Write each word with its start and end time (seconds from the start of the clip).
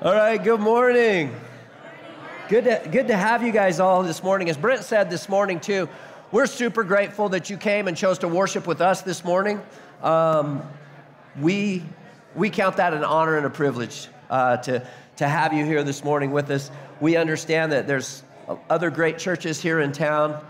All 0.00 0.14
right, 0.14 0.40
good 0.40 0.60
morning. 0.60 1.34
Good 2.48 2.66
to, 2.66 2.88
good 2.88 3.08
to 3.08 3.16
have 3.16 3.42
you 3.42 3.50
guys 3.50 3.80
all 3.80 4.04
this 4.04 4.22
morning. 4.22 4.48
As 4.48 4.56
Brent 4.56 4.84
said 4.84 5.10
this 5.10 5.28
morning, 5.28 5.58
too, 5.58 5.88
we're 6.30 6.46
super 6.46 6.84
grateful 6.84 7.30
that 7.30 7.50
you 7.50 7.56
came 7.56 7.88
and 7.88 7.96
chose 7.96 8.16
to 8.20 8.28
worship 8.28 8.64
with 8.68 8.80
us 8.80 9.02
this 9.02 9.24
morning. 9.24 9.60
Um, 10.00 10.62
we, 11.40 11.82
we 12.36 12.48
count 12.48 12.76
that 12.76 12.94
an 12.94 13.02
honor 13.02 13.38
and 13.38 13.44
a 13.44 13.50
privilege 13.50 14.06
uh, 14.30 14.58
to, 14.58 14.86
to 15.16 15.26
have 15.26 15.52
you 15.52 15.64
here 15.64 15.82
this 15.82 16.04
morning 16.04 16.30
with 16.30 16.48
us. 16.52 16.70
We 17.00 17.16
understand 17.16 17.72
that 17.72 17.88
there's 17.88 18.22
other 18.70 18.90
great 18.90 19.18
churches 19.18 19.60
here 19.60 19.80
in 19.80 19.90
town, 19.90 20.46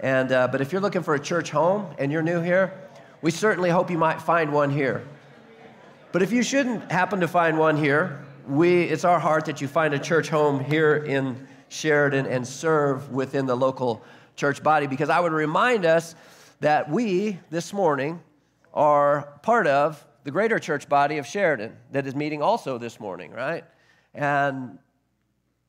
and, 0.00 0.32
uh, 0.32 0.48
but 0.48 0.60
if 0.60 0.72
you're 0.72 0.82
looking 0.82 1.04
for 1.04 1.14
a 1.14 1.20
church 1.20 1.52
home 1.52 1.86
and 2.00 2.10
you're 2.10 2.20
new 2.20 2.40
here, 2.40 2.72
we 3.22 3.30
certainly 3.30 3.70
hope 3.70 3.92
you 3.92 3.98
might 3.98 4.20
find 4.20 4.52
one 4.52 4.70
here. 4.70 5.06
But 6.10 6.22
if 6.22 6.32
you 6.32 6.42
shouldn't 6.42 6.90
happen 6.90 7.20
to 7.20 7.28
find 7.28 7.60
one 7.60 7.76
here, 7.76 8.24
we, 8.48 8.84
it's 8.84 9.04
our 9.04 9.18
heart 9.18 9.44
that 9.44 9.60
you 9.60 9.68
find 9.68 9.92
a 9.92 9.98
church 9.98 10.30
home 10.30 10.64
here 10.64 10.96
in 10.96 11.46
Sheridan 11.68 12.24
and 12.26 12.46
serve 12.46 13.10
within 13.10 13.44
the 13.44 13.54
local 13.54 14.02
church 14.36 14.62
body 14.62 14.86
because 14.86 15.10
I 15.10 15.20
would 15.20 15.32
remind 15.32 15.84
us 15.84 16.14
that 16.60 16.90
we 16.90 17.38
this 17.50 17.74
morning 17.74 18.20
are 18.72 19.38
part 19.42 19.66
of 19.66 20.02
the 20.24 20.30
greater 20.30 20.58
church 20.58 20.88
body 20.88 21.18
of 21.18 21.26
Sheridan 21.26 21.76
that 21.92 22.06
is 22.06 22.14
meeting 22.14 22.40
also 22.40 22.78
this 22.78 22.98
morning, 22.98 23.32
right? 23.32 23.64
And 24.14 24.78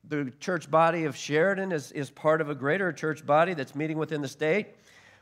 the 0.08 0.32
church 0.40 0.70
body 0.70 1.04
of 1.04 1.14
Sheridan 1.14 1.72
is, 1.72 1.92
is 1.92 2.08
part 2.08 2.40
of 2.40 2.48
a 2.48 2.54
greater 2.54 2.92
church 2.92 3.26
body 3.26 3.52
that's 3.52 3.74
meeting 3.74 3.98
within 3.98 4.22
the 4.22 4.28
state, 4.28 4.68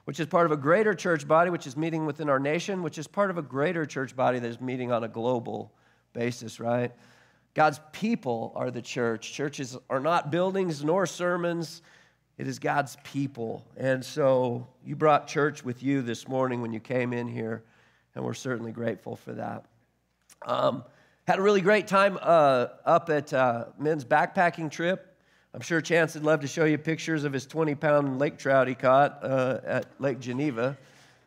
which 0.04 0.20
is 0.20 0.28
part 0.28 0.46
of 0.46 0.52
a 0.52 0.56
greater 0.56 0.94
church 0.94 1.26
body, 1.26 1.50
which 1.50 1.66
is 1.66 1.76
meeting 1.76 2.06
within 2.06 2.28
our 2.28 2.38
nation, 2.38 2.84
which 2.84 2.98
is 2.98 3.08
part 3.08 3.30
of 3.30 3.36
a 3.36 3.42
greater 3.42 3.84
church 3.84 4.14
body 4.14 4.38
that 4.38 4.48
is 4.48 4.60
meeting 4.60 4.92
on 4.92 5.02
a 5.02 5.08
global 5.08 5.72
basis, 6.12 6.60
right? 6.60 6.92
God's 7.54 7.80
people 7.92 8.52
are 8.54 8.70
the 8.70 8.82
church. 8.82 9.32
Churches 9.32 9.76
are 9.90 10.00
not 10.00 10.30
buildings 10.30 10.84
nor 10.84 11.06
sermons, 11.06 11.82
it 12.36 12.46
is 12.46 12.60
God's 12.60 12.96
people. 13.02 13.66
And 13.76 14.04
so 14.04 14.68
you 14.84 14.94
brought 14.94 15.26
church 15.26 15.64
with 15.64 15.82
you 15.82 16.02
this 16.02 16.28
morning 16.28 16.62
when 16.62 16.72
you 16.72 16.78
came 16.78 17.12
in 17.12 17.26
here, 17.26 17.64
and 18.14 18.24
we're 18.24 18.34
certainly 18.34 18.70
grateful 18.70 19.16
for 19.16 19.32
that. 19.32 19.64
Um, 20.46 20.84
had 21.26 21.40
a 21.40 21.42
really 21.42 21.60
great 21.60 21.88
time 21.88 22.16
uh, 22.22 22.68
up 22.84 23.10
at 23.10 23.32
uh, 23.32 23.66
men's 23.76 24.04
backpacking 24.04 24.70
trip. 24.70 25.16
I'm 25.52 25.60
sure 25.60 25.80
Chance 25.80 26.14
would 26.14 26.22
love 26.22 26.40
to 26.40 26.46
show 26.46 26.64
you 26.64 26.78
pictures 26.78 27.24
of 27.24 27.32
his 27.32 27.44
20 27.44 27.74
pound 27.74 28.18
lake 28.20 28.38
trout 28.38 28.68
he 28.68 28.74
caught 28.74 29.18
uh, 29.24 29.60
at 29.64 29.86
Lake 29.98 30.20
Geneva. 30.20 30.78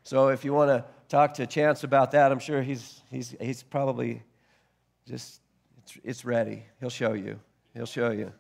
So 0.04 0.30
if 0.30 0.46
you 0.46 0.54
want 0.54 0.70
to 0.70 0.86
talk 1.10 1.34
to 1.36 1.46
Chance 1.46 1.84
about 1.84 2.12
that, 2.12 2.32
I'm 2.32 2.40
sure 2.40 2.62
he's, 2.62 3.02
he's, 3.12 3.36
he's 3.42 3.64
probably 3.64 4.24
just 5.06 5.42
it's, 5.84 5.98
it's 6.04 6.26
ready. 6.26 6.64
He'll 6.80 6.90
show 6.90 7.14
you. 7.14 7.40
He'll 7.74 7.86
show 7.86 8.12
you. 8.12 8.32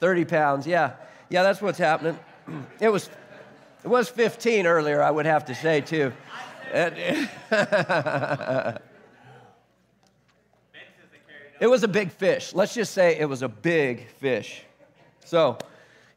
30 0.00 0.24
pounds, 0.24 0.66
yeah. 0.66 0.94
Yeah, 1.30 1.42
that's 1.42 1.62
what's 1.62 1.78
happening. 1.78 2.18
It 2.78 2.90
was, 2.90 3.08
it 3.82 3.88
was 3.88 4.10
15 4.10 4.66
earlier, 4.66 5.02
I 5.02 5.10
would 5.10 5.24
have 5.24 5.46
to 5.46 5.54
say, 5.54 5.80
too. 5.80 6.12
it 6.74 7.30
was 11.62 11.84
a 11.84 11.88
big 11.88 12.10
fish. 12.10 12.52
Let's 12.52 12.74
just 12.74 12.92
say 12.92 13.18
it 13.18 13.24
was 13.24 13.40
a 13.40 13.48
big 13.48 14.08
fish. 14.18 14.62
So, 15.24 15.56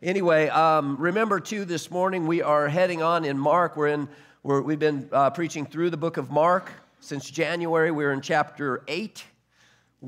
anyway, 0.04 0.50
um, 0.50 0.98
remember 0.98 1.39
too, 1.39 1.64
this 1.64 1.89
morning 1.89 2.28
we 2.28 2.42
are 2.42 2.67
heading 2.67 3.02
on 3.02 3.23
in 3.23 3.38
Mark. 3.38 3.78
We're 3.78 3.88
in, 3.88 4.09
we're, 4.44 4.61
we've 4.61 4.80
been 4.80 5.08
uh, 5.14 5.30
preaching 5.30 5.66
through 5.66 5.92
the 5.92 5.98
book 5.98 6.17
of 6.17 6.30
Mark 6.30 6.70
since 7.00 7.32
January. 7.32 7.92
We're 7.92 8.11
in 8.11 8.20
chapter 8.20 8.84
8. 8.89 9.23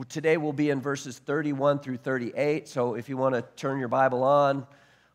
Today 0.08 0.38
we'll 0.38 0.54
be 0.54 0.70
in 0.70 0.82
verses 0.82 1.18
31 1.18 1.80
through 1.80 1.98
38. 1.98 2.68
So 2.68 2.94
if 2.94 3.10
you 3.10 3.18
want 3.18 3.34
to 3.34 3.42
turn 3.56 3.80
your 3.80 3.88
Bible 3.88 4.24
on, 4.24 4.68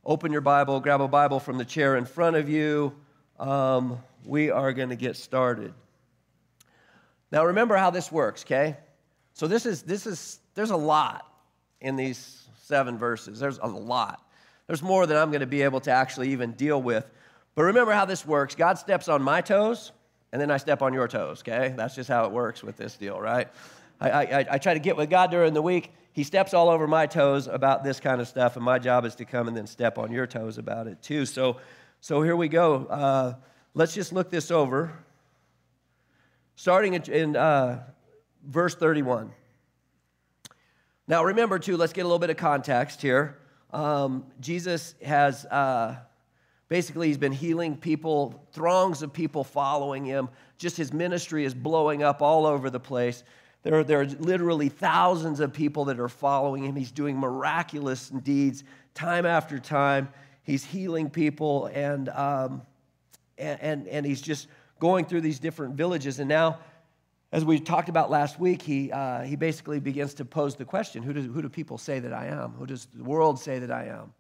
open 0.05 0.33
your 0.33 0.41
Bible, 0.41 0.81
grab 0.81 1.01
a 1.01 1.07
Bible 1.07 1.39
from 1.39 1.59
the 1.59 1.65
chair 1.65 1.97
in 1.97 2.05
front 2.05 2.35
of 2.35 2.49
you. 2.49 2.93
Um, 3.39 4.01
we 4.25 4.51
are 4.51 4.73
going 4.73 4.89
to 4.89 4.97
get 4.97 5.17
started. 5.17 5.73
Now 7.31 7.45
remember 7.45 7.77
how 7.77 7.91
this 7.91 8.11
works, 8.11 8.43
okay? 8.45 8.77
So 9.33 9.47
this 9.47 9.65
is 9.65 9.83
this 9.83 10.07
is 10.07 10.41
there's 10.57 10.71
a 10.71 10.77
lot 10.77 11.25
in 11.81 11.95
these 11.95 12.43
seven 12.63 12.99
verses. 12.99 13.39
There's 13.39 13.59
a 13.59 13.69
lot. 13.69 14.27
There's 14.67 14.83
more 14.83 15.07
than 15.07 15.17
I'm 15.17 15.31
going 15.31 15.41
to 15.41 15.47
be 15.47 15.63
able 15.63 15.81
to 15.81 15.93
actually 15.93 16.31
even 16.31 16.51
deal 16.53 16.83
with. 16.83 17.09
But 17.55 17.63
remember 17.63 17.93
how 17.93 18.07
this 18.07 18.27
works. 18.27 18.57
God 18.57 18.77
steps 18.79 19.09
on 19.09 19.23
my 19.23 19.41
toes, 19.41 19.93
and 20.33 20.43
then 20.43 20.51
I 20.51 20.57
step 20.57 20.83
on 20.83 20.93
your 20.93 21.07
toes, 21.07 21.43
okay? 21.43 21.75
That's 21.77 21.95
just 21.95 22.09
how 22.09 22.25
it 22.25 22.33
works 22.33 22.65
with 22.65 22.77
this 22.77 22.97
deal, 22.97 23.21
right? 23.21 23.49
I, 24.01 24.11
I, 24.11 24.47
I 24.53 24.59
try 24.59 24.75
to 24.75 24.81
get 24.81 24.97
with 24.97 25.11
God 25.11 25.31
during 25.31 25.55
the 25.55 25.63
week. 25.63 25.93
He 26.13 26.23
steps 26.23 26.55
all 26.55 26.69
over 26.69 26.87
my 26.87 27.07
toes 27.07 27.49
about 27.49 27.83
this 27.83 27.99
kind 27.99 28.21
of 28.21 28.29
stuff, 28.29 28.57
and 28.57 28.65
my 28.65 28.79
job 28.79 29.05
is 29.05 29.15
to 29.17 29.25
come 29.25 29.49
and 29.49 29.57
then 29.57 29.67
step 29.67 29.99
on 29.99 30.13
your 30.13 30.27
toes 30.27 30.59
about 30.59 30.87
it 30.87 31.03
too. 31.03 31.27
So, 31.27 31.57
so 32.01 32.23
here 32.23 32.37
we 32.37 32.49
go. 32.49 32.87
Uh, 32.87 33.35
let's 33.75 33.95
just 33.95 34.13
look 34.13 34.31
this 34.31 34.51
over. 34.51 34.93
Starting 36.57 36.95
in 36.95 37.35
uh, 37.35 37.83
verse 38.47 38.75
31. 38.77 39.33
Now, 41.07 41.25
remember, 41.25 41.59
too, 41.59 41.77
let's 41.77 41.93
get 41.93 42.03
a 42.03 42.05
little 42.05 42.19
bit 42.19 42.31
of 42.31 42.37
context 42.37 43.03
here. 43.03 43.37
Um, 43.73 44.25
Jesus 44.41 44.95
has 45.05 45.45
uh, 45.47 45.97
basically, 46.69 47.09
he's 47.09 47.19
been 47.19 47.33
healing 47.33 47.77
people, 47.77 48.47
throngs 48.53 49.03
of 49.03 49.13
people 49.13 49.43
following 49.45 50.05
him. 50.05 50.29
Just 50.59 50.77
his 50.77 50.93
ministry 50.93 51.45
is 51.45 51.53
blowing 51.55 52.03
up 52.03 52.23
all 52.23 52.47
over 52.47 52.71
the 52.71 52.81
place. 52.81 53.25
There 53.65 53.79
are, 53.79 53.85
there 53.85 54.03
are 54.03 54.07
literally 54.07 54.69
thousands 54.69 55.41
of 55.41 55.53
people 55.53 55.87
that 55.87 55.99
are 55.99 56.09
following 56.09 56.65
him. 56.65 56.77
He's 56.77 56.93
doing 56.93 57.19
miraculous 57.19 58.11
deeds 58.11 58.63
time 58.93 59.25
after 59.27 59.59
time. 59.59 60.11
He's 60.43 60.63
healing 60.63 61.09
people, 61.09 61.67
and, 61.73 62.11
um, 62.11 62.63
and, 63.39 63.89
and, 63.89 64.05
he's 64.05 64.21
just 64.21 64.49
going 64.79 65.07
through 65.07 65.23
these 65.23 65.39
different 65.39 65.75
villages. 65.75 66.21
And 66.21 66.29
now, 66.29 66.59
as 67.33 67.43
we 67.43 67.59
talked 67.59 67.89
about 67.89 68.11
last 68.11 68.39
week, 68.39 68.61
he, 68.61 68.93
uh, 68.93 69.23
he 69.23 69.35
basically 69.35 69.81
begins 69.81 70.13
to 70.15 70.27
pose 70.27 70.55
the 70.55 70.67
question 70.67 71.03
who 71.03 71.15
do, 71.15 71.23
who 71.23 71.41
do 71.41 71.49
people 71.49 71.79
say 71.79 71.99
that 71.99 72.13
I 72.13 72.27
am? 72.27 72.51
Who 72.53 72.67
does 72.67 72.87
the 72.95 73.03
world 73.03 73.41
say 73.41 73.59
that 73.59 73.71
I 73.71 73.87
am? 73.87 74.13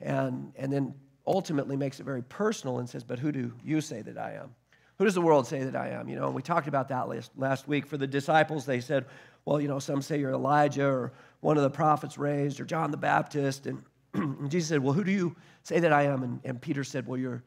And, 0.00 0.52
and 0.56 0.72
then 0.72 0.94
ultimately 1.26 1.76
makes 1.76 2.00
it 2.00 2.04
very 2.04 2.22
personal 2.22 2.78
and 2.78 2.88
says, 2.88 3.04
But 3.04 3.18
who 3.18 3.30
do 3.30 3.52
you 3.62 3.82
say 3.82 4.00
that 4.00 4.16
I 4.16 4.32
am? 4.32 4.54
Who 4.98 5.04
does 5.04 5.14
the 5.14 5.22
world 5.22 5.46
say 5.46 5.62
that 5.62 5.76
I 5.76 5.90
am? 5.90 6.08
You 6.08 6.16
know, 6.16 6.26
and 6.26 6.34
we 6.34 6.42
talked 6.42 6.66
about 6.66 6.88
that 6.88 7.08
last, 7.08 7.30
last 7.36 7.68
week. 7.68 7.86
For 7.86 7.96
the 7.96 8.06
disciples, 8.06 8.66
they 8.66 8.80
said, 8.80 9.06
well, 9.44 9.60
you 9.60 9.68
know, 9.68 9.78
some 9.78 10.02
say 10.02 10.18
you're 10.18 10.32
Elijah 10.32 10.86
or 10.86 11.12
one 11.40 11.56
of 11.56 11.62
the 11.62 11.70
prophets 11.70 12.18
raised 12.18 12.58
or 12.58 12.64
John 12.64 12.90
the 12.90 12.96
Baptist. 12.96 13.66
And, 13.66 13.82
and 14.14 14.50
Jesus 14.50 14.68
said, 14.70 14.82
well, 14.82 14.92
who 14.92 15.04
do 15.04 15.12
you 15.12 15.36
say 15.62 15.78
that 15.78 15.92
I 15.92 16.02
am? 16.02 16.24
And, 16.24 16.40
and 16.44 16.60
Peter 16.60 16.82
said, 16.82 17.06
well, 17.06 17.18
you're, 17.18 17.44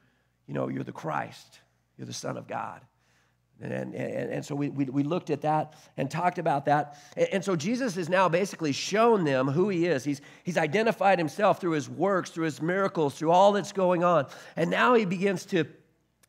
you 0.48 0.54
know, 0.54 0.70
you're 0.70 0.86
the 0.86 0.94
Christ. 0.94 1.60
You're 1.98 2.08
the 2.08 2.14
Son 2.14 2.38
of 2.38 2.48
God. 2.48 2.82
And, 3.60 3.94
and, 3.94 3.94
and, 3.94 4.44
so 4.44 4.56
we, 4.56 4.70
we, 4.70 4.86
we, 4.86 5.04
looked 5.04 5.30
at 5.30 5.42
that 5.42 5.76
and 5.96 6.10
talked 6.10 6.40
about 6.40 6.66
that. 6.66 6.98
And, 7.16 7.28
and, 7.34 7.46
so 7.46 7.56
Jesus 7.56 7.94
has 7.94 8.10
now 8.10 8.28
basically 8.28 8.72
shown 8.72 9.24
them 9.24 9.48
who 9.48 9.70
he 9.70 9.86
is. 9.86 10.04
He's, 10.04 10.20
he's 10.44 10.58
identified 10.58 11.20
himself 11.20 11.62
through 11.62 11.74
his 11.74 11.88
works, 11.88 12.32
through 12.32 12.46
his 12.46 12.60
miracles, 12.60 13.14
through 13.14 13.30
all 13.30 13.52
that's 13.52 13.72
going 13.72 14.04
on. 14.04 14.26
And 14.56 14.72
now 14.72 14.96
he 14.96 15.06
begins 15.06 15.46
to 15.48 15.66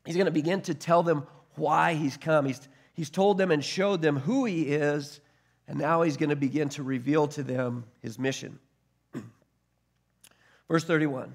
He's 0.04 0.16
going 0.16 0.26
to 0.26 0.32
begin 0.32 0.60
to 0.62 0.74
tell 0.74 1.02
them 1.02 1.26
why 1.54 1.94
he's 1.94 2.16
come. 2.16 2.46
He's, 2.46 2.60
he's 2.94 3.10
told 3.10 3.38
them 3.38 3.50
and 3.50 3.64
showed 3.64 4.02
them 4.02 4.16
who 4.16 4.44
he 4.44 4.62
is, 4.62 5.20
and 5.68 5.78
now 5.78 6.02
he's 6.02 6.16
going 6.16 6.30
to 6.30 6.36
begin 6.36 6.68
to 6.70 6.82
reveal 6.82 7.28
to 7.28 7.42
them 7.42 7.84
his 8.00 8.18
mission. 8.18 8.58
Verse 10.68 10.84
31 10.84 11.34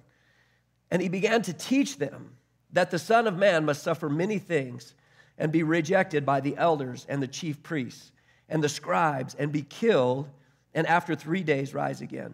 And 0.91 1.01
he 1.01 1.09
began 1.09 1.41
to 1.43 1.53
teach 1.53 1.97
them 1.97 2.31
that 2.73 2.91
the 2.91 2.99
Son 2.99 3.27
of 3.27 3.37
Man 3.37 3.65
must 3.65 3.83
suffer 3.83 4.09
many 4.09 4.39
things 4.39 4.93
and 5.37 5.51
be 5.51 5.63
rejected 5.63 6.25
by 6.25 6.41
the 6.41 6.57
elders 6.57 7.05
and 7.07 7.21
the 7.21 7.27
chief 7.27 7.63
priests 7.63 8.11
and 8.49 8.63
the 8.63 8.69
scribes 8.69 9.35
and 9.35 9.51
be 9.51 9.61
killed, 9.61 10.29
and 10.73 10.87
after 10.87 11.15
three 11.15 11.43
days 11.43 11.73
rise 11.73 12.01
again. 12.01 12.33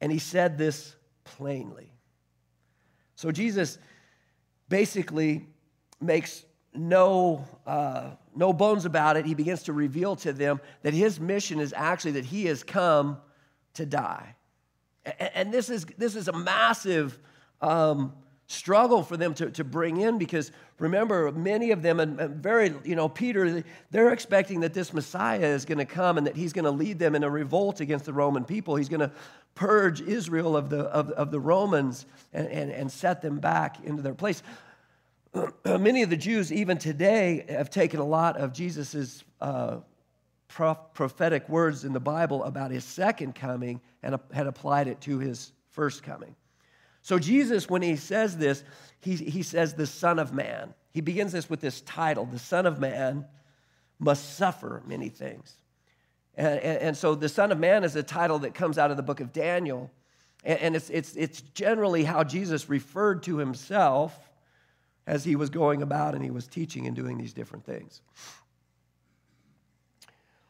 And 0.00 0.12
he 0.12 0.18
said 0.18 0.58
this 0.58 0.94
plainly. 1.24 1.92
So 3.14 3.30
Jesus 3.30 3.78
basically 4.68 5.46
makes 6.00 6.44
no, 6.74 7.44
uh, 7.66 8.10
no 8.34 8.52
bones 8.52 8.84
about 8.84 9.16
it. 9.16 9.26
He 9.26 9.34
begins 9.34 9.64
to 9.64 9.72
reveal 9.72 10.16
to 10.16 10.32
them 10.32 10.60
that 10.82 10.94
his 10.94 11.18
mission 11.18 11.60
is 11.60 11.72
actually 11.76 12.12
that 12.12 12.24
he 12.24 12.46
has 12.46 12.62
come 12.62 13.18
to 13.74 13.86
die. 13.86 14.34
And, 15.34 15.52
this, 15.52 15.70
is, 15.70 15.86
this 15.96 16.16
is 16.16 16.28
a 16.28 16.32
massive 16.32 17.18
um, 17.62 18.12
struggle 18.46 19.02
for 19.02 19.16
them 19.16 19.34
to, 19.34 19.50
to 19.50 19.64
bring 19.64 19.98
in 20.00 20.18
because 20.18 20.52
remember, 20.78 21.32
many 21.32 21.70
of 21.70 21.82
them, 21.82 22.00
and 22.00 22.18
very, 22.42 22.74
you 22.84 22.94
know, 22.94 23.08
Peter, 23.08 23.64
they're 23.90 24.12
expecting 24.12 24.60
that 24.60 24.74
this 24.74 24.92
Messiah 24.92 25.46
is 25.46 25.64
going 25.64 25.78
to 25.78 25.84
come 25.86 26.18
and 26.18 26.26
that 26.26 26.36
he's 26.36 26.52
going 26.52 26.64
to 26.64 26.70
lead 26.70 26.98
them 26.98 27.14
in 27.14 27.24
a 27.24 27.30
revolt 27.30 27.80
against 27.80 28.04
the 28.04 28.12
Roman 28.12 28.44
people. 28.44 28.76
He's 28.76 28.88
going 28.88 29.00
to 29.00 29.10
purge 29.58 30.00
Israel 30.00 30.56
of 30.56 30.70
the, 30.70 30.82
of, 30.82 31.10
of 31.10 31.32
the 31.32 31.40
Romans 31.40 32.06
and, 32.32 32.46
and, 32.46 32.70
and 32.70 32.92
set 32.92 33.22
them 33.22 33.40
back 33.40 33.84
into 33.84 34.02
their 34.02 34.14
place. 34.14 34.40
Many 35.64 36.02
of 36.02 36.10
the 36.10 36.16
Jews, 36.16 36.52
even 36.52 36.78
today, 36.78 37.44
have 37.48 37.68
taken 37.68 37.98
a 37.98 38.04
lot 38.04 38.36
of 38.36 38.52
Jesus's 38.52 39.24
uh, 39.40 39.78
prophetic 40.46 41.48
words 41.48 41.84
in 41.84 41.92
the 41.92 41.98
Bible 41.98 42.44
about 42.44 42.70
his 42.70 42.84
second 42.84 43.34
coming 43.34 43.80
and 44.00 44.16
had 44.32 44.46
applied 44.46 44.86
it 44.86 45.00
to 45.02 45.18
his 45.18 45.50
first 45.70 46.04
coming. 46.04 46.36
So, 47.02 47.18
Jesus, 47.18 47.68
when 47.68 47.82
he 47.82 47.96
says 47.96 48.36
this, 48.36 48.62
he, 49.00 49.16
he 49.16 49.42
says, 49.42 49.74
the 49.74 49.88
Son 49.88 50.20
of 50.20 50.32
Man. 50.32 50.72
He 50.92 51.00
begins 51.00 51.32
this 51.32 51.50
with 51.50 51.60
this 51.60 51.80
title 51.80 52.26
The 52.26 52.38
Son 52.38 52.64
of 52.64 52.78
Man 52.78 53.26
must 53.98 54.36
suffer 54.36 54.84
many 54.86 55.08
things. 55.08 55.52
And, 56.38 56.60
and, 56.60 56.78
and, 56.78 56.96
so, 56.96 57.16
the 57.16 57.28
Son 57.28 57.50
of 57.50 57.58
Man 57.58 57.82
is 57.82 57.96
a 57.96 58.02
title 58.02 58.38
that 58.40 58.54
comes 58.54 58.78
out 58.78 58.92
of 58.92 58.96
the 58.96 59.02
book 59.02 59.18
of 59.18 59.32
Daniel. 59.32 59.90
And, 60.44 60.58
and 60.60 60.76
it's, 60.76 60.88
it's, 60.88 61.16
it's 61.16 61.40
generally 61.40 62.04
how 62.04 62.22
Jesus 62.22 62.68
referred 62.68 63.24
to 63.24 63.38
himself 63.38 64.16
as 65.04 65.24
he 65.24 65.34
was 65.34 65.50
going 65.50 65.82
about 65.82 66.14
and 66.14 66.22
he 66.22 66.30
was 66.30 66.46
teaching 66.46 66.86
and 66.86 66.94
doing 66.94 67.18
these 67.18 67.32
different 67.32 67.66
things. 67.66 68.02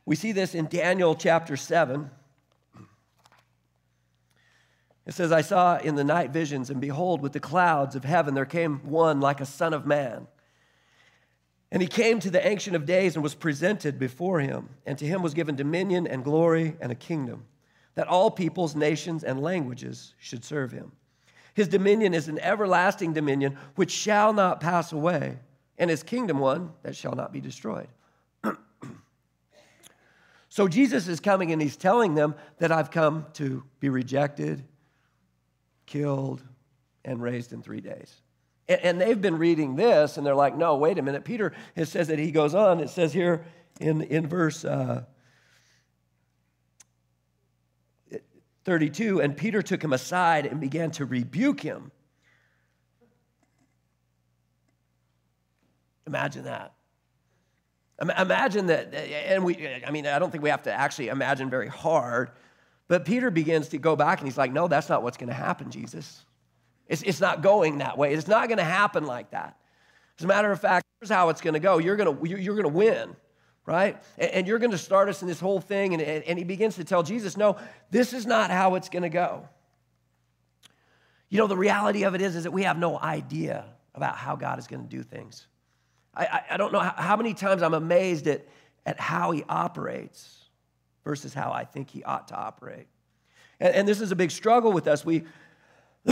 We 0.04 0.14
see 0.14 0.32
this 0.32 0.54
in 0.54 0.66
Daniel 0.66 1.14
chapter 1.14 1.56
7. 1.56 2.10
It 5.06 5.14
says, 5.14 5.32
I 5.32 5.40
saw 5.40 5.78
in 5.78 5.94
the 5.94 6.04
night 6.04 6.32
visions, 6.32 6.68
and 6.68 6.82
behold, 6.82 7.22
with 7.22 7.32
the 7.32 7.40
clouds 7.40 7.96
of 7.96 8.04
heaven 8.04 8.34
there 8.34 8.44
came 8.44 8.80
one 8.80 9.20
like 9.22 9.40
a 9.40 9.46
son 9.46 9.72
of 9.72 9.86
man. 9.86 10.26
And 11.70 11.82
he 11.82 11.88
came 11.88 12.18
to 12.20 12.30
the 12.30 12.46
Ancient 12.46 12.74
of 12.74 12.86
Days 12.86 13.14
and 13.14 13.22
was 13.22 13.34
presented 13.34 13.98
before 13.98 14.40
him. 14.40 14.68
And 14.86 14.96
to 14.98 15.06
him 15.06 15.22
was 15.22 15.34
given 15.34 15.54
dominion 15.54 16.06
and 16.06 16.24
glory 16.24 16.76
and 16.80 16.90
a 16.90 16.94
kingdom, 16.94 17.44
that 17.94 18.08
all 18.08 18.30
peoples, 18.30 18.74
nations, 18.74 19.22
and 19.22 19.42
languages 19.42 20.14
should 20.18 20.44
serve 20.44 20.72
him. 20.72 20.92
His 21.54 21.68
dominion 21.68 22.14
is 22.14 22.28
an 22.28 22.38
everlasting 22.38 23.12
dominion 23.12 23.58
which 23.74 23.90
shall 23.90 24.32
not 24.32 24.60
pass 24.60 24.92
away, 24.92 25.38
and 25.76 25.90
his 25.90 26.02
kingdom 26.02 26.38
one 26.38 26.70
that 26.82 26.96
shall 26.96 27.14
not 27.14 27.32
be 27.32 27.40
destroyed. 27.40 27.88
So 30.50 30.66
Jesus 30.66 31.06
is 31.06 31.20
coming 31.20 31.52
and 31.52 31.62
he's 31.62 31.76
telling 31.76 32.14
them 32.14 32.34
that 32.58 32.72
I've 32.72 32.90
come 32.90 33.26
to 33.34 33.62
be 33.78 33.90
rejected, 33.90 34.64
killed, 35.86 36.42
and 37.04 37.22
raised 37.22 37.52
in 37.52 37.62
three 37.62 37.80
days. 37.80 38.22
And 38.68 39.00
they've 39.00 39.20
been 39.20 39.38
reading 39.38 39.76
this 39.76 40.18
and 40.18 40.26
they're 40.26 40.34
like, 40.34 40.56
no, 40.56 40.76
wait 40.76 40.98
a 40.98 41.02
minute. 41.02 41.24
Peter, 41.24 41.54
it 41.74 41.86
says 41.86 42.08
that 42.08 42.18
he 42.18 42.30
goes 42.30 42.54
on. 42.54 42.80
It 42.80 42.90
says 42.90 43.12
here 43.12 43.46
in, 43.80 44.02
in 44.02 44.26
verse 44.26 44.64
uh, 44.64 45.04
32 48.64 49.22
and 49.22 49.34
Peter 49.34 49.62
took 49.62 49.82
him 49.82 49.94
aside 49.94 50.44
and 50.44 50.60
began 50.60 50.90
to 50.92 51.06
rebuke 51.06 51.60
him. 51.60 51.90
Imagine 56.06 56.44
that. 56.44 56.74
Imagine 58.00 58.66
that, 58.66 58.94
and 58.94 59.44
we, 59.44 59.68
I 59.84 59.90
mean, 59.90 60.06
I 60.06 60.20
don't 60.20 60.30
think 60.30 60.44
we 60.44 60.50
have 60.50 60.62
to 60.64 60.72
actually 60.72 61.08
imagine 61.08 61.50
very 61.50 61.66
hard, 61.66 62.30
but 62.86 63.04
Peter 63.04 63.30
begins 63.30 63.68
to 63.70 63.78
go 63.78 63.96
back 63.96 64.20
and 64.20 64.28
he's 64.28 64.38
like, 64.38 64.52
no, 64.52 64.68
that's 64.68 64.88
not 64.88 65.02
what's 65.02 65.16
going 65.16 65.28
to 65.28 65.34
happen, 65.34 65.70
Jesus. 65.70 66.24
It's, 66.88 67.02
it's 67.02 67.20
not 67.20 67.42
going 67.42 67.78
that 67.78 67.98
way. 67.98 68.14
It's 68.14 68.26
not 68.26 68.48
going 68.48 68.58
to 68.58 68.64
happen 68.64 69.04
like 69.04 69.30
that. 69.30 69.56
As 70.18 70.24
a 70.24 70.26
matter 70.26 70.50
of 70.50 70.60
fact, 70.60 70.86
here's 71.00 71.10
how 71.10 71.28
it's 71.28 71.40
going 71.40 71.54
to 71.54 71.60
go. 71.60 71.78
You're 71.78 71.96
going 71.96 72.16
to, 72.16 72.28
you're 72.40 72.54
going 72.54 72.64
to 72.64 72.76
win, 72.76 73.14
right? 73.66 74.02
And, 74.16 74.30
and 74.30 74.46
you're 74.46 74.58
going 74.58 74.72
to 74.72 74.78
start 74.78 75.08
us 75.08 75.22
in 75.22 75.28
this 75.28 75.38
whole 75.38 75.60
thing. 75.60 75.94
And, 75.94 76.02
and, 76.02 76.24
and 76.24 76.38
he 76.38 76.44
begins 76.44 76.76
to 76.76 76.84
tell 76.84 77.02
Jesus, 77.02 77.36
no, 77.36 77.56
this 77.90 78.12
is 78.12 78.26
not 78.26 78.50
how 78.50 78.74
it's 78.74 78.88
going 78.88 79.02
to 79.02 79.08
go. 79.10 79.48
You 81.28 81.38
know, 81.38 81.46
the 81.46 81.56
reality 81.56 82.04
of 82.04 82.14
it 82.14 82.22
is, 82.22 82.34
is 82.34 82.44
that 82.44 82.52
we 82.52 82.62
have 82.62 82.78
no 82.78 82.98
idea 82.98 83.66
about 83.94 84.16
how 84.16 84.34
God 84.34 84.58
is 84.58 84.66
going 84.66 84.82
to 84.82 84.88
do 84.88 85.02
things. 85.02 85.46
I, 86.14 86.40
I 86.50 86.56
don't 86.56 86.72
know 86.72 86.80
how, 86.80 86.94
how 86.96 87.16
many 87.16 87.34
times 87.34 87.62
I'm 87.62 87.74
amazed 87.74 88.26
at, 88.26 88.46
at 88.86 88.98
how 88.98 89.30
he 89.30 89.44
operates 89.48 90.46
versus 91.04 91.34
how 91.34 91.52
I 91.52 91.64
think 91.64 91.90
he 91.90 92.02
ought 92.02 92.28
to 92.28 92.34
operate. 92.34 92.86
And, 93.60 93.74
and 93.74 93.88
this 93.88 94.00
is 94.00 94.10
a 94.10 94.16
big 94.16 94.30
struggle 94.30 94.72
with 94.72 94.88
us. 94.88 95.04
We, 95.04 95.24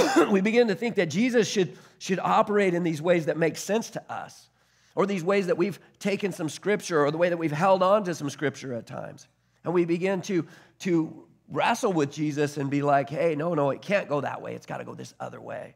we 0.31 0.41
begin 0.41 0.69
to 0.69 0.75
think 0.75 0.97
that 0.97 1.07
Jesus 1.07 1.49
should, 1.49 1.77
should 1.99 2.19
operate 2.19 2.75
in 2.75 2.83
these 2.83 3.01
ways 3.01 3.27
that 3.27 3.37
make 3.37 3.57
sense 3.57 3.91
to 3.91 4.13
us, 4.13 4.49
or 4.95 5.07
these 5.07 5.25
ways 5.25 5.47
that 5.47 5.57
we've 5.57 5.79
taken 5.99 6.33
some 6.33 6.49
scripture, 6.49 7.05
or 7.05 7.11
the 7.11 7.19
way 7.19 7.29
that 7.29 7.37
we've 7.37 7.53
held 7.53 7.83
on 7.83 8.05
to 8.05 8.15
some 8.15 8.31
scripture 8.31 8.75
at 8.75 8.87
times. 8.87 9.29
And 9.65 9.75
we 9.75 9.85
begin 9.85 10.23
to, 10.23 10.47
to 10.81 11.25
wrestle 11.49 11.93
with 11.93 12.13
Jesus 12.13 12.57
and 12.57 12.71
be 12.71 12.83
like, 12.83 13.11
hey, 13.11 13.35
no, 13.35 13.55
no, 13.55 13.71
it 13.71 13.83
can't 13.83 14.09
go 14.09 14.21
that 14.21 14.43
way. 14.43 14.55
It's 14.55 14.67
got 14.67 14.79
to 14.79 14.85
go 14.85 14.95
this 14.95 15.15
other 15.21 15.41
way. 15.41 15.75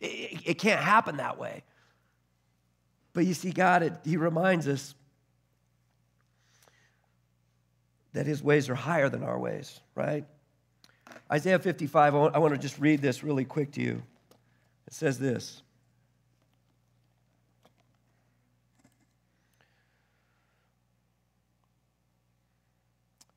It, 0.00 0.42
it 0.44 0.58
can't 0.58 0.80
happen 0.80 1.18
that 1.18 1.38
way. 1.38 1.64
But 3.12 3.26
you 3.26 3.34
see, 3.34 3.52
God, 3.52 3.98
He 4.04 4.16
reminds 4.16 4.66
us 4.66 4.94
that 8.14 8.26
His 8.26 8.42
ways 8.42 8.68
are 8.68 8.74
higher 8.74 9.08
than 9.08 9.22
our 9.22 9.38
ways, 9.38 9.80
right? 9.94 10.24
Isaiah 11.32 11.58
55, 11.58 12.14
I 12.14 12.38
want, 12.38 12.52
to 12.52 12.58
just 12.58 12.78
read 12.78 13.00
this 13.00 13.24
really 13.24 13.46
quick 13.46 13.72
to 13.72 13.80
you. 13.80 14.02
It 14.86 14.92
says 14.92 15.18
this. 15.18 15.62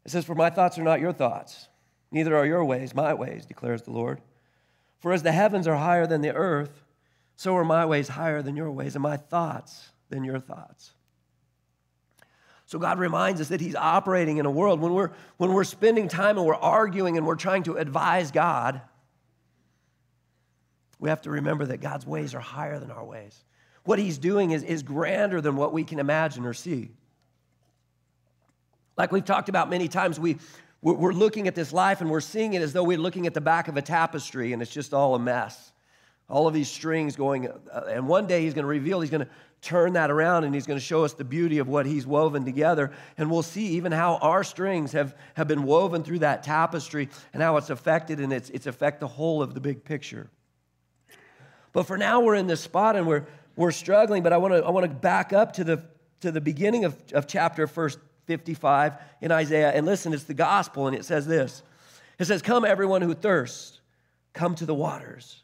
It 0.04 0.12
says, 0.12 0.26
For 0.26 0.36
my 0.36 0.50
thoughts 0.50 0.78
are 0.78 0.84
not 0.84 1.00
your 1.00 1.14
thoughts, 1.14 1.70
neither 2.12 2.36
are 2.36 2.46
your 2.46 2.66
ways 2.66 2.94
my 2.94 3.14
ways, 3.14 3.46
declares 3.46 3.84
the 3.84 3.92
Lord. 3.92 4.20
For 5.00 5.14
as 5.14 5.24
the 5.24 5.32
heavens 5.32 5.66
are 5.66 5.78
higher 5.78 6.06
than 6.06 6.20
the 6.20 6.34
earth, 6.34 6.84
so 7.38 7.56
are 7.56 7.64
my 7.64 7.86
ways 7.86 8.10
higher 8.10 8.42
than 8.42 8.58
your 8.58 8.72
ways, 8.72 8.96
and 8.96 9.04
my 9.04 9.16
thoughts 9.16 9.92
than 10.10 10.26
your 10.26 10.40
thoughts. 10.42 10.95
So 12.66 12.80
God 12.80 12.98
reminds 12.98 13.42
us 13.42 13.50
that 13.50 13.62
He's 13.62 13.76
operating 13.76 14.38
in 14.38 14.46
a 14.46 14.52
world 14.52 14.80
when 14.80 14.94
we're, 14.94 15.12
when 15.38 15.54
we're 15.54 15.64
spending 15.64 16.08
time 16.08 16.38
and 16.38 16.46
we're 16.46 16.56
arguing 16.56 17.18
and 17.18 17.26
we're 17.26 17.36
trying 17.36 17.64
to 17.64 17.76
advise 17.76 18.32
God, 18.32 18.82
we 21.00 21.10
have 21.10 21.22
to 21.24 21.32
remember 21.32 21.66
that 21.68 21.78
God's 21.78 22.08
ways 22.08 22.34
are 22.34 22.40
higher 22.40 22.80
than 22.80 22.90
our 22.90 23.04
ways. 23.04 23.44
What 23.84 24.00
He's 24.00 24.18
doing 24.18 24.52
is, 24.52 24.64
is 24.64 24.82
grander 24.82 25.42
than 25.42 25.56
what 25.56 25.74
we 25.74 25.84
can 25.84 26.00
imagine 26.00 26.46
or 26.46 26.54
see. 26.54 26.92
Like 28.98 29.12
we've 29.12 29.26
talked 29.26 29.50
about 29.50 29.70
many 29.70 29.88
times, 29.88 30.20
we, 30.20 30.38
we're 30.82 31.12
looking 31.12 31.48
at 31.48 31.54
this 31.54 31.72
life 31.74 32.02
and 32.02 32.10
we're 32.10 32.22
seeing 32.22 32.54
it 32.54 32.62
as 32.62 32.74
though 32.74 32.84
we're 32.84 32.98
looking 32.98 33.28
at 33.28 33.34
the 33.34 33.42
back 33.42 33.68
of 33.68 33.78
a 33.78 33.82
tapestry 33.82 34.54
and 34.54 34.62
it's 34.62 34.72
just 34.72 34.94
all 34.94 35.14
a 35.14 35.20
mess 35.20 35.72
all 36.30 36.48
of 36.48 36.54
these 36.54 36.69
strings 36.69 37.16
going. 37.16 37.48
Uh, 37.48 37.86
and 37.89 38.07
one 38.07 38.27
day 38.27 38.42
he's 38.42 38.54
going 38.54 38.63
to 38.63 38.69
reveal, 38.69 39.01
he's 39.01 39.12
going 39.12 39.25
to 39.25 39.30
turn 39.62 39.94
that 39.94 40.12
around 40.12 40.44
and 40.44 40.54
he's 40.54 40.68
going 40.68 40.80
to 40.80 40.86
show 40.86 41.04
us 41.04 41.13
the 41.13 41.24
beauty 41.24 41.57
of 41.57 41.68
what 41.68 41.86
he's 41.86 42.06
woven 42.06 42.45
together. 42.45 42.92
And 43.18 43.31
we'll 43.31 43.44
see 43.44 43.68
even 43.69 43.92
how 43.92 44.18
our 44.18 44.44
strings 44.44 44.92
have, 44.92 45.16
have 45.36 45.48
been 45.48 45.63
woven 45.63 46.04
through 46.04 46.19
that 46.19 46.44
tapestry 46.44 47.10
and 47.33 47.41
how 47.41 47.58
it's 47.58 47.70
affected 47.70 48.20
and 48.20 48.32
it's, 48.32 48.50
it's 48.51 48.67
affect 48.67 49.00
the 49.00 49.08
whole 49.08 49.41
of 49.41 49.53
the 49.53 49.60
big 49.60 49.84
picture. 49.84 50.29
But 51.74 51.88
for 51.88 51.98
now, 51.98 52.22
we're 52.22 52.36
in 52.36 52.48
this 52.48 52.62
spot 52.62 52.96
and 52.96 53.05
we're, 53.05 53.25
we're 53.55 53.72
struggling. 53.72 54.24
But 54.24 54.34
I 54.34 54.38
want 54.38 54.53
to 54.53 54.63
I 54.63 54.70
want 54.70 54.86
to 54.86 54.89
back 54.89 55.34
up 55.34 55.53
to 55.53 55.63
the, 55.63 55.84
to 56.22 56.32
the 56.32 56.41
beginning 56.41 56.86
of, 56.86 56.96
of 57.13 57.27
chapter 57.27 57.67
first 57.67 58.00
55 58.25 58.94
in 59.22 59.32
Isaiah. 59.32 59.72
And 59.72 59.86
listen, 59.86 60.13
it's 60.13 60.24
the 60.24 60.34
gospel, 60.34 60.88
and 60.88 60.96
it 60.96 61.05
says 61.05 61.25
this 61.27 61.63
It 62.20 62.25
says, 62.25 62.41
Come, 62.41 62.65
everyone 62.65 63.01
who 63.01 63.13
thirsts, 63.13 63.79
come 64.34 64.55
to 64.55 64.65
the 64.65 64.75
waters. 64.75 65.44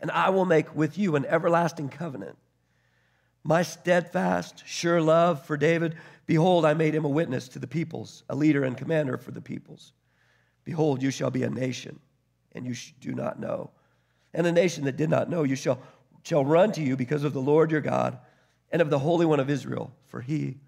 and 0.00 0.10
I 0.10 0.30
will 0.30 0.44
make 0.44 0.74
with 0.74 0.98
you 0.98 1.16
an 1.16 1.26
everlasting 1.26 1.88
covenant. 1.88 2.36
My 3.44 3.62
steadfast, 3.62 4.62
sure 4.66 5.00
love 5.00 5.44
for 5.44 5.56
David, 5.56 5.96
behold, 6.26 6.64
I 6.64 6.74
made 6.74 6.94
him 6.94 7.04
a 7.04 7.08
witness 7.08 7.48
to 7.48 7.58
the 7.58 7.66
peoples, 7.66 8.24
a 8.28 8.36
leader 8.36 8.64
and 8.64 8.76
commander 8.76 9.16
for 9.16 9.30
the 9.30 9.40
peoples. 9.40 9.92
Behold, 10.64 11.02
you 11.02 11.10
shall 11.10 11.30
be 11.30 11.44
a 11.44 11.50
nation, 11.50 11.98
and 12.52 12.66
you 12.66 12.74
do 13.00 13.14
not 13.14 13.40
know. 13.40 13.70
And 14.34 14.46
a 14.46 14.52
nation 14.52 14.84
that 14.84 14.96
did 14.96 15.08
not 15.08 15.30
know, 15.30 15.44
you 15.44 15.56
shall, 15.56 15.80
shall 16.22 16.44
run 16.44 16.72
to 16.72 16.82
you 16.82 16.96
because 16.96 17.24
of 17.24 17.32
the 17.32 17.40
Lord 17.40 17.70
your 17.70 17.80
God 17.80 18.18
and 18.70 18.82
of 18.82 18.90
the 18.90 18.98
Holy 18.98 19.24
One 19.24 19.40
of 19.40 19.48
Israel, 19.48 19.92
for 20.06 20.20
he 20.20 20.58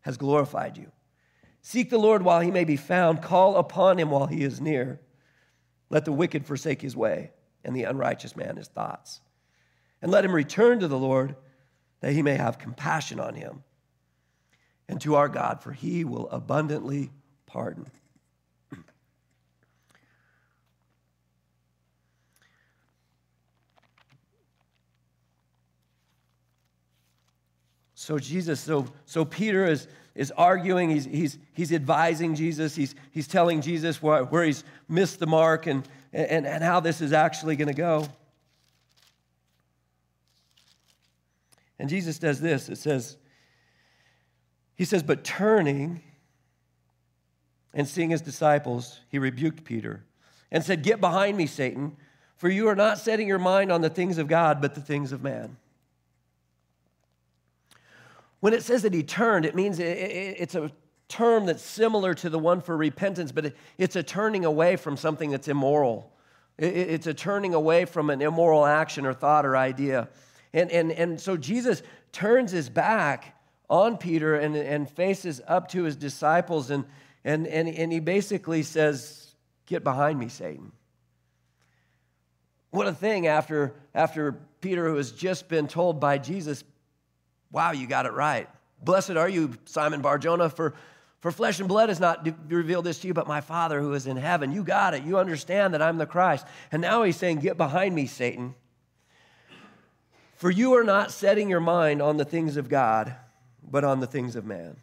has 0.00 0.16
glorified 0.16 0.78
you. 0.78 0.90
Seek 1.62 1.90
the 1.90 1.98
Lord 1.98 2.22
while 2.22 2.40
he 2.40 2.50
may 2.50 2.64
be 2.64 2.76
found, 2.76 3.20
call 3.20 3.56
upon 3.56 3.98
him 3.98 4.08
while 4.08 4.26
he 4.26 4.42
is 4.42 4.62
near. 4.62 4.98
Let 5.90 6.06
the 6.06 6.12
wicked 6.12 6.46
forsake 6.46 6.80
his 6.80 6.96
way 6.96 7.32
and 7.64 7.74
the 7.74 7.84
unrighteous 7.84 8.36
man 8.36 8.56
his 8.56 8.68
thoughts. 8.68 9.20
And 10.02 10.10
let 10.10 10.24
him 10.24 10.32
return 10.32 10.80
to 10.80 10.88
the 10.88 10.98
Lord, 10.98 11.36
that 12.00 12.12
he 12.12 12.22
may 12.22 12.36
have 12.36 12.58
compassion 12.58 13.20
on 13.20 13.34
him, 13.34 13.62
and 14.88 15.00
to 15.02 15.14
our 15.14 15.28
God, 15.28 15.62
for 15.62 15.72
he 15.72 16.04
will 16.04 16.28
abundantly 16.30 17.10
pardon. 17.46 17.86
So 27.94 28.18
Jesus, 28.18 28.60
so, 28.60 28.86
so 29.04 29.26
Peter 29.26 29.66
is, 29.66 29.86
is 30.14 30.32
arguing, 30.32 30.88
he's, 30.88 31.04
he's, 31.04 31.38
he's 31.52 31.70
advising 31.70 32.34
Jesus, 32.34 32.74
he's, 32.74 32.94
he's 33.10 33.28
telling 33.28 33.60
Jesus 33.60 34.02
where, 34.02 34.24
where 34.24 34.42
he's 34.42 34.64
missed 34.88 35.20
the 35.20 35.26
mark 35.26 35.66
and, 35.66 35.86
and, 36.12 36.46
and 36.46 36.64
how 36.64 36.80
this 36.80 37.00
is 37.00 37.12
actually 37.12 37.56
going 37.56 37.68
to 37.68 37.74
go. 37.74 38.06
And 41.78 41.88
Jesus 41.88 42.18
does 42.18 42.40
this. 42.40 42.68
It 42.68 42.76
says, 42.76 43.16
He 44.74 44.84
says, 44.84 45.02
but 45.02 45.24
turning 45.24 46.02
and 47.72 47.88
seeing 47.88 48.10
his 48.10 48.20
disciples, 48.20 49.00
he 49.08 49.18
rebuked 49.18 49.64
Peter 49.64 50.04
and 50.50 50.64
said, 50.64 50.82
Get 50.82 51.00
behind 51.00 51.36
me, 51.36 51.46
Satan, 51.46 51.96
for 52.36 52.48
you 52.48 52.68
are 52.68 52.76
not 52.76 52.98
setting 52.98 53.28
your 53.28 53.38
mind 53.38 53.70
on 53.70 53.80
the 53.80 53.90
things 53.90 54.18
of 54.18 54.28
God, 54.28 54.60
but 54.60 54.74
the 54.74 54.80
things 54.80 55.12
of 55.12 55.22
man. 55.22 55.56
When 58.40 58.54
it 58.54 58.62
says 58.62 58.82
that 58.82 58.94
he 58.94 59.02
turned, 59.02 59.44
it 59.44 59.54
means 59.54 59.78
it's 59.78 60.54
a 60.54 60.72
term 61.10 61.46
that's 61.46 61.62
similar 61.62 62.14
to 62.14 62.30
the 62.30 62.38
one 62.38 62.60
for 62.62 62.76
repentance, 62.76 63.32
but 63.32 63.52
it's 63.76 63.96
a 63.96 64.02
turning 64.02 64.44
away 64.44 64.76
from 64.76 64.96
something 64.96 65.30
that's 65.30 65.48
immoral. 65.48 66.10
It's 66.56 67.06
a 67.06 67.14
turning 67.14 67.52
away 67.52 67.84
from 67.84 68.10
an 68.10 68.22
immoral 68.22 68.64
action 68.64 69.04
or 69.04 69.12
thought 69.12 69.44
or 69.44 69.56
idea. 69.56 70.08
And, 70.52 70.70
and, 70.70 70.92
and 70.92 71.20
so 71.20 71.36
Jesus 71.36 71.82
turns 72.12 72.52
his 72.52 72.68
back 72.70 73.36
on 73.68 73.96
Peter 73.96 74.36
and, 74.36 74.56
and 74.56 74.88
faces 74.88 75.40
up 75.46 75.68
to 75.68 75.84
his 75.84 75.96
disciples, 75.96 76.70
and, 76.70 76.84
and, 77.24 77.46
and, 77.46 77.68
and 77.68 77.92
he 77.92 78.00
basically 78.00 78.62
says, 78.62 79.26
Get 79.66 79.84
behind 79.84 80.18
me, 80.18 80.28
Satan. 80.28 80.72
What 82.70 82.88
a 82.88 82.92
thing 82.92 83.28
after, 83.28 83.74
after 83.94 84.32
Peter, 84.60 84.88
who 84.88 84.96
has 84.96 85.12
just 85.12 85.48
been 85.48 85.68
told 85.68 86.00
by 86.00 86.18
Jesus, 86.18 86.64
Wow, 87.52 87.72
you 87.72 87.86
got 87.86 88.06
it 88.06 88.12
right. 88.12 88.48
Blessed 88.82 89.12
are 89.12 89.28
you, 89.28 89.52
Simon 89.66 90.00
Barjona, 90.00 90.48
for, 90.48 90.74
for 91.20 91.30
flesh 91.30 91.60
and 91.60 91.68
blood 91.68 91.90
has 91.90 92.00
not 92.00 92.26
revealed 92.48 92.86
this 92.86 92.98
to 93.00 93.06
you, 93.06 93.14
but 93.14 93.26
my 93.26 93.42
Father 93.42 93.80
who 93.80 93.92
is 93.92 94.06
in 94.06 94.16
heaven. 94.16 94.52
You 94.52 94.64
got 94.64 94.94
it. 94.94 95.04
You 95.04 95.18
understand 95.18 95.74
that 95.74 95.82
I'm 95.82 95.98
the 95.98 96.06
Christ. 96.06 96.46
And 96.72 96.80
now 96.80 97.02
he's 97.02 97.16
saying, 97.16 97.40
Get 97.40 97.58
behind 97.58 97.94
me, 97.94 98.06
Satan. 98.06 98.54
For 100.36 100.50
you 100.50 100.74
are 100.74 100.84
not 100.84 101.12
setting 101.12 101.50
your 101.50 101.60
mind 101.60 102.00
on 102.00 102.16
the 102.16 102.24
things 102.24 102.56
of 102.56 102.70
God, 102.70 103.14
but 103.62 103.84
on 103.84 104.00
the 104.00 104.06
things 104.06 104.34
of 104.34 104.46
man. 104.46 104.78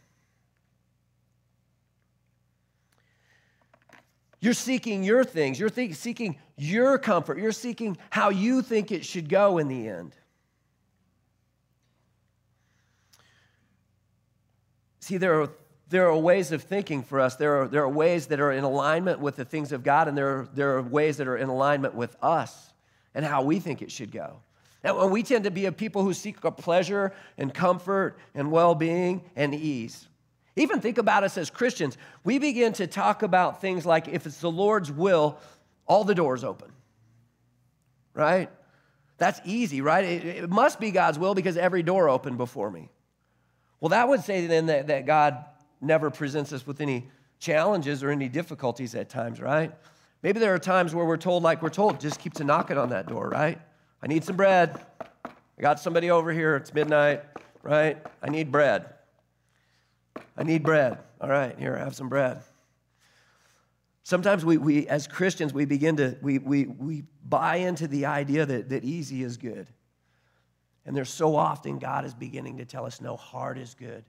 You're 4.39 4.53
seeking 4.53 5.03
your 5.03 5.23
things. 5.23 5.59
You're 5.59 5.69
think, 5.69 5.95
seeking 5.95 6.37
your 6.55 6.99
comfort. 6.99 7.39
You're 7.39 7.51
seeking 7.51 7.97
how 8.11 8.29
you 8.29 8.61
think 8.61 8.91
it 8.91 9.03
should 9.03 9.29
go 9.29 9.57
in 9.57 9.67
the 9.67 9.87
end. 9.87 10.15
See, 14.99 15.17
there 15.17 15.41
are, 15.41 15.49
there 15.89 16.07
are 16.07 16.17
ways 16.17 16.51
of 16.51 16.63
thinking 16.63 17.03
for 17.03 17.19
us. 17.19 17.35
There 17.35 17.61
are, 17.61 17.67
there 17.67 17.83
are 17.83 17.89
ways 17.89 18.27
that 18.27 18.39
are 18.39 18.51
in 18.51 18.63
alignment 18.63 19.19
with 19.19 19.37
the 19.37 19.45
things 19.45 19.71
of 19.71 19.83
God, 19.83 20.07
and 20.07 20.17
there 20.17 20.39
are, 20.39 20.49
there 20.53 20.77
are 20.77 20.81
ways 20.81 21.17
that 21.17 21.27
are 21.27 21.37
in 21.37 21.49
alignment 21.49 21.95
with 21.95 22.15
us 22.21 22.73
and 23.15 23.25
how 23.25 23.43
we 23.43 23.59
think 23.59 23.81
it 23.81 23.91
should 23.91 24.11
go. 24.11 24.37
And 24.83 25.11
we 25.11 25.23
tend 25.23 25.45
to 25.45 25.51
be 25.51 25.65
a 25.65 25.71
people 25.71 26.03
who 26.03 26.13
seek 26.13 26.43
a 26.43 26.51
pleasure 26.51 27.13
and 27.37 27.53
comfort 27.53 28.17
and 28.35 28.51
well 28.51 28.75
being 28.75 29.23
and 29.35 29.53
ease. 29.55 30.07
Even 30.55 30.81
think 30.81 30.97
about 30.97 31.23
us 31.23 31.37
as 31.37 31.49
Christians. 31.49 31.97
We 32.23 32.39
begin 32.39 32.73
to 32.73 32.87
talk 32.87 33.23
about 33.23 33.61
things 33.61 33.85
like 33.85 34.07
if 34.07 34.25
it's 34.25 34.39
the 34.39 34.51
Lord's 34.51 34.91
will, 34.91 35.39
all 35.87 36.03
the 36.03 36.15
doors 36.15 36.43
open. 36.43 36.71
Right? 38.13 38.49
That's 39.17 39.39
easy, 39.45 39.81
right? 39.81 40.03
It, 40.03 40.25
it 40.25 40.49
must 40.49 40.79
be 40.79 40.91
God's 40.91 41.19
will 41.19 41.35
because 41.35 41.57
every 41.57 41.83
door 41.83 42.09
opened 42.09 42.37
before 42.37 42.69
me. 42.69 42.89
Well, 43.79 43.89
that 43.89 44.07
would 44.09 44.23
say 44.23 44.47
then 44.47 44.67
that, 44.67 44.87
that 44.87 45.05
God 45.05 45.43
never 45.81 46.09
presents 46.09 46.53
us 46.53 46.65
with 46.65 46.81
any 46.81 47.07
challenges 47.39 48.03
or 48.03 48.09
any 48.09 48.29
difficulties 48.29 48.95
at 48.95 49.09
times, 49.09 49.39
right? 49.39 49.71
Maybe 50.23 50.39
there 50.39 50.53
are 50.53 50.59
times 50.59 50.95
where 50.95 51.05
we're 51.05 51.17
told, 51.17 51.43
like 51.43 51.61
we're 51.61 51.69
told, 51.69 51.99
just 51.99 52.19
keep 52.19 52.35
a 52.39 52.43
knocking 52.43 52.77
on 52.77 52.89
that 52.89 53.07
door, 53.07 53.29
right? 53.29 53.59
I 54.01 54.07
need 54.07 54.23
some 54.23 54.35
bread. 54.35 54.79
I 54.99 55.61
got 55.61 55.79
somebody 55.79 56.09
over 56.09 56.31
here. 56.31 56.55
It's 56.55 56.73
midnight, 56.73 57.23
right? 57.63 57.97
I 58.21 58.29
need 58.29 58.51
bread. 58.51 58.85
I 60.35 60.43
need 60.43 60.63
bread. 60.63 60.97
All 61.19 61.29
right, 61.29 61.57
here, 61.57 61.75
have 61.75 61.95
some 61.95 62.09
bread. 62.09 62.41
Sometimes 64.03 64.45
we, 64.45 64.57
we 64.57 64.87
as 64.87 65.07
Christians, 65.07 65.53
we 65.53 65.65
begin 65.65 65.97
to, 65.97 66.17
we, 66.21 66.37
we, 66.37 66.65
we 66.65 67.03
buy 67.25 67.57
into 67.57 67.87
the 67.87 68.05
idea 68.05 68.45
that, 68.45 68.69
that 68.69 68.83
easy 68.83 69.23
is 69.23 69.37
good. 69.37 69.67
And 70.85 70.95
there's 70.95 71.09
so 71.09 71.35
often 71.35 71.79
God 71.79 72.05
is 72.05 72.13
beginning 72.13 72.57
to 72.57 72.65
tell 72.65 72.85
us, 72.85 73.01
no, 73.01 73.17
hard 73.17 73.57
is 73.57 73.73
good. 73.73 74.05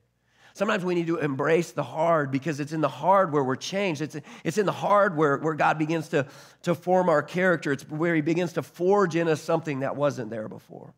Sometimes 0.59 0.85
we 0.85 0.97
need 0.97 1.07
to 1.07 1.19
embrace 1.19 1.71
the 1.71 1.85
hard 1.85 2.33
because 2.33 2.59
it's 2.59 2.73
in 2.73 2.81
the 2.81 2.89
hard 2.89 3.33
where 3.33 3.45
we're 3.45 3.55
changed. 3.55 4.01
It's, 4.01 4.17
it's 4.43 4.59
in 4.59 4.67
the 4.67 4.73
hard 4.73 5.17
where, 5.17 5.37
where 5.37 5.55
God 5.55 5.79
begins 5.79 6.09
to, 6.09 6.27
to 6.63 6.75
form 6.75 7.09
our 7.09 7.23
character. 7.23 7.71
It's 7.71 7.89
where 7.89 8.13
He 8.13 8.23
begins 8.23 8.55
to 8.55 8.65
forge 8.65 9.15
in 9.15 9.29
us 9.29 9.41
something 9.41 9.81
that 9.81 9.95
wasn't 9.95 10.31
there 10.31 10.49
before. 10.49 10.93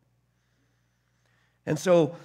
And 1.67 1.79
so 1.79 2.17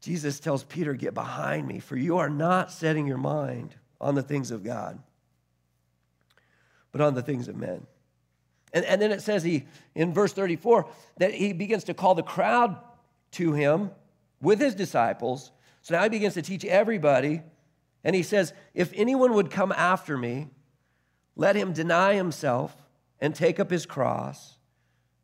Jesus 0.00 0.40
tells 0.40 0.64
Peter, 0.64 0.94
Get 0.94 1.14
behind 1.14 1.68
me, 1.68 1.78
for 1.78 1.96
you 1.96 2.18
are 2.18 2.28
not 2.28 2.72
setting 2.72 3.06
your 3.06 3.16
mind 3.16 3.76
on 4.00 4.16
the 4.16 4.22
things 4.22 4.50
of 4.50 4.64
God, 4.64 4.98
but 6.90 7.00
on 7.00 7.14
the 7.14 7.22
things 7.22 7.46
of 7.46 7.54
men. 7.54 7.86
And, 8.72 8.84
and 8.84 9.00
then 9.00 9.12
it 9.12 9.22
says 9.22 9.44
he 9.44 9.66
in 9.94 10.12
verse 10.12 10.32
34 10.32 10.88
that 11.18 11.32
he 11.34 11.52
begins 11.52 11.84
to 11.84 11.94
call 11.94 12.16
the 12.16 12.24
crowd 12.24 12.76
to 13.30 13.52
him 13.52 13.92
with 14.44 14.60
his 14.60 14.74
disciples. 14.74 15.50
So 15.82 15.94
now 15.94 16.02
he 16.04 16.08
begins 16.08 16.34
to 16.34 16.42
teach 16.42 16.64
everybody. 16.64 17.42
And 18.04 18.14
he 18.14 18.22
says, 18.22 18.52
If 18.74 18.92
anyone 18.94 19.32
would 19.34 19.50
come 19.50 19.72
after 19.72 20.16
me, 20.16 20.48
let 21.34 21.56
him 21.56 21.72
deny 21.72 22.14
himself 22.14 22.76
and 23.20 23.34
take 23.34 23.58
up 23.58 23.70
his 23.70 23.86
cross 23.86 24.56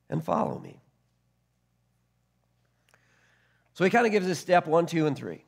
and 0.09 0.25
follow 0.25 0.59
me. 0.59 0.81
So 3.75 3.85
he 3.85 3.91
kind 3.91 4.07
of 4.07 4.13
gives 4.13 4.27
us 4.27 4.39
step 4.39 4.67
one, 4.67 4.87
two, 4.87 5.07
and 5.07 5.17
three. 5.17 5.45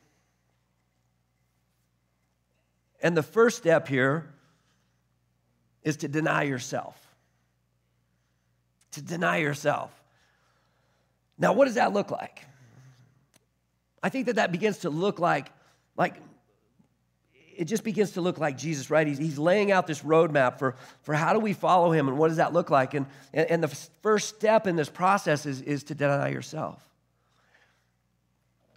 And 3.02 3.16
the 3.16 3.22
first 3.22 3.58
step 3.58 3.88
here 3.88 4.32
is 5.82 5.96
to 5.98 6.08
deny 6.08 6.44
yourself. 6.44 6.96
To 8.92 9.02
deny 9.02 9.38
yourself. 9.38 9.90
Now, 11.38 11.52
what 11.54 11.64
does 11.64 11.74
that 11.74 11.92
look 11.92 12.10
like? 12.10 12.46
I 14.02 14.08
think 14.08 14.26
that 14.26 14.36
that 14.36 14.52
begins 14.52 14.78
to 14.78 14.90
look 14.90 15.18
like, 15.18 15.50
like, 15.96 16.16
it 17.56 17.66
just 17.66 17.84
begins 17.84 18.12
to 18.12 18.20
look 18.20 18.38
like 18.38 18.56
Jesus, 18.56 18.90
right? 18.90 19.06
He's, 19.06 19.18
he's 19.18 19.38
laying 19.38 19.70
out 19.70 19.86
this 19.86 20.00
roadmap 20.00 20.58
for, 20.58 20.74
for 21.02 21.14
how 21.14 21.32
do 21.32 21.38
we 21.38 21.52
follow 21.52 21.92
him 21.92 22.08
and 22.08 22.18
what 22.18 22.28
does 22.28 22.38
that 22.38 22.52
look 22.52 22.70
like? 22.70 22.94
And, 22.94 23.06
and, 23.32 23.50
and 23.50 23.62
the 23.62 23.68
first 24.02 24.34
step 24.34 24.66
in 24.66 24.74
this 24.74 24.88
process 24.88 25.46
is, 25.46 25.60
is 25.60 25.84
to 25.84 25.94
deny 25.94 26.28
yourself. 26.28 26.82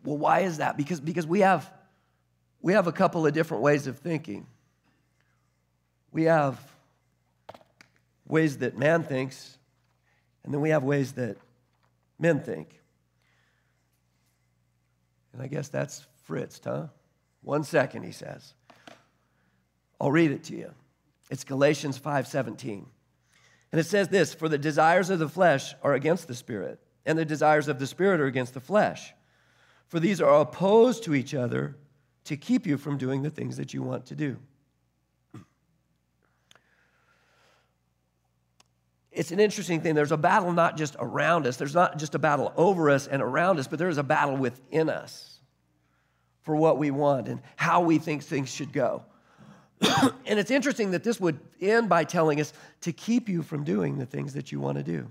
Well, 0.04 0.18
why 0.18 0.42
is 0.42 0.58
that? 0.58 0.78
Because, 0.78 1.00
because 1.00 1.26
we, 1.26 1.40
have, 1.40 1.72
we 2.62 2.74
have 2.74 2.86
a 2.86 2.92
couple 2.92 3.26
of 3.26 3.34
different 3.34 3.64
ways 3.64 3.88
of 3.88 3.98
thinking. 4.00 4.46
We 6.12 6.24
have 6.24 6.60
ways 8.28 8.60
that 8.60 8.78
man 8.78 9.04
thinks, 9.04 9.58
and 10.44 10.54
then 10.54 10.62
we 10.62 10.70
have 10.70 10.84
ways 10.84 11.14
that 11.14 11.38
men 12.20 12.40
think. 12.40 12.70
And 15.36 15.44
I 15.44 15.48
guess 15.48 15.68
that's 15.68 16.08
Fritz, 16.24 16.62
huh? 16.64 16.88
One 17.42 17.66
second, 17.66 18.04
he 18.04 18.14
says. 18.14 18.54
I'll 20.00 20.12
read 20.12 20.32
it 20.32 20.46
to 20.46 20.56
you. 20.56 20.72
It's 21.30 21.44
Galatians 21.44 22.00
5:17. 22.00 22.86
And 23.72 23.82
it 23.82 23.86
says 23.86 24.08
this, 24.08 24.34
for 24.34 24.48
the 24.48 24.58
desires 24.58 25.10
of 25.10 25.20
the 25.20 25.28
flesh 25.28 25.76
are 25.84 25.94
against 25.94 26.30
the 26.30 26.36
spirit, 26.36 26.80
and 27.06 27.20
the 27.20 27.26
desires 27.26 27.68
of 27.68 27.80
the 27.80 27.88
spirit 27.88 28.22
are 28.22 28.28
against 28.28 28.54
the 28.54 28.62
flesh. 28.62 29.14
For 29.88 30.00
these 30.00 30.22
are 30.22 30.40
opposed 30.40 31.04
to 31.04 31.14
each 31.14 31.34
other 31.34 31.76
to 32.24 32.38
keep 32.38 32.66
you 32.66 32.78
from 32.78 32.98
doing 32.98 33.22
the 33.22 33.30
things 33.30 33.58
that 33.58 33.74
you 33.74 33.84
want 33.84 34.06
to 34.06 34.16
do. 34.16 34.38
It's 39.16 39.32
an 39.32 39.40
interesting 39.40 39.82
thing. 39.82 39.96
There's 39.96 40.12
a 40.12 40.18
battle 40.18 40.52
not 40.52 40.78
just 40.78 40.96
around 41.00 41.48
us, 41.48 41.58
there's 41.58 41.74
not 41.74 41.98
just 41.98 42.16
a 42.16 42.20
battle 42.20 42.54
over 42.58 42.90
us 42.90 43.08
and 43.08 43.22
around 43.22 43.60
us, 43.60 43.68
but 43.68 43.80
there's 43.80 43.98
a 43.98 44.04
battle 44.04 44.36
within 44.36 44.90
us 44.90 45.40
for 46.42 46.56
what 46.56 46.78
we 46.78 46.92
want 46.92 47.28
and 47.28 47.42
how 47.56 47.82
we 47.82 47.98
think 47.98 48.24
things 48.24 48.54
should 48.54 48.72
go. 48.72 49.04
and 50.26 50.40
it's 50.40 50.52
interesting 50.52 50.92
that 50.92 51.04
this 51.04 51.20
would 51.20 51.40
end 51.60 51.90
by 51.90 52.04
telling 52.04 52.40
us 52.40 52.54
to 52.82 52.92
keep 52.92 53.28
you 53.28 53.42
from 53.42 53.64
doing 53.64 53.98
the 53.98 54.06
things 54.06 54.34
that 54.34 54.52
you 54.52 54.60
want 54.60 54.78
to 54.78 54.84
do. 54.84 55.10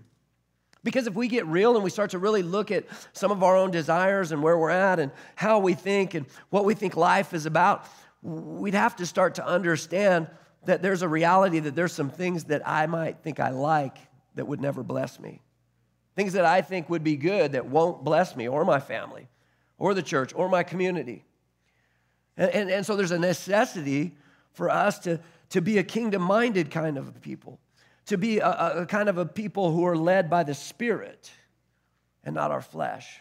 Because 0.84 1.06
if 1.06 1.14
we 1.14 1.28
get 1.28 1.46
real 1.46 1.74
and 1.74 1.82
we 1.82 1.88
start 1.88 2.10
to 2.10 2.18
really 2.18 2.42
look 2.42 2.70
at 2.70 2.84
some 3.14 3.32
of 3.32 3.42
our 3.42 3.56
own 3.56 3.70
desires 3.70 4.32
and 4.32 4.42
where 4.42 4.56
we're 4.56 4.70
at 4.70 5.00
and 5.00 5.10
how 5.34 5.58
we 5.58 5.72
think 5.72 6.12
and 6.12 6.26
what 6.50 6.66
we 6.66 6.74
think 6.74 6.94
life 6.94 7.32
is 7.32 7.46
about, 7.46 7.86
we'd 8.22 8.74
have 8.74 8.94
to 8.96 9.06
start 9.06 9.36
to 9.36 9.46
understand 9.46 10.28
that 10.66 10.82
there's 10.82 11.02
a 11.02 11.08
reality 11.08 11.58
that 11.60 11.74
there's 11.74 11.92
some 11.92 12.10
things 12.10 12.44
that 12.44 12.66
I 12.66 12.86
might 12.86 13.18
think 13.18 13.40
I 13.40 13.50
like 13.50 13.96
that 14.34 14.46
would 14.46 14.60
never 14.60 14.82
bless 14.82 15.20
me. 15.20 15.40
things 16.16 16.34
that 16.34 16.44
I 16.44 16.62
think 16.62 16.88
would 16.90 17.04
be 17.04 17.16
good 17.16 17.52
that 17.52 17.66
won't 17.66 18.04
bless 18.04 18.36
me 18.36 18.48
or 18.48 18.64
my 18.64 18.80
family 18.80 19.28
or 19.78 19.94
the 19.94 20.02
church 20.02 20.32
or 20.34 20.48
my 20.48 20.62
community. 20.62 21.24
And, 22.36 22.50
and, 22.50 22.70
and 22.70 22.86
so 22.86 22.96
there's 22.96 23.10
a 23.10 23.18
necessity 23.18 24.16
for 24.52 24.70
us 24.70 24.98
to, 25.00 25.20
to 25.50 25.60
be 25.60 25.78
a 25.78 25.82
kingdom 25.82 26.22
minded 26.22 26.70
kind 26.70 26.96
of 26.96 27.20
people, 27.20 27.58
to 28.06 28.16
be 28.16 28.38
a, 28.38 28.82
a 28.82 28.86
kind 28.86 29.08
of 29.08 29.18
a 29.18 29.26
people 29.26 29.72
who 29.72 29.84
are 29.84 29.96
led 29.96 30.30
by 30.30 30.44
the 30.44 30.54
Spirit 30.54 31.30
and 32.22 32.34
not 32.34 32.50
our 32.50 32.62
flesh. 32.62 33.20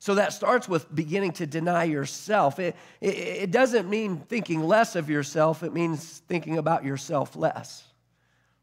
So 0.00 0.14
that 0.14 0.32
starts 0.32 0.68
with 0.68 0.94
beginning 0.94 1.32
to 1.32 1.46
deny 1.46 1.84
yourself. 1.84 2.58
It, 2.58 2.76
it, 3.00 3.14
it, 3.14 3.50
doesn't 3.50 3.90
mean 3.90 4.18
thinking 4.28 4.62
less 4.62 4.94
of 4.94 5.10
yourself, 5.10 5.62
it 5.62 5.72
means 5.72 6.22
thinking 6.28 6.56
about 6.56 6.84
yourself 6.84 7.34
less, 7.34 7.82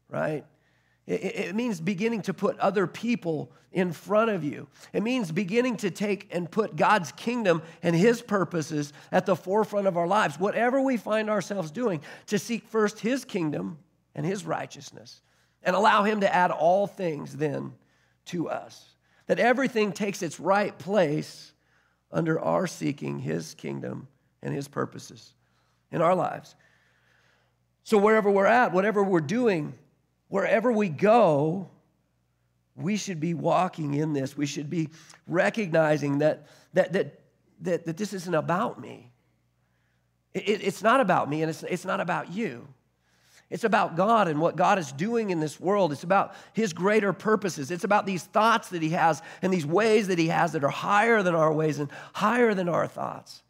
right? 0.08 0.46
It, 1.06 1.12
it 1.12 1.54
means 1.54 1.78
beginning 1.78 2.22
to 2.22 2.34
put 2.34 2.58
other 2.58 2.86
people 2.86 3.52
in 3.70 3.92
front 3.92 4.30
of 4.30 4.44
you. 4.44 4.66
It 4.94 5.02
means 5.02 5.30
beginning 5.30 5.76
to 5.78 5.90
take 5.90 6.34
and 6.34 6.50
put 6.50 6.74
God's 6.74 7.12
kingdom 7.12 7.60
and 7.82 7.94
His 7.94 8.22
purposes 8.22 8.94
at 9.12 9.26
the 9.26 9.36
forefront 9.36 9.86
of 9.86 9.98
our 9.98 10.06
lives. 10.06 10.40
Whatever 10.40 10.80
we 10.80 10.96
find 10.96 11.28
ourselves 11.28 11.70
doing, 11.70 12.00
to 12.28 12.38
seek 12.38 12.66
first 12.66 13.00
His 13.00 13.26
kingdom 13.26 13.76
and 14.14 14.24
His 14.24 14.46
righteousness 14.46 15.20
and 15.62 15.76
allow 15.76 16.04
Him 16.04 16.20
to 16.20 16.34
add 16.34 16.50
all 16.50 16.86
things 16.86 17.36
then 17.36 17.74
to 18.26 18.48
us 18.48 18.95
that 19.26 19.38
everything 19.38 19.92
takes 19.92 20.22
its 20.22 20.38
right 20.38 20.76
place 20.78 21.52
under 22.12 22.40
our 22.40 22.66
seeking 22.66 23.18
His 23.18 23.54
kingdom 23.54 24.08
and 24.42 24.54
His 24.54 24.68
purposes 24.68 25.34
in 25.90 26.00
our 26.00 26.14
lives. 26.14 26.54
So, 27.84 27.98
wherever 27.98 28.30
we're 28.30 28.46
at, 28.46 28.72
whatever 28.72 29.02
we're 29.02 29.20
doing, 29.20 29.74
wherever 30.28 30.72
we 30.72 30.88
go, 30.88 31.70
we 32.74 32.96
should 32.96 33.20
be 33.20 33.34
walking 33.34 33.94
in 33.94 34.12
this. 34.12 34.36
We 34.36 34.46
should 34.46 34.68
be 34.68 34.90
recognizing 35.26 36.18
that, 36.18 36.46
that, 36.74 36.92
that, 36.92 37.20
that, 37.62 37.86
that 37.86 37.96
this 37.96 38.12
isn't 38.12 38.34
about 38.34 38.80
me. 38.80 39.10
It, 40.34 40.62
it's 40.62 40.82
not 40.82 41.00
about 41.00 41.30
me, 41.30 41.42
and 41.42 41.50
it's, 41.50 41.62
it's 41.62 41.84
not 41.84 42.00
about 42.00 42.32
you. 42.32 42.68
It's 43.48 43.64
about 43.64 43.96
God 43.96 44.26
and 44.26 44.40
what 44.40 44.56
God 44.56 44.78
is 44.78 44.90
doing 44.90 45.30
in 45.30 45.38
this 45.38 45.60
world. 45.60 45.92
It's 45.92 46.02
about 46.02 46.34
His 46.52 46.72
greater 46.72 47.12
purposes. 47.12 47.70
It's 47.70 47.84
about 47.84 48.04
these 48.04 48.24
thoughts 48.24 48.70
that 48.70 48.82
He 48.82 48.90
has 48.90 49.22
and 49.40 49.52
these 49.52 49.66
ways 49.66 50.08
that 50.08 50.18
He 50.18 50.28
has 50.28 50.52
that 50.52 50.64
are 50.64 50.68
higher 50.68 51.22
than 51.22 51.34
our 51.34 51.52
ways 51.52 51.78
and 51.78 51.88
higher 52.12 52.54
than 52.54 52.68
our 52.68 52.88
thoughts. 52.88 53.42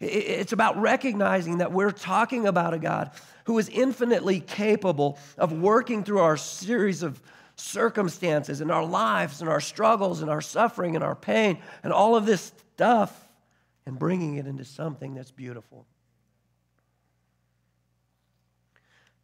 It's 0.00 0.52
about 0.52 0.80
recognizing 0.80 1.58
that 1.58 1.72
we're 1.72 1.92
talking 1.92 2.46
about 2.46 2.74
a 2.74 2.78
God 2.78 3.12
who 3.44 3.58
is 3.58 3.68
infinitely 3.68 4.40
capable 4.40 5.18
of 5.38 5.52
working 5.52 6.04
through 6.04 6.18
our 6.18 6.36
series 6.36 7.02
of 7.02 7.20
circumstances 7.56 8.60
and 8.60 8.70
our 8.70 8.84
lives 8.84 9.40
and 9.40 9.48
our 9.48 9.60
struggles 9.60 10.20
and 10.20 10.30
our 10.30 10.40
suffering 10.40 10.96
and 10.96 11.04
our 11.04 11.14
pain 11.14 11.58
and 11.82 11.92
all 11.92 12.16
of 12.16 12.26
this 12.26 12.52
stuff 12.74 13.28
and 13.86 13.98
bringing 13.98 14.36
it 14.36 14.46
into 14.46 14.64
something 14.64 15.14
that's 15.14 15.30
beautiful. 15.30 15.86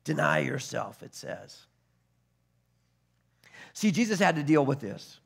Deny 0.09 0.39
yourself, 0.39 1.03
it 1.03 1.15
says. 1.15 1.67
See, 3.75 3.91
Jesus 3.91 4.19
had 4.19 4.37
to 4.37 4.43
deal 4.43 4.65
with 4.65 4.81
this, 4.81 5.21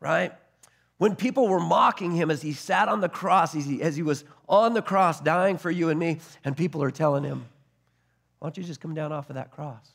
right? 0.00 0.32
When 0.98 1.14
people 1.14 1.46
were 1.46 1.60
mocking 1.60 2.10
him 2.10 2.28
as 2.28 2.42
he 2.42 2.52
sat 2.52 2.88
on 2.88 3.00
the 3.00 3.08
cross, 3.08 3.54
as 3.54 3.64
he, 3.64 3.80
as 3.80 3.94
he 3.94 4.02
was 4.02 4.24
on 4.48 4.74
the 4.74 4.82
cross 4.82 5.20
dying 5.20 5.56
for 5.56 5.70
you 5.70 5.88
and 5.88 6.00
me, 6.00 6.18
and 6.44 6.56
people 6.56 6.82
are 6.82 6.90
telling 6.90 7.22
him, 7.22 7.46
Why 8.40 8.46
don't 8.48 8.56
you 8.56 8.64
just 8.64 8.80
come 8.80 8.92
down 8.92 9.12
off 9.12 9.30
of 9.30 9.36
that 9.36 9.52
cross? 9.52 9.88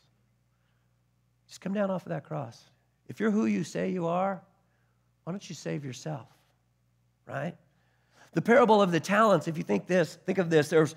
Just 1.49 1.59
come 1.59 1.73
down 1.73 1.91
off 1.91 2.05
of 2.05 2.11
that 2.11 2.23
cross. 2.23 2.63
If 3.09 3.19
you're 3.19 3.31
who 3.31 3.45
you 3.45 3.65
say 3.65 3.89
you 3.89 4.07
are, 4.07 4.41
why 5.25 5.33
don't 5.33 5.49
you 5.49 5.53
save 5.53 5.83
yourself? 5.83 6.29
Right? 7.25 7.57
The 8.31 8.41
parable 8.41 8.81
of 8.81 8.93
the 8.93 9.01
talents, 9.01 9.49
if 9.49 9.57
you 9.57 9.63
think 9.63 9.85
this, 9.85 10.17
think 10.25 10.37
of 10.37 10.49
this. 10.49 10.69
There's 10.69 10.95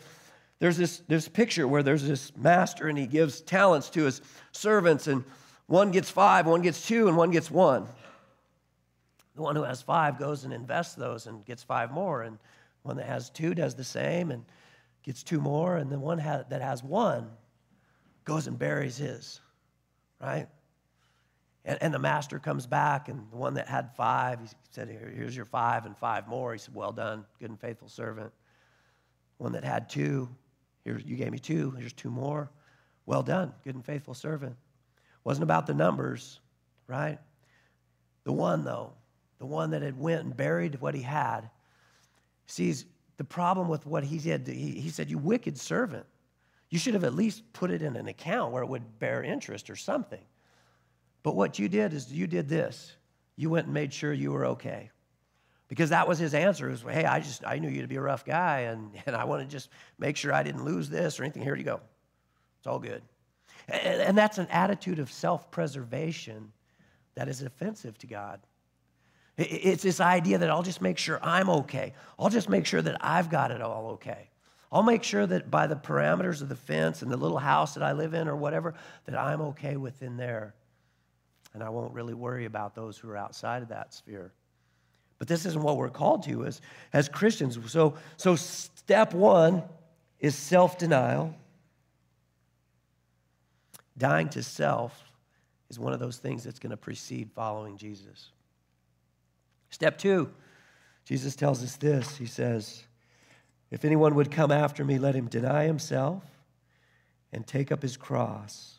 there's 0.61 0.77
this, 0.77 1.03
this 1.09 1.27
picture 1.27 1.66
where 1.66 1.83
there's 1.83 2.07
this 2.07 2.37
master 2.37 2.88
and 2.88 2.96
he 2.96 3.07
gives 3.07 3.40
talents 3.40 3.90
to 3.90 4.05
his 4.05 4.20
servants, 4.53 5.07
and 5.07 5.25
one 5.66 5.90
gets 5.90 6.11
five, 6.11 6.46
one 6.46 6.62
gets 6.62 6.87
two, 6.87 7.09
and 7.09 7.16
one 7.16 7.31
gets 7.31 7.51
one. 7.51 7.88
The 9.35 9.42
one 9.42 9.57
who 9.57 9.62
has 9.62 9.81
five 9.81 10.18
goes 10.18 10.44
and 10.44 10.53
invests 10.53 10.94
those 10.94 11.27
and 11.27 11.44
gets 11.46 11.62
five 11.62 11.90
more, 11.90 12.23
and 12.23 12.38
one 12.83 12.96
that 12.96 13.07
has 13.07 13.31
two 13.31 13.55
does 13.55 13.75
the 13.75 13.85
same 13.85 14.31
and 14.31 14.44
gets 15.03 15.23
two 15.23 15.40
more, 15.40 15.77
and 15.77 15.90
the 15.90 15.99
one 15.99 16.18
that 16.18 16.62
has 16.62 16.85
one 16.85 17.31
goes 18.25 18.46
and 18.46 18.59
buries 18.59 18.99
his, 18.99 19.40
right? 20.20 20.46
And, 21.64 21.79
and, 21.83 21.92
the 21.92 21.99
master 21.99 22.38
comes 22.38 22.66
back, 22.66 23.09
and 23.09 23.31
the 23.31 23.37
one 23.37 23.55
that 23.55 23.68
had 23.68 23.94
five, 23.94 24.40
he 24.40 24.46
said, 24.70 24.88
Here, 24.88 25.12
Here's 25.14 25.37
your 25.37 25.44
five 25.44 25.85
and 25.85 25.96
five 25.96 26.27
more. 26.27 26.53
He 26.53 26.59
said, 26.59 26.75
Well 26.75 26.92
done, 26.92 27.25
good 27.38 27.51
and 27.51 27.61
faithful 27.61 27.88
servant. 27.88 28.33
One 29.37 29.53
that 29.53 29.64
had 29.64 29.88
two, 29.88 30.29
here, 30.90 31.00
you 31.07 31.16
gave 31.16 31.33
me 31.33 31.38
two. 31.38 31.70
Here's 31.72 31.92
two 31.92 32.11
more. 32.11 32.50
Well 33.07 33.22
done, 33.22 33.53
good 33.64 33.74
and 33.74 33.85
faithful 33.85 34.14
servant. 34.14 34.57
Wasn't 35.24 35.42
about 35.42 35.66
the 35.66 35.74
numbers, 35.74 36.40
right? 36.87 37.18
The 38.24 38.33
one, 38.33 38.64
though, 38.64 38.92
the 39.38 39.46
one 39.46 39.70
that 39.70 39.83
had 39.83 39.98
went 39.98 40.24
and 40.24 40.37
buried 40.37 40.81
what 40.81 40.94
he 40.94 41.03
had, 41.03 41.50
sees 42.46 42.85
the 43.16 43.24
problem 43.24 43.68
with 43.68 43.87
what 43.87 44.05
he 44.05 44.18
did. 44.18 44.46
He, 44.46 44.72
he 44.72 44.90
said, 44.90 45.11
You 45.11 45.18
wicked 45.18 45.59
servant. 45.59 46.07
You 46.68 46.79
should 46.79 46.94
have 46.94 47.05
at 47.05 47.14
least 47.14 47.53
put 47.53 47.70
it 47.70 47.83
in 47.83 47.96
an 47.96 48.07
account 48.07 48.53
where 48.53 48.62
it 48.62 48.68
would 48.68 48.98
bear 48.98 49.22
interest 49.22 49.70
or 49.70 49.76
something. 49.76 50.24
But 51.22 51.35
what 51.35 51.59
you 51.59 51.68
did 51.68 51.92
is 51.92 52.12
you 52.12 52.26
did 52.26 52.48
this. 52.48 52.96
You 53.37 53.50
went 53.50 53.66
and 53.66 53.74
made 53.74 53.92
sure 53.92 54.12
you 54.12 54.33
were 54.33 54.46
okay 54.46 54.90
because 55.70 55.90
that 55.90 56.09
was 56.09 56.18
his 56.18 56.35
answer. 56.35 56.68
Was 56.68 56.83
hey 56.83 57.06
i 57.06 57.20
just 57.20 57.46
i 57.46 57.59
knew 57.59 57.70
you 57.70 57.80
to 57.80 57.88
be 57.88 57.96
a 57.96 58.00
rough 58.02 58.26
guy 58.26 58.61
and, 58.61 58.90
and 59.06 59.16
i 59.16 59.24
want 59.24 59.40
to 59.40 59.48
just 59.48 59.70
make 59.98 60.18
sure 60.18 60.35
i 60.35 60.42
didn't 60.42 60.66
lose 60.66 60.90
this 60.90 61.18
or 61.18 61.22
anything. 61.24 61.42
Here 61.42 61.56
you 61.56 61.64
go. 61.64 61.80
It's 62.59 62.66
all 62.66 62.78
good. 62.78 63.00
And, 63.68 64.02
and 64.02 64.18
that's 64.18 64.37
an 64.37 64.48
attitude 64.50 64.98
of 64.98 65.11
self-preservation 65.11 66.52
that 67.14 67.28
is 67.28 67.40
offensive 67.40 67.96
to 67.98 68.06
god. 68.06 68.40
It's 69.38 69.83
this 69.83 70.00
idea 70.00 70.37
that 70.38 70.50
i'll 70.50 70.62
just 70.62 70.83
make 70.83 70.98
sure 70.98 71.18
i'm 71.22 71.48
okay. 71.48 71.94
I'll 72.18 72.28
just 72.28 72.50
make 72.50 72.66
sure 72.66 72.83
that 72.83 72.98
i've 73.00 73.30
got 73.30 73.50
it 73.50 73.62
all 73.62 73.92
okay. 73.92 74.28
I'll 74.72 74.83
make 74.85 75.02
sure 75.02 75.26
that 75.26 75.50
by 75.50 75.66
the 75.66 75.74
parameters 75.74 76.42
of 76.42 76.48
the 76.48 76.54
fence 76.54 77.02
and 77.02 77.11
the 77.11 77.16
little 77.16 77.38
house 77.38 77.74
that 77.74 77.83
i 77.83 77.92
live 77.92 78.12
in 78.12 78.28
or 78.28 78.37
whatever 78.37 78.74
that 79.06 79.16
i'm 79.16 79.40
okay 79.40 79.76
within 79.76 80.16
there. 80.16 80.54
And 81.54 81.62
i 81.62 81.68
won't 81.68 81.94
really 81.94 82.14
worry 82.14 82.44
about 82.44 82.74
those 82.74 82.98
who 82.98 83.09
are 83.09 83.16
outside 83.16 83.62
of 83.62 83.68
that 83.68 83.94
sphere 83.94 84.33
but 85.20 85.28
this 85.28 85.44
isn't 85.44 85.62
what 85.62 85.76
we're 85.76 85.90
called 85.90 86.22
to 86.24 86.46
as, 86.46 86.62
as 86.94 87.09
Christians. 87.09 87.59
So, 87.70 87.94
so, 88.16 88.37
step 88.37 89.12
one 89.12 89.62
is 90.18 90.35
self 90.35 90.78
denial. 90.78 91.35
Dying 93.98 94.30
to 94.30 94.42
self 94.42 94.98
is 95.68 95.78
one 95.78 95.92
of 95.92 96.00
those 96.00 96.16
things 96.16 96.42
that's 96.42 96.59
going 96.59 96.70
to 96.70 96.76
precede 96.78 97.30
following 97.35 97.76
Jesus. 97.76 98.30
Step 99.68 99.98
two, 99.98 100.30
Jesus 101.04 101.37
tells 101.37 101.62
us 101.62 101.76
this. 101.76 102.16
He 102.16 102.24
says, 102.24 102.83
If 103.70 103.85
anyone 103.85 104.14
would 104.14 104.30
come 104.30 104.50
after 104.50 104.87
me, 104.87 104.98
let 104.98 105.14
him 105.14 105.26
deny 105.26 105.66
himself 105.66 106.24
and 107.30 107.46
take 107.46 107.70
up 107.70 107.83
his 107.83 107.98
cross. 107.98 108.76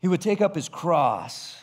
He 0.00 0.08
would 0.08 0.20
take 0.20 0.40
up 0.40 0.56
his 0.56 0.68
cross. 0.68 1.62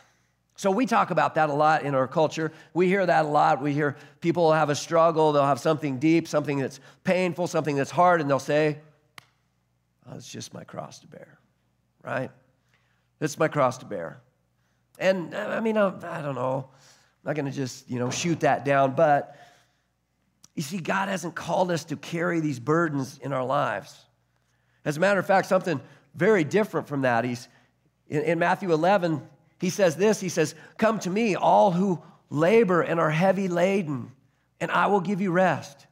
So 0.57 0.71
we 0.71 0.85
talk 0.85 1.11
about 1.11 1.35
that 1.35 1.49
a 1.49 1.53
lot 1.53 1.83
in 1.83 1.95
our 1.95 2.07
culture. 2.07 2.51
We 2.73 2.87
hear 2.87 3.05
that 3.05 3.25
a 3.25 3.27
lot. 3.27 3.61
We 3.61 3.73
hear 3.73 3.97
people 4.21 4.53
have 4.53 4.69
a 4.69 4.75
struggle, 4.75 5.33
they'll 5.33 5.45
have 5.45 5.59
something 5.59 5.99
deep, 5.99 6.27
something 6.27 6.59
that's 6.59 6.79
painful, 7.03 7.47
something 7.47 7.75
that's 7.75 7.91
hard, 7.91 8.21
and 8.21 8.29
they'll 8.29 8.39
say, 8.39 8.79
oh, 10.09 10.15
It's 10.15 10.29
just 10.29 10.53
my 10.53 10.63
cross 10.63 10.99
to 10.99 11.07
bear, 11.07 11.37
right? 12.03 12.31
It's 13.19 13.37
my 13.37 13.49
cross 13.49 13.79
to 13.79 13.85
bear. 13.85 14.21
And 14.97 15.35
I 15.35 15.59
mean, 15.59 15.77
I, 15.77 15.87
I 15.87 16.21
don't 16.21 16.35
know. 16.35 16.69
I'm 16.69 17.29
not 17.29 17.35
going 17.35 17.45
to 17.45 17.51
just, 17.51 17.89
you 17.89 17.99
know, 17.99 18.09
shoot 18.09 18.41
that 18.41 18.63
down, 18.63 18.95
but 18.95 19.37
you 20.55 20.63
see, 20.63 20.77
God 20.77 21.09
hasn't 21.09 21.35
called 21.35 21.69
us 21.69 21.83
to 21.85 21.97
carry 21.97 22.39
these 22.39 22.59
burdens 22.59 23.19
in 23.21 23.33
our 23.33 23.43
lives. 23.43 23.93
As 24.85 24.95
a 24.95 24.99
matter 25.01 25.19
of 25.19 25.25
fact, 25.25 25.47
something 25.47 25.81
very 26.13 26.45
different 26.45 26.87
from 26.87 27.01
that. 27.01 27.25
He's 27.25 27.49
in, 28.07 28.21
in 28.21 28.39
Matthew 28.39 28.71
11, 28.71 29.21
he 29.59 29.69
says 29.69 29.95
this 29.95 30.19
He 30.19 30.29
says, 30.29 30.55
Come 30.77 30.99
to 30.99 31.09
me, 31.09 31.35
all 31.35 31.71
who 31.71 32.01
labor 32.29 32.81
and 32.81 32.99
are 32.99 33.11
heavy 33.11 33.47
laden, 33.47 34.11
and 34.59 34.71
I 34.71 34.87
will 34.87 35.01
give 35.01 35.21
you 35.21 35.31
rest. 35.31 35.87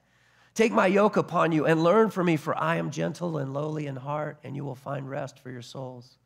Take 0.55 0.71
my 0.71 0.85
yoke 0.85 1.17
upon 1.17 1.51
you 1.51 1.65
and 1.65 1.83
learn 1.83 2.11
from 2.11 2.27
me, 2.27 2.37
for 2.37 2.55
I 2.55 2.75
am 2.75 2.91
gentle 2.91 3.37
and 3.39 3.53
lowly 3.53 3.87
in 3.87 3.95
heart, 3.95 4.37
and 4.43 4.55
you 4.55 4.63
will 4.63 4.75
find 4.75 5.09
rest 5.09 5.39
for 5.39 5.49
your 5.49 5.63
souls. 5.63 6.17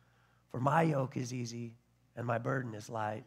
For 0.50 0.60
my 0.60 0.82
yoke 0.82 1.16
is 1.16 1.32
easy 1.32 1.74
and 2.16 2.26
my 2.26 2.38
burden 2.38 2.74
is 2.74 2.90
light. 2.90 3.24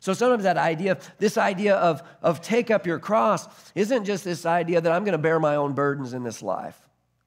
So 0.00 0.14
sometimes 0.14 0.44
that 0.44 0.56
idea, 0.56 0.98
this 1.18 1.36
idea 1.36 1.76
of, 1.76 2.02
of 2.22 2.40
take 2.40 2.70
up 2.70 2.86
your 2.86 2.98
cross, 2.98 3.46
isn't 3.74 4.04
just 4.04 4.24
this 4.24 4.46
idea 4.46 4.80
that 4.80 4.92
I'm 4.92 5.04
going 5.04 5.12
to 5.12 5.18
bear 5.18 5.40
my 5.40 5.56
own 5.56 5.72
burdens 5.72 6.14
in 6.14 6.22
this 6.22 6.42
life. 6.42 6.80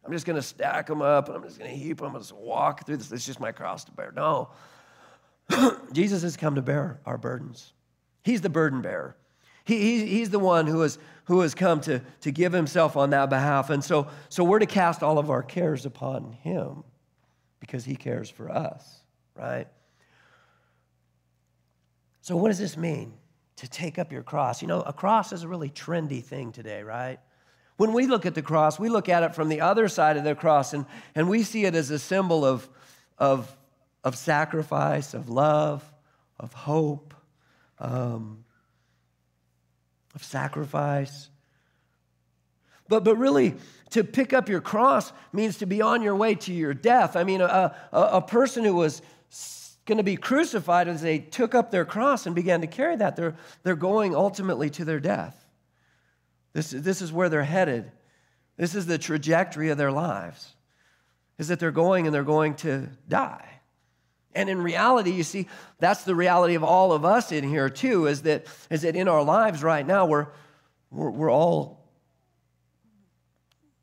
I'm 0.04 0.12
just 0.12 0.26
going 0.26 0.38
to 0.38 0.42
stack 0.42 0.88
them 0.88 1.02
up 1.02 1.28
and 1.28 1.38
I'm 1.38 1.44
just 1.44 1.60
going 1.60 1.70
to 1.70 1.78
heap 1.78 2.00
them 2.00 2.16
and 2.16 2.24
just 2.24 2.34
walk 2.34 2.86
through 2.86 2.98
this. 2.98 3.12
It's 3.12 3.26
just 3.26 3.40
my 3.40 3.52
cross 3.52 3.84
to 3.86 3.92
bear. 3.92 4.12
No, 4.16 4.50
Jesus 5.92 6.24
has 6.24 6.38
come 6.38 6.56
to 6.56 6.62
bear 6.62 7.00
our 7.06 7.18
burdens. 7.18 7.74
He's 8.24 8.42
the 8.42 8.50
burden 8.50 8.82
bearer. 8.82 9.16
He, 9.64 9.80
he, 9.80 10.06
he's 10.08 10.30
the 10.30 10.40
one 10.40 10.68
who 10.68 10.82
has, 10.82 10.98
who 11.26 11.42
has 11.42 11.54
come 11.54 11.82
to, 11.82 12.02
to 12.22 12.32
give 12.32 12.52
himself 12.52 12.98
on 12.98 13.12
that 13.12 13.30
behalf. 13.30 13.70
And 13.70 13.84
so, 13.84 14.08
so 14.30 14.44
we're 14.44 14.60
to 14.60 14.66
cast 14.66 15.04
all 15.04 15.20
of 15.20 15.30
our 15.30 15.44
cares 15.44 15.86
upon 15.86 16.34
him 16.44 16.84
because 17.60 17.86
he 17.86 17.96
cares 17.96 18.30
for 18.30 18.52
us, 18.52 19.02
right? 19.36 19.68
So, 22.22 22.36
what 22.36 22.50
does 22.50 22.60
this 22.60 22.78
mean 22.78 23.14
to 23.58 23.68
take 23.68 24.00
up 24.00 24.12
your 24.12 24.24
cross? 24.24 24.62
You 24.62 24.68
know, 24.68 24.82
a 24.82 24.94
cross 24.94 25.32
is 25.32 25.44
a 25.44 25.48
really 25.48 25.70
trendy 25.70 26.24
thing 26.24 26.52
today, 26.52 26.84
right? 26.84 27.20
When 27.78 27.94
we 27.94 28.06
look 28.06 28.26
at 28.26 28.36
the 28.36 28.42
cross, 28.42 28.80
we 28.80 28.90
look 28.90 29.10
at 29.10 29.24
it 29.24 29.34
from 29.34 29.50
the 29.50 29.62
other 29.62 29.88
side 29.88 30.18
of 30.18 30.24
the 30.24 30.36
cross 30.36 30.74
and, 30.74 30.86
and 31.16 31.30
we 31.30 31.44
see 31.44 31.66
it 31.66 31.74
as 31.74 31.90
a 31.90 31.98
symbol 31.98 32.46
of, 32.46 32.70
of, 33.18 33.56
of 34.04 34.16
sacrifice, 34.16 35.14
of 35.14 35.30
love, 35.30 35.84
of 36.40 36.54
hope, 36.54 37.14
um, 37.80 38.44
of 40.16 40.24
sacrifice. 40.24 41.30
But, 42.88 43.04
but 43.04 43.16
really, 43.16 43.56
to 43.92 44.04
pick 44.04 44.34
up 44.34 44.50
your 44.50 44.62
cross 44.62 45.14
means 45.32 45.60
to 45.60 45.66
be 45.66 45.82
on 45.82 46.02
your 46.02 46.16
way 46.16 46.36
to 46.36 46.54
your 46.54 46.74
death. 46.74 47.16
I 47.16 47.24
mean, 47.24 47.42
a, 47.42 47.76
a, 47.92 48.00
a 48.00 48.22
person 48.22 48.66
who 48.66 48.74
was 48.74 49.02
going 49.86 49.98
to 49.98 50.04
be 50.04 50.16
crucified 50.16 50.88
as 50.88 51.02
they 51.02 51.20
took 51.20 51.56
up 51.56 51.72
their 51.72 51.86
cross 51.86 52.26
and 52.26 52.36
began 52.36 52.62
to 52.62 52.68
carry 52.68 52.96
that, 52.98 53.16
they're, 53.16 53.36
they're 53.64 53.76
going 53.76 54.16
ultimately 54.16 54.70
to 54.72 54.86
their 54.86 55.00
death. 55.00 55.46
This, 56.54 56.72
this 56.72 57.02
is 57.02 57.12
where 57.12 57.30
they're 57.30 57.44
headed. 57.44 57.92
This 58.58 58.76
is 58.76 58.86
the 58.86 58.98
trajectory 58.98 59.70
of 59.70 59.78
their 59.78 59.92
lives, 59.92 60.54
is 61.38 61.48
that 61.48 61.60
they're 61.60 61.72
going 61.72 62.08
and 62.08 62.14
they're 62.14 62.24
going 62.24 62.56
to 62.56 62.90
die. 63.08 63.48
And 64.34 64.50
in 64.50 64.62
reality, 64.62 65.12
you 65.12 65.24
see, 65.24 65.48
that's 65.80 66.04
the 66.04 66.16
reality 66.16 66.56
of 66.56 66.64
all 66.64 66.94
of 66.94 67.04
us 67.04 67.32
in 67.32 67.44
here 67.44 67.70
too, 67.70 68.08
is 68.08 68.22
that, 68.24 68.46
is 68.70 68.84
that 68.84 68.96
in 68.96 69.08
our 69.08 69.24
lives 69.24 69.62
right 69.64 69.86
now, 69.86 70.06
we're, 70.06 70.28
we're, 70.90 71.10
we're 71.10 71.32
all 71.32 71.86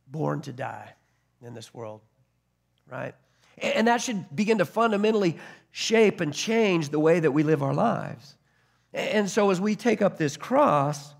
born 0.06 0.40
to 0.42 0.52
die 0.52 0.94
in 1.42 1.54
this 1.54 1.72
world, 1.74 2.00
right? 2.90 3.14
And 3.58 3.88
that 3.88 4.00
should 4.00 4.34
begin 4.34 4.58
to 4.58 4.64
fundamentally 4.64 5.36
shape 5.70 6.20
and 6.20 6.32
change 6.32 6.88
the 6.88 6.98
way 6.98 7.20
that 7.20 7.30
we 7.30 7.42
live 7.42 7.62
our 7.62 7.74
lives. 7.74 8.36
And 8.94 9.28
so 9.28 9.50
as 9.50 9.60
we 9.60 9.76
take 9.76 10.00
up 10.00 10.16
this 10.16 10.36
cross, 10.36 11.14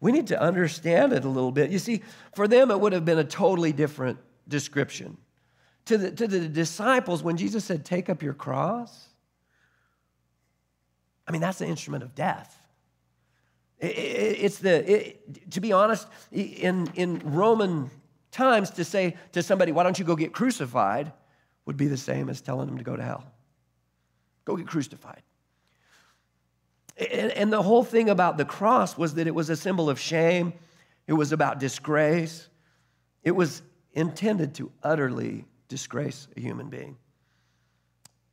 we 0.00 0.12
need 0.12 0.26
to 0.26 0.40
understand 0.40 1.12
it 1.12 1.24
a 1.24 1.28
little 1.28 1.52
bit. 1.52 1.70
You 1.70 1.78
see, 1.78 2.02
for 2.34 2.46
them, 2.46 2.70
it 2.70 2.78
would 2.78 2.92
have 2.92 3.04
been 3.04 3.18
a 3.18 3.24
totally 3.24 3.72
different 3.72 4.18
description. 4.46 5.16
To 5.86 5.98
the, 5.98 6.10
to 6.10 6.26
the 6.26 6.48
disciples, 6.48 7.22
when 7.22 7.36
Jesus 7.36 7.64
said, 7.64 7.84
Take 7.84 8.08
up 8.08 8.22
your 8.22 8.34
cross, 8.34 9.08
I 11.26 11.32
mean, 11.32 11.40
that's 11.40 11.58
the 11.58 11.66
instrument 11.66 12.02
of 12.02 12.14
death. 12.14 12.60
It, 13.78 13.86
it, 13.86 14.38
it's 14.40 14.58
the, 14.58 14.90
it, 14.90 15.50
to 15.52 15.60
be 15.60 15.72
honest, 15.72 16.08
in, 16.32 16.90
in 16.94 17.18
Roman 17.24 17.90
times, 18.30 18.70
to 18.70 18.84
say 18.84 19.16
to 19.32 19.42
somebody, 19.42 19.72
Why 19.72 19.82
don't 19.82 19.98
you 19.98 20.04
go 20.04 20.16
get 20.16 20.32
crucified, 20.32 21.12
would 21.66 21.76
be 21.76 21.88
the 21.88 21.96
same 21.96 22.28
as 22.30 22.40
telling 22.40 22.66
them 22.66 22.78
to 22.78 22.84
go 22.84 22.96
to 22.96 23.02
hell. 23.02 23.24
Go 24.44 24.56
get 24.56 24.66
crucified. 24.66 25.22
And, 26.96 27.30
and 27.32 27.52
the 27.52 27.62
whole 27.62 27.84
thing 27.84 28.08
about 28.08 28.38
the 28.38 28.44
cross 28.44 28.96
was 28.96 29.14
that 29.14 29.26
it 29.26 29.34
was 29.34 29.50
a 29.50 29.56
symbol 29.56 29.90
of 29.90 30.00
shame, 30.00 30.52
it 31.06 31.12
was 31.12 31.32
about 31.32 31.60
disgrace, 31.60 32.48
it 33.22 33.32
was 33.32 33.62
intended 33.92 34.54
to 34.54 34.70
utterly 34.82 35.44
disgrace 35.68 36.28
a 36.36 36.40
human 36.40 36.68
being 36.68 36.96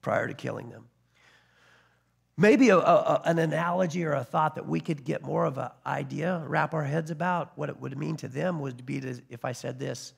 prior 0.02 0.28
to 0.28 0.34
killing 0.34 0.69
them. 0.69 0.86
Maybe 2.36 2.69
a, 2.69 2.78
a, 2.78 3.22
an 3.26 3.38
analogy 3.38 4.04
or 4.06 4.13
a 4.13 4.24
thought 4.24 4.56
that 4.56 4.67
we 4.67 4.80
could 4.80 5.04
get 5.04 5.22
more 5.22 5.46
of 5.46 5.58
an 5.60 5.69
idea, 5.86 6.43
wrap 6.48 6.74
our 6.74 6.84
heads 6.84 7.12
about 7.12 7.56
what 7.56 7.69
it 7.69 7.80
would 7.80 7.98
mean 7.98 8.15
to 8.17 8.28
them 8.28 8.60
would 8.60 8.86
be 8.86 9.00
to, 9.02 9.22
if 9.30 9.46
I 9.46 9.52
said 9.52 9.80
this 9.80 10.13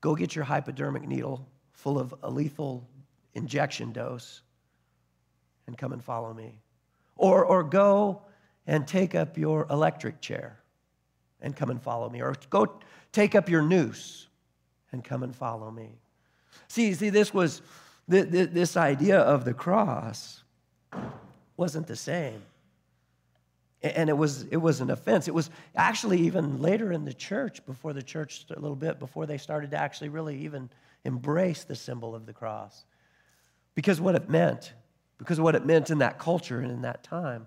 go 0.00 0.14
get 0.14 0.34
your 0.34 0.44
hypodermic 0.44 1.06
needle 1.06 1.46
full 1.72 1.98
of 1.98 2.14
a 2.22 2.30
lethal 2.30 2.88
injection 3.34 3.92
dose 3.92 4.40
and 5.66 5.76
come 5.76 5.92
and 5.92 6.02
follow 6.02 6.32
me. 6.32 6.58
Or, 7.16 7.44
or 7.44 7.62
go 7.62 8.22
and 8.66 8.86
take 8.86 9.14
up 9.14 9.36
your 9.36 9.66
electric 9.70 10.22
chair 10.22 10.58
and 11.42 11.54
come 11.54 11.70
and 11.70 11.82
follow 11.82 12.08
me. 12.08 12.22
Or 12.22 12.34
go 12.48 12.80
take 13.12 13.34
up 13.34 13.48
your 13.50 13.62
noose 13.62 14.28
and 14.92 15.04
come 15.04 15.22
and 15.22 15.36
follow 15.36 15.70
me. 15.70 15.98
See, 16.70 16.94
see, 16.94 17.10
this 17.10 17.34
was 17.34 17.62
this 18.08 18.76
idea 18.76 19.18
of 19.18 19.44
the 19.44 19.54
cross 19.54 20.42
wasn't 21.56 21.86
the 21.86 21.96
same. 21.96 22.42
And 23.82 24.08
it 24.08 24.16
was, 24.16 24.44
it 24.44 24.56
was 24.56 24.80
an 24.80 24.90
offense. 24.90 25.28
It 25.28 25.34
was 25.34 25.48
actually 25.76 26.20
even 26.22 26.60
later 26.60 26.92
in 26.92 27.04
the 27.04 27.14
church, 27.14 27.64
before 27.66 27.92
the 27.92 28.02
church, 28.02 28.44
a 28.50 28.58
little 28.58 28.76
bit 28.76 28.98
before 28.98 29.26
they 29.26 29.38
started 29.38 29.70
to 29.70 29.76
actually 29.78 30.08
really 30.10 30.38
even 30.38 30.68
embrace 31.04 31.64
the 31.64 31.76
symbol 31.76 32.14
of 32.14 32.26
the 32.26 32.32
cross. 32.32 32.84
Because 33.74 34.00
what 34.00 34.14
it 34.14 34.28
meant 34.28 34.72
because 35.20 35.38
what 35.38 35.54
it 35.54 35.66
meant 35.66 35.90
in 35.90 35.98
that 35.98 36.18
culture 36.18 36.60
and 36.60 36.72
in 36.72 36.80
that 36.80 37.04
time. 37.04 37.46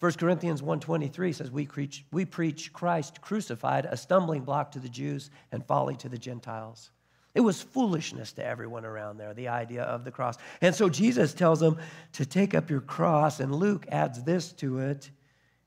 1 0.00 0.12
Corinthians 0.12 0.62
1:23 0.62 1.34
says 1.34 1.50
we 1.50 1.66
preach, 1.66 2.06
we 2.10 2.24
preach 2.24 2.72
Christ 2.72 3.20
crucified, 3.20 3.84
a 3.84 3.96
stumbling 3.96 4.44
block 4.44 4.72
to 4.72 4.78
the 4.78 4.88
Jews 4.88 5.30
and 5.52 5.64
folly 5.64 5.94
to 5.96 6.08
the 6.08 6.18
Gentiles. 6.18 6.90
It 7.34 7.40
was 7.40 7.62
foolishness 7.62 8.32
to 8.32 8.44
everyone 8.44 8.84
around 8.84 9.18
there, 9.18 9.34
the 9.34 9.48
idea 9.48 9.82
of 9.82 10.04
the 10.04 10.10
cross. 10.10 10.36
And 10.62 10.74
so 10.74 10.88
Jesus 10.88 11.34
tells 11.34 11.60
them 11.60 11.78
to 12.14 12.26
take 12.26 12.54
up 12.54 12.70
your 12.70 12.80
cross, 12.80 13.40
and 13.40 13.54
Luke 13.54 13.86
adds 13.90 14.24
this 14.24 14.52
to 14.54 14.78
it. 14.78 15.10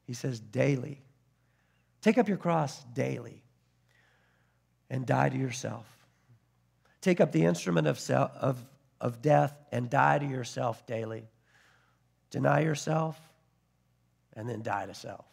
He 0.06 0.14
says, 0.14 0.40
daily. 0.42 1.02
Take 2.02 2.18
up 2.18 2.28
your 2.28 2.38
cross 2.38 2.84
daily 2.94 3.44
and 4.90 5.06
die 5.06 5.30
to 5.30 5.38
yourself. 5.38 5.86
Take 7.00 7.22
up 7.22 7.32
the 7.32 7.46
instrument 7.46 7.88
of, 7.88 7.98
self, 7.98 8.32
of, 8.36 8.60
of 9.00 9.22
death 9.22 9.56
and 9.72 9.90
die 9.90 10.20
to 10.20 10.26
yourself 10.26 10.86
daily. 10.86 11.30
Deny 12.30 12.62
yourself 12.62 13.18
and 14.36 14.48
then 14.50 14.62
die 14.62 14.86
to 14.86 14.94
self. 14.94 15.26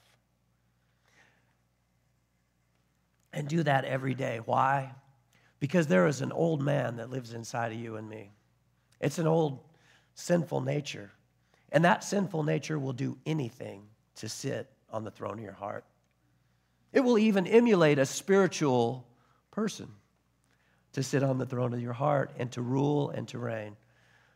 And 3.33 3.49
do 3.49 3.63
that 3.63 3.85
every 3.85 4.15
day. 4.15 4.41
Why? 4.45 4.93
Because 5.61 5.87
there 5.87 6.07
is 6.07 6.21
an 6.21 6.33
old 6.33 6.63
man 6.63 6.97
that 6.97 7.11
lives 7.11 7.33
inside 7.33 7.73
of 7.73 7.79
you 7.79 7.97
and 7.97 8.09
me. 8.09 8.33
It's 9.01 9.19
an 9.19 9.27
old 9.27 9.61
sinful 10.15 10.63
nature. 10.63 11.11
And 11.73 11.85
that 11.85 12.03
sinful 12.03 12.43
nature 12.43 12.79
will 12.79 12.93
do 12.93 13.17
anything 13.25 13.87
to 14.17 14.29
sit 14.29 14.69
on 14.91 15.05
the 15.05 15.11
throne 15.11 15.35
of 15.39 15.45
your 15.45 15.53
heart. 15.53 15.85
It 16.93 17.01
will 17.01 17.19
even 17.19 17.47
emulate 17.47 17.99
a 17.99 18.07
spiritual 18.07 19.07
person 19.51 19.89
to 20.93 21.03
sit 21.03 21.23
on 21.23 21.39
the 21.39 21.47
throne 21.47 21.73
of 21.73 21.81
your 21.81 21.93
heart 21.93 22.33
and 22.37 22.51
to 22.53 22.63
rule 22.63 23.11
and 23.11 23.29
to 23.29 23.39
reign. 23.39 23.77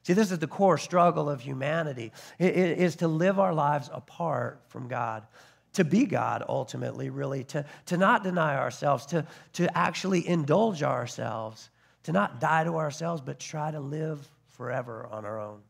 See, 0.05 0.12
this 0.12 0.31
is 0.31 0.38
the 0.38 0.47
core 0.47 0.77
struggle 0.77 1.31
of 1.31 1.40
humanity. 1.40 2.12
It, 2.38 2.57
it 2.57 2.79
is 2.79 2.97
to 2.97 3.09
live 3.09 3.40
our 3.40 3.55
lives 3.55 3.88
apart 3.93 4.61
from 4.69 4.87
God, 4.87 5.27
to 5.73 5.85
be 5.85 6.05
God 6.05 6.45
ultimately, 6.47 7.09
really, 7.09 7.43
to, 7.45 7.64
to 7.87 7.97
not 7.97 8.23
deny 8.23 8.57
ourselves, 8.57 9.07
to, 9.07 9.27
to 9.55 9.77
actually 9.77 10.29
indulge 10.29 10.83
ourselves, 10.83 11.71
to 12.03 12.12
not 12.12 12.38
die 12.38 12.64
to 12.64 12.77
ourselves, 12.77 13.23
but 13.23 13.40
try 13.40 13.71
to 13.71 13.81
live 13.81 14.29
forever 14.49 15.09
on 15.11 15.25
our 15.25 15.40
own. 15.40 15.61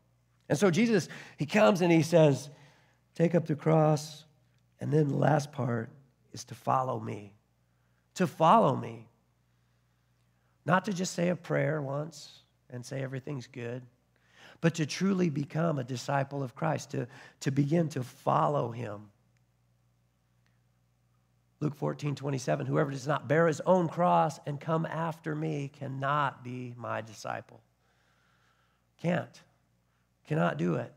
And 0.49 0.59
so 0.59 0.69
Jesus, 0.69 1.07
he 1.37 1.45
comes 1.45 1.81
and 1.81 1.91
he 1.91 2.01
says, 2.01 2.49
Take 3.15 3.33
up 3.33 3.47
the 3.47 3.55
cross. 3.55 4.25
And 4.81 4.91
then 4.91 5.07
the 5.07 5.15
last 5.15 5.53
part 5.53 5.89
is 6.33 6.43
to 6.45 6.55
follow 6.55 6.99
me. 6.99 7.33
To 8.15 8.27
follow 8.27 8.75
me. 8.75 9.07
Not 10.65 10.83
to 10.85 10.93
just 10.93 11.13
say 11.13 11.29
a 11.29 11.35
prayer 11.37 11.81
once 11.81 12.41
and 12.69 12.85
say 12.85 13.01
everything's 13.01 13.47
good, 13.47 13.81
but 14.65 14.73
to 14.73 14.85
truly 14.87 15.29
become 15.29 15.77
a 15.77 15.83
disciple 15.83 16.41
of 16.41 16.55
Christ, 16.55 16.89
to, 16.89 17.07
to 17.41 17.51
begin 17.51 17.87
to 17.89 18.01
follow 18.01 18.71
him. 18.71 19.11
Luke 21.59 21.75
14, 21.75 22.15
27, 22.15 22.65
whoever 22.65 22.89
does 22.89 23.05
not 23.05 23.27
bear 23.27 23.45
his 23.45 23.61
own 23.67 23.87
cross 23.87 24.39
and 24.47 24.59
come 24.59 24.87
after 24.87 25.35
me 25.35 25.69
cannot 25.77 26.43
be 26.43 26.73
my 26.77 27.01
disciple. 27.01 27.61
Can't. 29.03 29.39
Cannot 30.27 30.57
do 30.57 30.77
it 30.77 30.91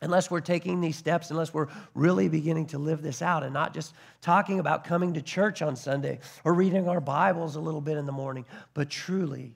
unless 0.00 0.30
we're 0.30 0.40
taking 0.40 0.80
these 0.80 0.96
steps, 0.96 1.30
unless 1.30 1.52
we're 1.52 1.68
really 1.94 2.30
beginning 2.30 2.64
to 2.64 2.78
live 2.78 3.02
this 3.02 3.20
out 3.20 3.42
and 3.42 3.52
not 3.52 3.74
just 3.74 3.92
talking 4.22 4.58
about 4.58 4.84
coming 4.84 5.12
to 5.12 5.20
church 5.20 5.60
on 5.60 5.76
Sunday 5.76 6.18
or 6.44 6.54
reading 6.54 6.88
our 6.88 7.02
Bibles 7.02 7.56
a 7.56 7.60
little 7.60 7.82
bit 7.82 7.98
in 7.98 8.06
the 8.06 8.12
morning, 8.12 8.46
but 8.72 8.88
truly 8.88 9.54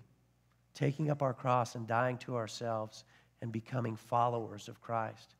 taking 0.74 1.08
up 1.08 1.22
our 1.22 1.32
cross 1.32 1.74
and 1.74 1.86
dying 1.86 2.18
to 2.18 2.36
ourselves 2.36 3.04
and 3.44 3.52
becoming 3.52 3.94
followers 3.94 4.68
of 4.68 4.80
Christ. 4.80 5.34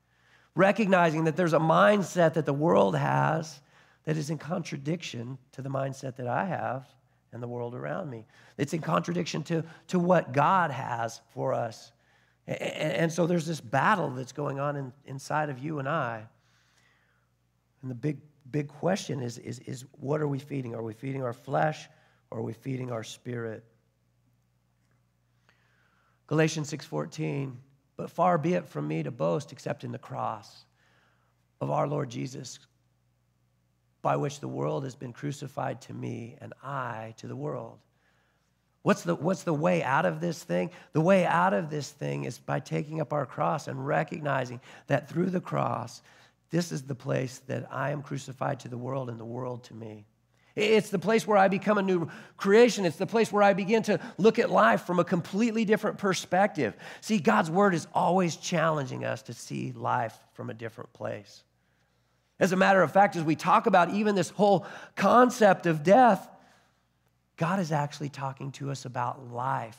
Recognizing 0.54 1.24
that 1.24 1.36
there's 1.36 1.54
a 1.54 1.58
mindset 1.58 2.34
that 2.34 2.44
the 2.44 2.52
world 2.52 2.94
has 2.94 3.62
that 4.04 4.18
is 4.18 4.28
in 4.28 4.36
contradiction 4.36 5.38
to 5.52 5.62
the 5.62 5.70
mindset 5.70 6.16
that 6.16 6.28
I 6.28 6.44
have 6.44 6.86
and 7.32 7.42
the 7.42 7.48
world 7.48 7.74
around 7.74 8.10
me. 8.10 8.26
It's 8.58 8.74
in 8.74 8.82
contradiction 8.82 9.42
to, 9.44 9.64
to 9.88 9.98
what 9.98 10.34
God 10.34 10.70
has 10.70 11.22
for 11.30 11.54
us. 11.54 11.92
And, 12.46 12.60
and 12.60 13.12
so 13.12 13.26
there's 13.26 13.46
this 13.46 13.62
battle 13.62 14.10
that's 14.10 14.32
going 14.32 14.60
on 14.60 14.76
in, 14.76 14.92
inside 15.06 15.48
of 15.48 15.58
you 15.58 15.78
and 15.78 15.88
I. 15.88 16.24
And 17.80 17.90
the 17.90 17.94
big, 17.94 18.18
big 18.50 18.68
question 18.68 19.20
is, 19.20 19.38
is, 19.38 19.60
is 19.60 19.86
what 19.92 20.20
are 20.20 20.28
we 20.28 20.38
feeding? 20.38 20.74
Are 20.74 20.82
we 20.82 20.92
feeding 20.92 21.22
our 21.22 21.32
flesh 21.32 21.88
or 22.30 22.40
are 22.40 22.42
we 22.42 22.52
feeding 22.52 22.92
our 22.92 23.02
spirit? 23.02 23.64
Galatians 26.26 26.70
6:14, 26.70 27.54
but 27.96 28.10
far 28.10 28.38
be 28.38 28.54
it 28.54 28.68
from 28.68 28.88
me 28.88 29.02
to 29.02 29.10
boast 29.10 29.52
except 29.52 29.84
in 29.84 29.92
the 29.92 29.98
cross 29.98 30.64
of 31.60 31.70
our 31.70 31.86
Lord 31.86 32.10
Jesus, 32.10 32.58
by 34.02 34.16
which 34.16 34.40
the 34.40 34.48
world 34.48 34.84
has 34.84 34.94
been 34.94 35.12
crucified 35.12 35.80
to 35.82 35.94
me 35.94 36.36
and 36.40 36.52
I 36.62 37.14
to 37.18 37.26
the 37.26 37.36
world. 37.36 37.78
What's 38.82 39.02
the, 39.02 39.14
what's 39.14 39.44
the 39.44 39.54
way 39.54 39.82
out 39.82 40.04
of 40.04 40.20
this 40.20 40.42
thing? 40.42 40.70
The 40.92 41.00
way 41.00 41.24
out 41.24 41.54
of 41.54 41.70
this 41.70 41.90
thing 41.90 42.24
is 42.24 42.38
by 42.38 42.60
taking 42.60 43.00
up 43.00 43.14
our 43.14 43.24
cross 43.24 43.66
and 43.66 43.86
recognizing 43.86 44.60
that 44.88 45.08
through 45.08 45.30
the 45.30 45.40
cross, 45.40 46.02
this 46.50 46.70
is 46.70 46.82
the 46.82 46.94
place 46.94 47.38
that 47.46 47.66
I 47.72 47.90
am 47.90 48.02
crucified 48.02 48.60
to 48.60 48.68
the 48.68 48.76
world 48.76 49.08
and 49.08 49.18
the 49.18 49.24
world 49.24 49.64
to 49.64 49.74
me. 49.74 50.04
It's 50.56 50.90
the 50.90 51.00
place 51.00 51.26
where 51.26 51.36
I 51.36 51.48
become 51.48 51.78
a 51.78 51.82
new 51.82 52.08
creation. 52.36 52.84
It's 52.84 52.96
the 52.96 53.06
place 53.06 53.32
where 53.32 53.42
I 53.42 53.54
begin 53.54 53.82
to 53.84 53.98
look 54.18 54.38
at 54.38 54.50
life 54.50 54.82
from 54.82 55.00
a 55.00 55.04
completely 55.04 55.64
different 55.64 55.98
perspective. 55.98 56.76
See, 57.00 57.18
God's 57.18 57.50
word 57.50 57.74
is 57.74 57.88
always 57.92 58.36
challenging 58.36 59.04
us 59.04 59.22
to 59.22 59.32
see 59.32 59.72
life 59.72 60.16
from 60.34 60.50
a 60.50 60.54
different 60.54 60.92
place. 60.92 61.42
As 62.38 62.52
a 62.52 62.56
matter 62.56 62.82
of 62.82 62.92
fact, 62.92 63.16
as 63.16 63.24
we 63.24 63.34
talk 63.34 63.66
about 63.66 63.90
even 63.90 64.14
this 64.14 64.30
whole 64.30 64.66
concept 64.94 65.66
of 65.66 65.82
death, 65.82 66.28
God 67.36 67.58
is 67.58 67.72
actually 67.72 68.08
talking 68.08 68.52
to 68.52 68.70
us 68.70 68.84
about 68.84 69.32
life. 69.32 69.78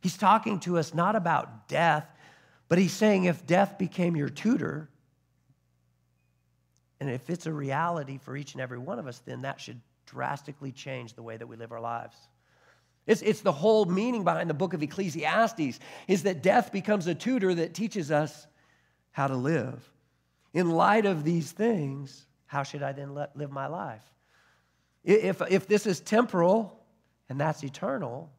He's 0.00 0.16
talking 0.16 0.60
to 0.60 0.78
us 0.78 0.94
not 0.94 1.16
about 1.16 1.68
death, 1.68 2.06
but 2.68 2.78
He's 2.78 2.92
saying 2.92 3.24
if 3.24 3.46
death 3.46 3.76
became 3.76 4.16
your 4.16 4.28
tutor, 4.28 4.88
and 7.00 7.10
if 7.10 7.28
it's 7.28 7.46
a 7.46 7.52
reality 7.52 8.18
for 8.18 8.36
each 8.36 8.54
and 8.54 8.62
every 8.62 8.78
one 8.78 8.98
of 8.98 9.06
us, 9.06 9.18
then 9.26 9.42
that 9.42 9.60
should 9.60 9.80
drastically 10.06 10.72
change 10.72 11.14
the 11.14 11.22
way 11.22 11.36
that 11.36 11.46
we 11.46 11.56
live 11.56 11.72
our 11.72 11.80
lives. 11.80 12.16
It's, 13.06 13.22
it's 13.22 13.40
the 13.40 13.52
whole 13.52 13.84
meaning 13.84 14.24
behind 14.24 14.50
the 14.50 14.54
book 14.54 14.74
of 14.74 14.82
Ecclesiastes 14.82 15.78
is 16.08 16.22
that 16.24 16.42
death 16.42 16.72
becomes 16.72 17.06
a 17.06 17.14
tutor 17.14 17.54
that 17.54 17.74
teaches 17.74 18.10
us 18.10 18.46
how 19.12 19.28
to 19.28 19.36
live. 19.36 19.88
In 20.52 20.70
light 20.70 21.06
of 21.06 21.22
these 21.22 21.52
things, 21.52 22.26
how 22.46 22.62
should 22.62 22.82
I 22.82 22.92
then 22.92 23.14
let, 23.14 23.36
live 23.36 23.52
my 23.52 23.66
life? 23.66 24.02
If, 25.04 25.40
if 25.48 25.68
this 25.68 25.86
is 25.86 26.00
temporal 26.00 26.80
and 27.28 27.40
that's 27.40 27.62
eternal, 27.62 28.30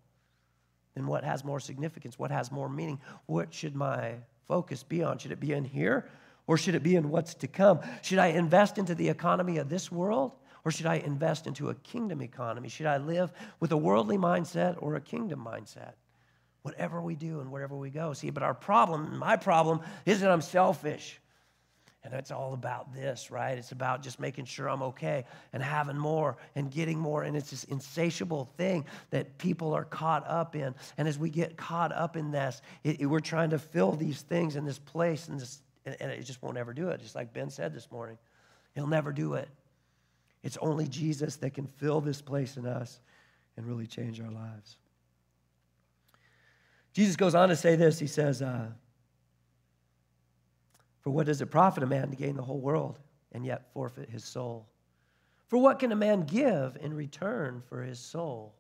then 0.96 1.08
what 1.08 1.24
has 1.24 1.46
more 1.46 1.60
significance? 1.60 2.20
What 2.20 2.32
has 2.32 2.52
more 2.52 2.68
meaning? 2.68 3.00
What 3.26 3.54
should 3.54 3.76
my 3.76 4.16
focus 4.48 4.84
be 4.84 5.04
on? 5.04 5.18
Should 5.18 5.32
it 5.32 5.40
be 5.40 5.54
in 5.54 5.64
here 5.64 6.10
or 6.46 6.58
should 6.58 6.76
it 6.76 6.84
be 6.84 6.96
in 6.96 7.10
what's 7.10 7.36
to 7.36 7.48
come? 7.48 7.80
Should 8.02 8.20
I 8.20 8.28
invest 8.28 8.78
into 8.78 8.96
the 8.96 9.08
economy 9.08 9.58
of 9.58 9.70
this 9.70 9.92
world 9.92 10.34
or 10.68 10.72
should 10.72 10.86
I 10.86 10.96
invest 10.96 11.48
into 11.48 11.70
a 11.70 11.76
kingdom 11.76 12.22
economy? 12.22 12.68
Should 12.68 12.88
I 12.88 12.98
live 12.98 13.32
with 13.62 13.72
a 13.72 13.78
worldly 13.78 14.18
mindset 14.18 14.76
or 14.80 14.96
a 14.96 15.00
kingdom 15.00 15.42
mindset? 15.42 15.94
Whatever 16.62 17.02
we 17.02 17.16
do 17.16 17.40
and 17.40 17.54
wherever 17.54 17.74
we 17.74 17.90
go. 17.90 18.12
See, 18.12 18.32
but 18.32 18.44
our 18.44 18.54
problem, 18.54 19.18
my 19.18 19.38
problem, 19.38 19.80
is 20.06 20.20
that 20.20 20.30
I'm 20.30 20.42
selfish. 20.42 21.22
And 22.04 22.14
it's 22.14 22.32
all 22.32 22.54
about 22.54 22.94
this, 22.94 23.32
right? 23.32 23.58
It's 23.58 23.72
about 23.72 24.04
just 24.04 24.20
making 24.20 24.44
sure 24.44 24.70
I'm 24.70 24.82
okay 24.82 25.24
and 25.54 25.64
having 25.64 25.98
more 25.98 26.36
and 26.54 26.70
getting 26.70 27.00
more. 27.00 27.24
And 27.24 27.38
it's 27.38 27.52
this 27.52 27.64
insatiable 27.64 28.50
thing 28.58 28.84
that 29.12 29.38
people 29.38 29.74
are 29.74 29.86
caught 29.86 30.28
up 30.28 30.54
in. 30.54 30.76
And 30.98 31.08
as 31.08 31.18
we 31.18 31.30
get 31.30 31.56
caught 31.56 31.94
up 31.94 32.18
in 32.18 32.30
this, 32.30 32.62
it, 32.84 33.00
it, 33.00 33.06
we're 33.06 33.22
trying 33.22 33.52
to 33.52 33.60
fill 33.60 33.94
these 33.94 34.22
things 34.22 34.58
in 34.58 34.66
this 34.66 34.80
place, 34.80 35.30
and, 35.30 35.40
this, 35.40 35.62
and 35.86 36.12
it 36.12 36.24
just 36.24 36.44
won't 36.44 36.58
ever 36.58 36.74
do 36.74 36.90
it. 36.90 37.00
Just 37.00 37.16
like 37.16 37.32
Ben 37.32 37.50
said 37.50 37.74
this 37.74 37.90
morning, 37.90 38.18
he'll 38.76 38.86
never 38.86 39.14
do 39.14 39.36
it. 39.36 39.48
It's 40.48 40.58
only 40.62 40.88
Jesus 40.88 41.36
that 41.36 41.54
can 41.54 41.68
fill 41.68 42.00
this 42.00 42.22
place 42.22 42.56
in 42.56 42.66
us 42.66 43.02
and 43.58 43.66
really 43.66 43.86
change 43.86 44.22
our 44.22 44.32
lives. 44.32 44.78
Jesus 46.94 47.18
goes 47.18 47.36
on 47.36 47.50
to 47.50 47.56
say 47.58 47.76
this. 47.76 48.00
He 48.00 48.08
says, 48.08 48.42
uh, 48.42 48.68
For 51.02 51.10
what 51.10 51.26
does 51.26 51.42
it 51.42 51.48
profit 51.48 51.84
a 51.84 51.86
man 51.86 52.12
to 52.12 52.16
gain 52.16 52.38
the 52.38 52.44
whole 52.44 52.62
world 52.62 52.98
and 53.34 53.46
yet 53.46 53.74
forfeit 53.74 54.10
his 54.10 54.24
soul? 54.24 54.70
For 55.50 55.58
what 55.58 55.80
can 55.80 55.92
a 55.92 55.98
man 55.98 56.22
give 56.22 56.78
in 56.80 56.94
return 56.94 57.62
for 57.68 57.84
his 57.84 58.00
soul? 58.00 58.56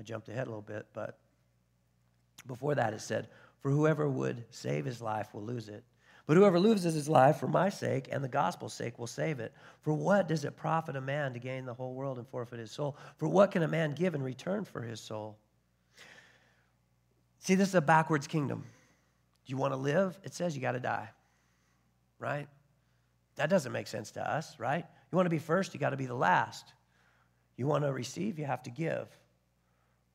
I 0.00 0.02
jumped 0.02 0.28
ahead 0.28 0.48
a 0.48 0.50
little 0.50 0.62
bit, 0.62 0.88
but 0.94 1.16
before 2.48 2.74
that 2.74 2.92
it 2.92 3.02
said, 3.02 3.28
For 3.60 3.70
whoever 3.70 4.08
would 4.08 4.42
save 4.50 4.84
his 4.84 5.00
life 5.00 5.32
will 5.32 5.44
lose 5.44 5.68
it, 5.68 5.84
but 6.26 6.36
whoever 6.36 6.60
loses 6.60 6.94
his 6.94 7.08
life 7.08 7.38
for 7.38 7.48
my 7.48 7.68
sake 7.68 8.08
and 8.12 8.22
the 8.22 8.28
gospel's 8.28 8.74
sake 8.74 8.98
will 8.98 9.06
save 9.06 9.40
it. 9.40 9.52
For 9.80 9.92
what 9.92 10.28
does 10.28 10.44
it 10.44 10.56
profit 10.56 10.96
a 10.96 11.00
man 11.00 11.32
to 11.32 11.38
gain 11.38 11.64
the 11.64 11.74
whole 11.74 11.94
world 11.94 12.18
and 12.18 12.28
forfeit 12.28 12.58
his 12.58 12.70
soul? 12.70 12.96
For 13.16 13.28
what 13.28 13.50
can 13.50 13.62
a 13.62 13.68
man 13.68 13.92
give 13.92 14.14
in 14.14 14.22
return 14.22 14.64
for 14.64 14.82
his 14.82 15.00
soul? 15.00 15.38
See, 17.38 17.54
this 17.54 17.68
is 17.68 17.74
a 17.74 17.80
backwards 17.80 18.26
kingdom. 18.26 18.64
You 19.46 19.56
want 19.56 19.72
to 19.72 19.76
live? 19.76 20.18
It 20.22 20.34
says 20.34 20.54
you 20.54 20.62
got 20.62 20.72
to 20.72 20.80
die, 20.80 21.08
right? 22.18 22.46
That 23.36 23.50
doesn't 23.50 23.72
make 23.72 23.88
sense 23.88 24.12
to 24.12 24.30
us, 24.30 24.58
right? 24.58 24.84
You 25.10 25.16
want 25.16 25.26
to 25.26 25.30
be 25.30 25.38
first, 25.38 25.74
you 25.74 25.80
got 25.80 25.90
to 25.90 25.96
be 25.96 26.06
the 26.06 26.14
last. 26.14 26.72
You 27.56 27.66
want 27.66 27.84
to 27.84 27.92
receive, 27.92 28.38
you 28.38 28.44
have 28.44 28.62
to 28.64 28.70
give. 28.70 29.08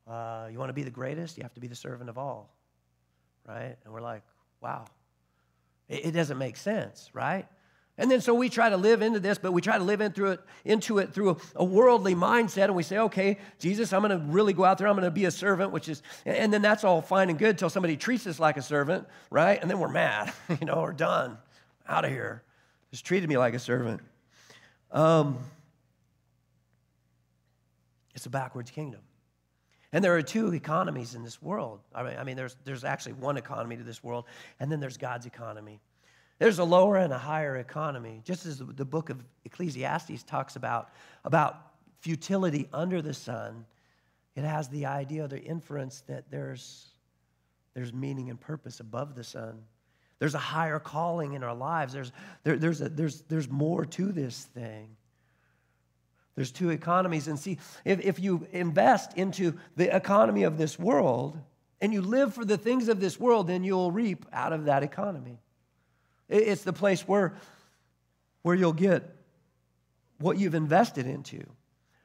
Uh, 0.08 0.48
you 0.52 0.60
want 0.60 0.70
to 0.70 0.74
be 0.74 0.84
the 0.84 0.92
greatest, 0.92 1.38
you 1.38 1.44
have 1.44 1.54
to 1.56 1.60
be 1.60 1.68
the 1.68 1.76
servant 1.76 2.10
of 2.10 2.18
all, 2.18 2.54
right? 3.48 3.76
And 3.84 3.94
we're 3.94 4.02
like, 4.02 4.24
wow, 4.62 4.86
it, 5.88 6.12
doesn't 6.12 6.38
make 6.38 6.58
sense, 6.58 7.10
right? 7.14 7.48
And 7.98 8.12
then 8.12 8.20
so 8.20 8.34
we 8.34 8.50
try 8.50 8.70
to 8.70 8.78
live 8.78 9.02
into 9.02 9.20
this, 9.20 9.38
but 9.38 9.54
we 9.54 9.62
try 9.62 9.78
to 9.78 9.84
live 9.84 10.02
into 10.02 10.28
it, 10.28 10.42
into 10.66 10.98
it 10.98 11.14
through 11.14 11.32
a, 11.32 11.38
a 11.58 11.64
worldly 11.64 12.14
mindset, 12.14 12.66
and 12.66 12.76
we 12.76 12.84
say, 12.84 12.98
okay, 12.98 13.38
Jesus, 13.60 13.94
I'm 13.94 14.02
going 14.02 14.20
to 14.20 14.26
really 14.26 14.52
go 14.52 14.66
out 14.66 14.78
there, 14.78 14.88
I'm 14.88 14.96
going 14.96 15.06
to 15.06 15.12
be 15.12 15.26
a 15.26 15.32
servant, 15.32 15.72
which 15.72 15.88
is, 15.88 16.02
and 16.26 16.52
then 16.52 16.62
that's 16.62 16.84
all 16.84 17.02
fine 17.02 17.30
and 17.30 17.40
good 17.40 17.52
until 17.52 17.70
somebody 17.70 17.96
treats 17.96 18.28
us 18.28 18.40
like 18.40 18.58
a 18.58 18.62
servant, 18.62 19.08
right? 19.30 19.62
And 19.62 19.70
then 19.70 19.80
we're 19.80 19.88
mad, 19.88 20.34
you 20.60 20.66
know, 20.66 20.82
we're 20.82 20.94
done, 20.94 21.38
out 21.88 22.04
of 22.04 22.12
here. 22.12 22.44
Just 22.92 23.06
treated 23.06 23.30
me 23.30 23.38
like 23.38 23.54
a 23.54 23.60
servant. 23.60 24.02
Um, 24.92 25.38
it's 28.14 28.26
a 28.26 28.30
backwards 28.30 28.72
kingdom. 28.72 29.02
And 29.96 30.04
there 30.04 30.14
are 30.18 30.22
two 30.22 30.54
economies 30.54 31.16
in 31.16 31.24
this 31.24 31.42
world. 31.42 31.80
I 31.96 32.04
mean, 32.04 32.18
I 32.18 32.26
mean 32.26 32.36
there's, 32.36 32.58
there's 32.66 32.84
actually 32.84 33.14
one 33.14 33.38
economy 33.38 33.78
to 33.78 33.84
this 33.84 34.04
world, 34.04 34.26
and 34.60 34.70
then 34.70 34.82
there's 34.82 34.98
God's 34.98 35.26
economy. 35.26 35.80
There's 36.38 36.60
a 36.60 36.66
lower 36.66 36.98
and 36.98 37.14
a 37.14 37.18
higher 37.18 37.56
economy. 37.56 38.20
Just 38.26 38.46
as 38.46 38.58
the 38.58 38.84
book 38.84 39.10
of 39.10 39.24
Ecclesiastes 39.46 40.24
talks 40.24 40.58
about, 40.58 40.90
about 41.24 41.76
futility 42.02 42.68
under 42.74 43.02
the 43.02 43.14
sun, 43.14 43.66
it 44.36 44.44
has 44.44 44.68
the 44.68 44.86
idea, 44.86 45.24
or 45.24 45.28
the 45.30 45.42
inference 45.42 46.02
that 46.08 46.30
there's, 46.30 46.88
there's 47.74 47.94
meaning 47.94 48.30
and 48.30 48.38
purpose 48.38 48.82
above 48.82 49.16
the 49.16 49.24
sun. 49.24 49.62
There's 50.20 50.36
a 50.36 50.40
higher 50.40 50.78
calling 50.78 51.36
in 51.36 51.44
our 51.44 51.56
lives. 51.56 51.94
There's, 51.94 52.12
there, 52.44 52.58
there's, 52.58 52.82
a, 52.82 52.90
there's, 52.90 53.22
there's 53.30 53.50
more 53.50 53.86
to 53.86 54.12
this 54.12 54.44
thing. 54.54 54.90
There's 56.36 56.52
two 56.52 56.70
economies. 56.70 57.28
And 57.28 57.40
see, 57.40 57.58
if, 57.84 58.02
if 58.02 58.20
you 58.20 58.48
invest 58.52 59.18
into 59.18 59.58
the 59.76 59.96
economy 59.96 60.44
of 60.44 60.58
this 60.58 60.78
world 60.78 61.38
and 61.82 61.94
you 61.94 62.02
live 62.02 62.34
for 62.34 62.46
the 62.46 62.58
things 62.58 62.90
of 62.90 63.00
this 63.00 63.20
world, 63.20 63.48
then 63.48 63.64
you'll 63.64 63.92
reap 63.92 64.26
out 64.34 64.54
of 64.54 64.66
that 64.66 64.84
economy. 64.84 65.40
It's 66.28 66.64
the 66.64 66.74
place 66.74 67.08
where, 67.08 67.36
where 68.42 68.56
you'll 68.56 68.74
get 68.74 69.16
what 70.20 70.38
you've 70.38 70.56
invested 70.56 71.08
into. 71.08 71.46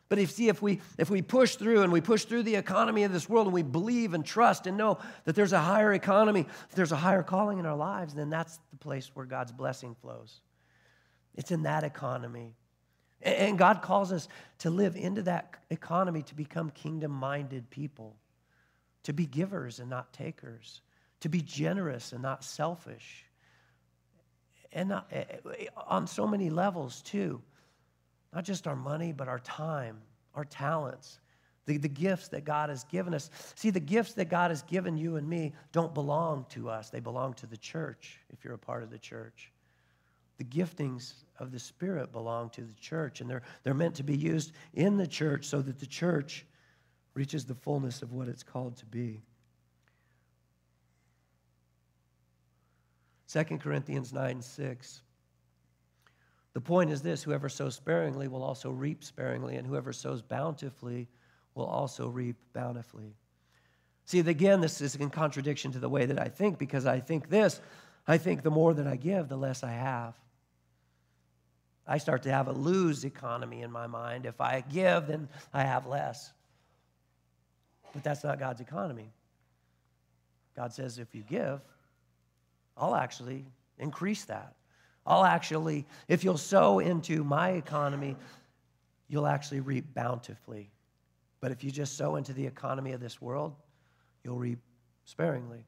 But 0.08 0.18
if 0.18 0.32
see 0.32 0.48
if 0.48 0.60
we 0.60 0.80
if 0.98 1.08
we 1.08 1.22
push 1.22 1.54
through 1.54 1.82
and 1.82 1.92
we 1.92 2.00
push 2.00 2.24
through 2.24 2.42
the 2.42 2.56
economy 2.56 3.04
of 3.04 3.12
this 3.12 3.28
world 3.28 3.46
and 3.46 3.54
we 3.54 3.62
believe 3.62 4.12
and 4.12 4.26
trust 4.26 4.66
and 4.66 4.76
know 4.76 4.98
that 5.24 5.36
there's 5.36 5.52
a 5.52 5.60
higher 5.60 5.92
economy, 5.92 6.46
there's 6.74 6.90
a 6.90 6.96
higher 6.96 7.22
calling 7.22 7.58
in 7.58 7.66
our 7.66 7.76
lives, 7.76 8.12
then 8.12 8.28
that's 8.28 8.58
the 8.72 8.76
place 8.76 9.12
where 9.14 9.24
God's 9.24 9.52
blessing 9.52 9.94
flows. 10.02 10.40
It's 11.36 11.52
in 11.52 11.62
that 11.62 11.84
economy. 11.84 12.56
And 13.22 13.58
God 13.58 13.82
calls 13.82 14.12
us 14.12 14.28
to 14.60 14.70
live 14.70 14.96
into 14.96 15.22
that 15.22 15.54
economy 15.70 16.22
to 16.22 16.34
become 16.34 16.70
kingdom 16.70 17.10
minded 17.10 17.68
people, 17.70 18.16
to 19.02 19.12
be 19.12 19.26
givers 19.26 19.78
and 19.78 19.90
not 19.90 20.12
takers, 20.12 20.80
to 21.20 21.28
be 21.28 21.42
generous 21.42 22.12
and 22.12 22.22
not 22.22 22.44
selfish. 22.44 23.24
And 24.72 24.90
not, 24.90 25.12
on 25.86 26.06
so 26.06 26.26
many 26.26 26.48
levels, 26.48 27.02
too. 27.02 27.42
Not 28.32 28.44
just 28.44 28.66
our 28.66 28.76
money, 28.76 29.12
but 29.12 29.28
our 29.28 29.40
time, 29.40 29.98
our 30.34 30.44
talents, 30.44 31.18
the, 31.66 31.76
the 31.76 31.88
gifts 31.88 32.28
that 32.28 32.44
God 32.44 32.70
has 32.70 32.84
given 32.84 33.12
us. 33.12 33.30
See, 33.54 33.70
the 33.70 33.80
gifts 33.80 34.14
that 34.14 34.28
God 34.28 34.50
has 34.50 34.62
given 34.62 34.96
you 34.96 35.16
and 35.16 35.28
me 35.28 35.52
don't 35.72 35.92
belong 35.92 36.46
to 36.50 36.70
us, 36.70 36.90
they 36.90 37.00
belong 37.00 37.34
to 37.34 37.46
the 37.46 37.56
church 37.56 38.18
if 38.32 38.44
you're 38.44 38.54
a 38.54 38.58
part 38.58 38.82
of 38.82 38.90
the 38.90 38.98
church. 38.98 39.50
The 40.40 40.44
giftings 40.44 41.12
of 41.38 41.52
the 41.52 41.58
Spirit 41.58 42.12
belong 42.12 42.48
to 42.48 42.62
the 42.62 42.72
church, 42.80 43.20
and 43.20 43.28
they're, 43.28 43.42
they're 43.62 43.74
meant 43.74 43.94
to 43.96 44.02
be 44.02 44.16
used 44.16 44.52
in 44.72 44.96
the 44.96 45.06
church 45.06 45.44
so 45.44 45.60
that 45.60 45.78
the 45.78 45.86
church 45.86 46.46
reaches 47.12 47.44
the 47.44 47.54
fullness 47.54 48.00
of 48.00 48.14
what 48.14 48.26
it's 48.26 48.42
called 48.42 48.74
to 48.78 48.86
be. 48.86 49.20
2 53.30 53.44
Corinthians 53.58 54.14
9 54.14 54.40
6. 54.40 55.02
The 56.54 56.60
point 56.62 56.90
is 56.90 57.02
this 57.02 57.22
whoever 57.22 57.50
sows 57.50 57.74
sparingly 57.74 58.26
will 58.26 58.42
also 58.42 58.70
reap 58.70 59.04
sparingly, 59.04 59.56
and 59.56 59.66
whoever 59.66 59.92
sows 59.92 60.22
bountifully 60.22 61.06
will 61.54 61.66
also 61.66 62.08
reap 62.08 62.36
bountifully. 62.54 63.14
See, 64.06 64.20
again, 64.20 64.62
this 64.62 64.80
is 64.80 64.96
in 64.96 65.10
contradiction 65.10 65.70
to 65.72 65.78
the 65.78 65.90
way 65.90 66.06
that 66.06 66.18
I 66.18 66.28
think 66.28 66.58
because 66.58 66.86
I 66.86 66.98
think 66.98 67.28
this 67.28 67.60
I 68.08 68.16
think 68.16 68.42
the 68.42 68.50
more 68.50 68.72
that 68.72 68.86
I 68.86 68.96
give, 68.96 69.28
the 69.28 69.36
less 69.36 69.62
I 69.62 69.72
have. 69.72 70.14
I 71.90 71.98
start 71.98 72.22
to 72.22 72.30
have 72.30 72.46
a 72.46 72.52
lose 72.52 73.04
economy 73.04 73.62
in 73.62 73.72
my 73.72 73.88
mind. 73.88 74.24
If 74.24 74.40
I 74.40 74.62
give, 74.72 75.08
then 75.08 75.28
I 75.52 75.64
have 75.64 75.86
less. 75.88 76.32
But 77.92 78.04
that's 78.04 78.22
not 78.22 78.38
God's 78.38 78.60
economy. 78.60 79.10
God 80.54 80.72
says, 80.72 81.00
if 81.00 81.16
you 81.16 81.24
give, 81.28 81.60
I'll 82.76 82.94
actually 82.94 83.44
increase 83.76 84.22
that. 84.26 84.54
I'll 85.04 85.24
actually, 85.24 85.84
if 86.06 86.22
you'll 86.22 86.38
sow 86.38 86.78
into 86.78 87.24
my 87.24 87.50
economy, 87.50 88.16
you'll 89.08 89.26
actually 89.26 89.58
reap 89.58 89.92
bountifully. 89.92 90.70
But 91.40 91.50
if 91.50 91.64
you 91.64 91.72
just 91.72 91.96
sow 91.96 92.14
into 92.14 92.32
the 92.32 92.46
economy 92.46 92.92
of 92.92 93.00
this 93.00 93.20
world, 93.20 93.56
you'll 94.22 94.38
reap 94.38 94.60
sparingly. 95.06 95.66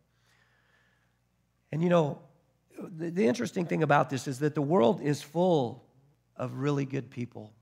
And 1.72 1.82
you 1.82 1.88
know, 1.88 2.20
the, 2.78 3.10
the, 3.10 3.26
interesting 3.26 3.66
thing 3.66 3.82
about 3.82 4.08
this 4.08 4.28
is 4.28 4.38
that 4.38 4.54
the 4.54 4.62
world 4.62 5.00
is 5.00 5.20
full 5.20 5.81
of 6.36 6.54
really 6.54 6.84
good 6.84 7.10
people. 7.10 7.52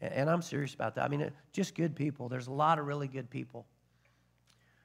And 0.00 0.30
I'm 0.30 0.42
serious 0.42 0.74
about 0.74 0.94
that. 0.94 1.04
I 1.04 1.08
mean, 1.08 1.22
uh, 1.22 1.30
just 1.52 1.74
good 1.74 1.96
people. 1.96 2.28
There's 2.28 2.46
a 2.46 2.52
lot 2.52 2.78
of 2.78 2.86
really 2.86 3.08
good 3.08 3.30
people. 3.30 3.66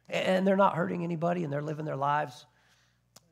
And 0.10 0.46
they're 0.46 0.58
not 0.58 0.76
hurting 0.76 1.04
anybody 1.04 1.44
and 1.44 1.54
they're 1.54 1.62
living 1.62 1.86
their 1.86 1.96
lives 1.96 2.46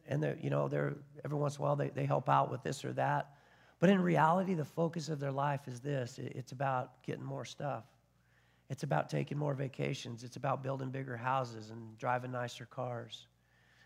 and 0.08 0.22
they're, 0.22 0.38
you 0.42 0.50
know, 0.50 0.68
they're 0.68 0.96
every 1.26 1.38
once 1.38 1.56
in 1.56 1.62
a 1.62 1.64
while 1.64 1.76
they, 1.76 1.90
they 1.90 2.06
help 2.06 2.30
out 2.30 2.52
with 2.52 2.64
this 2.64 2.86
or 2.86 2.94
that. 2.94 3.36
But 3.80 3.90
in 3.90 4.00
reality, 4.02 4.54
the 4.54 4.66
focus 4.66 5.10
of 5.10 5.20
their 5.20 5.32
life 5.32 5.68
is 5.68 5.80
this 5.80 6.20
it's 6.20 6.52
about 6.52 7.02
getting 7.04 7.24
more 7.24 7.46
stuff. 7.46 7.84
It's 8.70 8.84
about 8.84 9.10
taking 9.10 9.38
more 9.38 9.54
vacations. 9.54 10.24
It's 10.24 10.38
about 10.38 10.64
building 10.64 10.92
bigger 10.92 11.18
houses 11.18 11.72
and 11.72 11.98
driving 11.98 12.32
nicer 12.32 12.66
cars. 12.66 13.28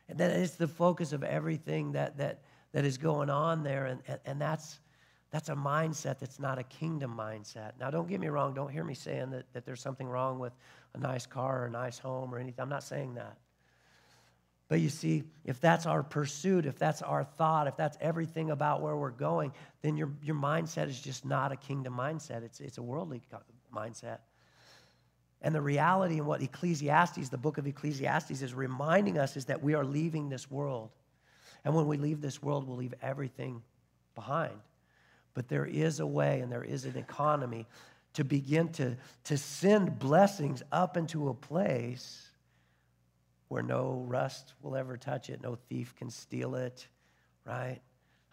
And 0.10 0.20
that 0.20 0.32
is 0.32 0.58
the 0.58 0.68
focus 0.68 1.12
of 1.12 1.24
everything 1.24 1.94
that, 1.94 2.18
that, 2.18 2.42
that 2.72 2.86
is 2.86 2.98
going 2.98 3.32
on 3.32 3.64
there. 3.64 3.86
And, 3.86 4.02
and, 4.08 4.20
and 4.26 4.42
that's, 4.42 4.80
that's 5.36 5.50
a 5.50 5.54
mindset 5.54 6.18
that's 6.18 6.40
not 6.40 6.58
a 6.60 6.64
kingdom 6.64 7.14
mindset. 7.14 7.74
Now, 7.78 7.92
don't 7.92 8.08
get 8.08 8.22
me 8.22 8.28
wrong. 8.28 8.54
Don't 8.54 8.72
hear 8.72 8.86
me 8.86 8.94
saying 8.94 9.32
that, 9.32 9.44
that 9.52 9.66
there's 9.66 9.82
something 9.82 10.08
wrong 10.08 10.40
with 10.40 10.54
a 10.94 10.98
nice 10.98 11.26
car 11.26 11.64
or 11.64 11.66
a 11.66 11.70
nice 11.70 12.00
home 12.00 12.34
or 12.34 12.38
anything. 12.40 12.62
I'm 12.62 12.70
not 12.70 12.84
saying 12.84 13.16
that. 13.16 13.36
But 14.70 14.80
you 14.80 14.88
see, 14.88 15.24
if 15.44 15.60
that's 15.60 15.86
our 15.86 16.04
pursuit, 16.04 16.66
if 16.66 16.80
that's 16.80 17.02
our 17.02 17.26
thought, 17.26 17.68
if 17.68 17.76
that's 17.76 17.98
everything 18.00 18.50
about 18.50 18.82
where 18.82 18.96
we're 18.96 19.12
going, 19.12 19.52
then 19.82 19.98
your, 19.98 20.10
your 20.24 20.38
mindset 20.38 20.88
is 20.88 21.02
just 21.02 21.26
not 21.26 21.52
a 21.52 21.58
kingdom 21.58 21.98
mindset. 21.98 22.42
It's, 22.42 22.62
it's 22.62 22.78
a 22.78 22.84
worldly 22.84 23.22
mindset. 23.76 24.20
And 25.42 25.54
the 25.54 25.62
reality 25.62 26.18
in 26.18 26.26
what 26.26 26.44
Ecclesiastes, 26.44 27.28
the 27.28 27.38
book 27.38 27.58
of 27.58 27.68
Ecclesiastes, 27.68 28.42
is 28.42 28.54
reminding 28.54 29.18
us 29.18 29.36
is 29.36 29.44
that 29.46 29.62
we 29.62 29.74
are 29.74 29.84
leaving 29.84 30.30
this 30.30 30.50
world. 30.50 30.92
And 31.66 31.76
when 31.76 31.88
we 31.88 31.98
leave 31.98 32.22
this 32.22 32.42
world, 32.42 32.66
we'll 32.66 32.78
leave 32.78 32.94
everything 33.02 33.64
behind. 34.16 34.56
But 35.36 35.48
there 35.48 35.66
is 35.66 36.00
a 36.00 36.08
way 36.08 36.40
and 36.40 36.52
there 36.52 36.64
is 36.64 36.86
an 36.86 36.98
economy 36.98 37.68
to 38.14 38.24
begin 38.24 38.70
to, 38.70 38.96
to 39.26 39.38
send 39.38 40.00
blessings 40.00 40.64
up 40.72 40.98
into 40.98 41.30
a 41.30 41.34
place 41.34 42.30
where 43.50 43.62
no 43.62 44.04
rust 44.08 44.54
will 44.64 44.76
ever 44.76 44.98
touch 44.98 45.30
it, 45.30 45.44
no 45.44 45.56
thief 45.70 45.94
can 45.96 46.10
steal 46.10 46.56
it, 46.56 46.88
right? 47.46 47.80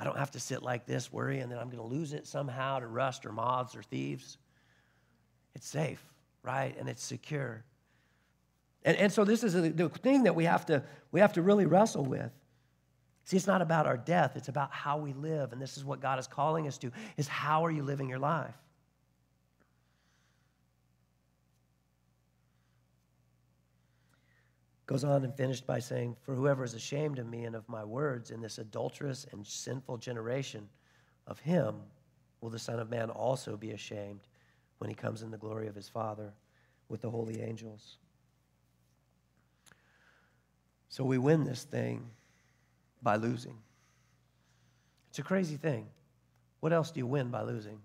I 0.01 0.05
don't 0.05 0.17
have 0.17 0.31
to 0.33 0.41
sit 0.41 0.63
like 0.63 0.87
this 0.87 1.13
worrying 1.13 1.49
that 1.51 1.59
I'm 1.59 1.69
going 1.69 1.83
to 1.83 1.95
lose 1.95 2.13
it 2.13 2.27
somehow 2.27 2.79
to 2.79 2.87
rust 2.87 3.27
or 3.27 3.33
moths 3.33 3.77
or 3.77 3.83
thieves. 3.83 4.39
It's 5.55 5.67
safe, 5.67 6.03
right? 6.43 6.75
And 6.79 6.89
it's 6.89 7.05
secure. 7.05 7.65
And, 8.85 8.97
and 8.97 9.13
so 9.13 9.25
this 9.25 9.45
is 9.45 9.53
the 9.53 9.89
thing 9.89 10.25
that 10.25 10.35
we 10.35 10.45
have, 10.45 10.67
to, 10.67 10.83
we 11.11 11.21
have 11.21 11.35
to 11.35 11.43
really 11.43 11.67
wrestle 11.67 12.05
with. 12.05 12.33
See, 13.25 13.37
it's 13.37 13.47
not 13.47 13.63
about 13.63 13.87
our 13.87 13.97
death, 13.97 14.37
it's 14.37 14.49
about 14.49 14.73
how 14.73 14.99
we 14.99 15.13
live. 15.13 15.53
And 15.53 15.63
this 15.63 15.77
is 15.77 15.85
what 15.85 16.01
God 16.01 16.19
is 16.19 16.27
calling 16.27 16.67
us 16.67 16.79
to, 16.79 16.91
is 17.17 17.29
how 17.29 17.65
are 17.65 17.71
you 17.71 17.83
living 17.83 18.09
your 18.09 18.19
life? 18.19 18.55
Goes 24.87 25.05
on 25.05 25.25
and 25.25 25.35
finished 25.35 25.67
by 25.67 25.79
saying, 25.79 26.17
For 26.23 26.35
whoever 26.35 26.65
is 26.65 26.75
ashamed 26.75 27.19
of 27.19 27.29
me 27.29 27.45
and 27.45 27.55
of 27.55 27.69
my 27.69 27.85
words 27.85 28.31
in 28.31 28.41
this 28.41 28.59
adulterous 28.59 29.27
and 29.33 29.47
sinful 29.47 29.99
generation, 29.99 30.69
of 31.27 31.39
him 31.39 31.77
will 32.41 32.51
the 32.51 32.59
Son 32.59 32.81
of 32.81 32.91
Man 32.91 33.09
also 33.09 33.57
be 33.57 33.71
ashamed 33.71 34.21
when 34.79 34.91
he 34.91 34.97
comes 34.97 35.23
in 35.23 35.31
the 35.31 35.39
glory 35.39 35.69
of 35.69 35.77
his 35.77 35.89
Father 35.89 36.33
with 36.89 37.01
the 37.01 37.11
holy 37.11 37.41
angels. 37.41 37.99
So 40.89 41.05
we 41.05 41.17
win 41.17 41.45
this 41.45 41.63
thing 41.63 42.11
by 43.03 43.17
losing. 43.17 43.57
It's 45.11 45.19
a 45.19 45.23
crazy 45.23 45.57
thing. 45.57 45.87
What 46.61 46.73
else 46.73 46.91
do 46.91 47.01
you 47.01 47.07
win 47.07 47.29
by 47.29 47.43
losing? 47.43 47.79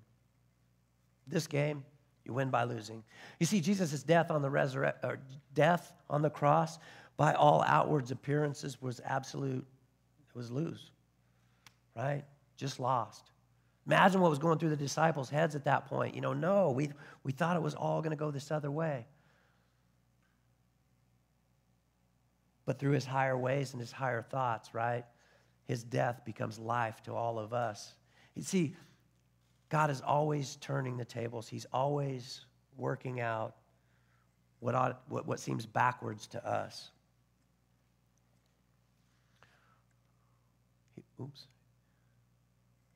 This 1.28 1.48
game, 1.48 1.84
you 2.24 2.34
win 2.34 2.50
by 2.50 2.64
losing. 2.64 3.04
You 3.40 3.46
see, 3.46 3.60
Jesus' 3.60 4.04
death 4.04 4.32
on 4.32 4.42
the 4.42 4.50
resurrect, 4.50 5.04
or 5.04 5.20
death 5.54 5.94
on 6.10 6.22
the 6.22 6.30
cross, 6.30 6.80
by 7.18 7.34
all 7.34 7.64
outwards 7.64 8.12
appearances, 8.12 8.82
was 8.82 9.02
absolute. 9.04 9.66
It 10.30 10.36
was 10.36 10.52
lose, 10.52 10.92
right? 11.96 12.24
Just 12.56 12.80
lost. 12.80 13.32
Imagine 13.88 14.22
what 14.22 14.30
was 14.30 14.40
going 14.40 14.60
through 14.60 14.70
the 14.70 14.76
disciples' 14.76 15.30
heads 15.30 15.56
at 15.56 15.64
that 15.64 15.88
point. 15.88 16.14
You 16.14 16.22
know, 16.22 16.34
no, 16.34 16.72
we, 16.72 16.90
we 17.24 17.32
thought 17.32 17.56
it 17.56 17.62
was 17.62 17.74
all 17.74 18.02
going 18.02 18.12
to 18.12 18.18
go 18.18 18.32
this 18.32 18.52
other 18.52 18.70
way. 18.70 19.06
But 22.68 22.78
through 22.78 22.92
his 22.92 23.06
higher 23.06 23.38
ways 23.38 23.72
and 23.72 23.80
his 23.80 23.94
higher 23.94 24.22
thoughts, 24.22 24.76
right? 24.76 25.06
His 25.66 25.84
death 25.84 26.22
becomes 26.26 26.60
life 26.60 27.02
to 27.04 27.14
all 27.14 27.40
of 27.40 27.54
us. 27.54 27.94
You 28.36 28.44
see, 28.44 28.76
God 29.70 29.90
is 29.90 30.02
always 30.02 30.58
turning 30.58 30.98
the 30.98 31.06
tables, 31.06 31.48
He's 31.48 31.66
always 31.72 32.42
working 32.78 33.22
out 33.22 33.56
what, 34.60 34.76
ought, 34.76 35.02
what, 35.08 35.26
what 35.26 35.40
seems 35.40 35.66
backwards 35.66 36.28
to 36.28 36.46
us. 36.46 36.92
Oops. 41.22 41.48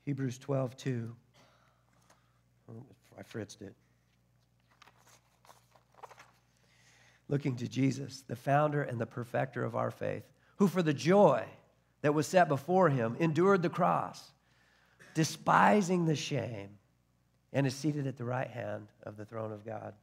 Hebrews 0.05 0.37
12, 0.37 0.75
2. 0.75 1.15
I 3.17 3.23
fritzed 3.23 3.61
it. 3.61 3.73
Looking 7.31 7.55
to 7.55 7.67
Jesus, 7.67 8.23
the 8.27 8.35
founder 8.35 8.83
and 8.83 9.01
the 9.01 9.07
perfecter 9.07 9.63
of 9.63 9.75
our 9.75 9.89
faith, 9.89 10.23
who 10.57 10.67
for 10.67 10.83
the 10.83 10.93
joy 10.93 11.45
that 12.01 12.13
was 12.13 12.27
set 12.27 12.47
before 12.47 12.89
him 12.89 13.15
endured 13.19 13.63
the 13.63 13.69
cross 13.69 14.31
despising 15.13 16.05
the 16.05 16.15
shame, 16.15 16.69
and 17.53 17.67
is 17.67 17.75
seated 17.75 18.07
at 18.07 18.17
the 18.17 18.23
right 18.23 18.49
hand 18.49 18.87
of 19.03 19.17
the 19.17 19.25
throne 19.25 19.51
of 19.51 19.65
God. 19.65 19.93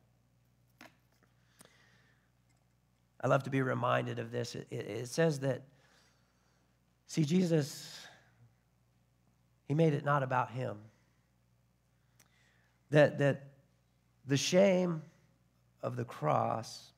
I 3.21 3.27
love 3.27 3.45
to 3.45 3.51
be 3.51 3.63
reminded 3.63 4.19
of 4.19 4.31
this. 4.31 4.55
It, 4.55 4.67
it, 4.71 5.09
says 5.09 5.41
that, 5.41 5.63
see, 7.07 7.25
Jesus, 7.25 7.99
he 9.67 9.75
made 9.75 9.95
it 9.95 10.05
not 10.05 10.23
about 10.23 10.51
him. 10.51 10.77
That, 12.91 13.19
that 13.19 13.45
the 14.27 14.37
shame 14.37 15.03
of 15.83 15.97
the 15.97 16.05
cross, 16.05 16.93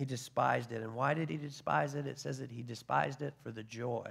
he 0.00 0.06
despised 0.06 0.72
it. 0.72 0.80
And 0.80 0.94
why 0.94 1.12
did 1.12 1.28
he 1.28 1.36
despise 1.36 1.94
it? 1.94 2.06
It 2.06 2.18
says 2.18 2.38
that 2.38 2.50
he 2.50 2.62
despised 2.62 3.20
it 3.20 3.34
for 3.42 3.50
the 3.50 3.62
joy 3.62 4.08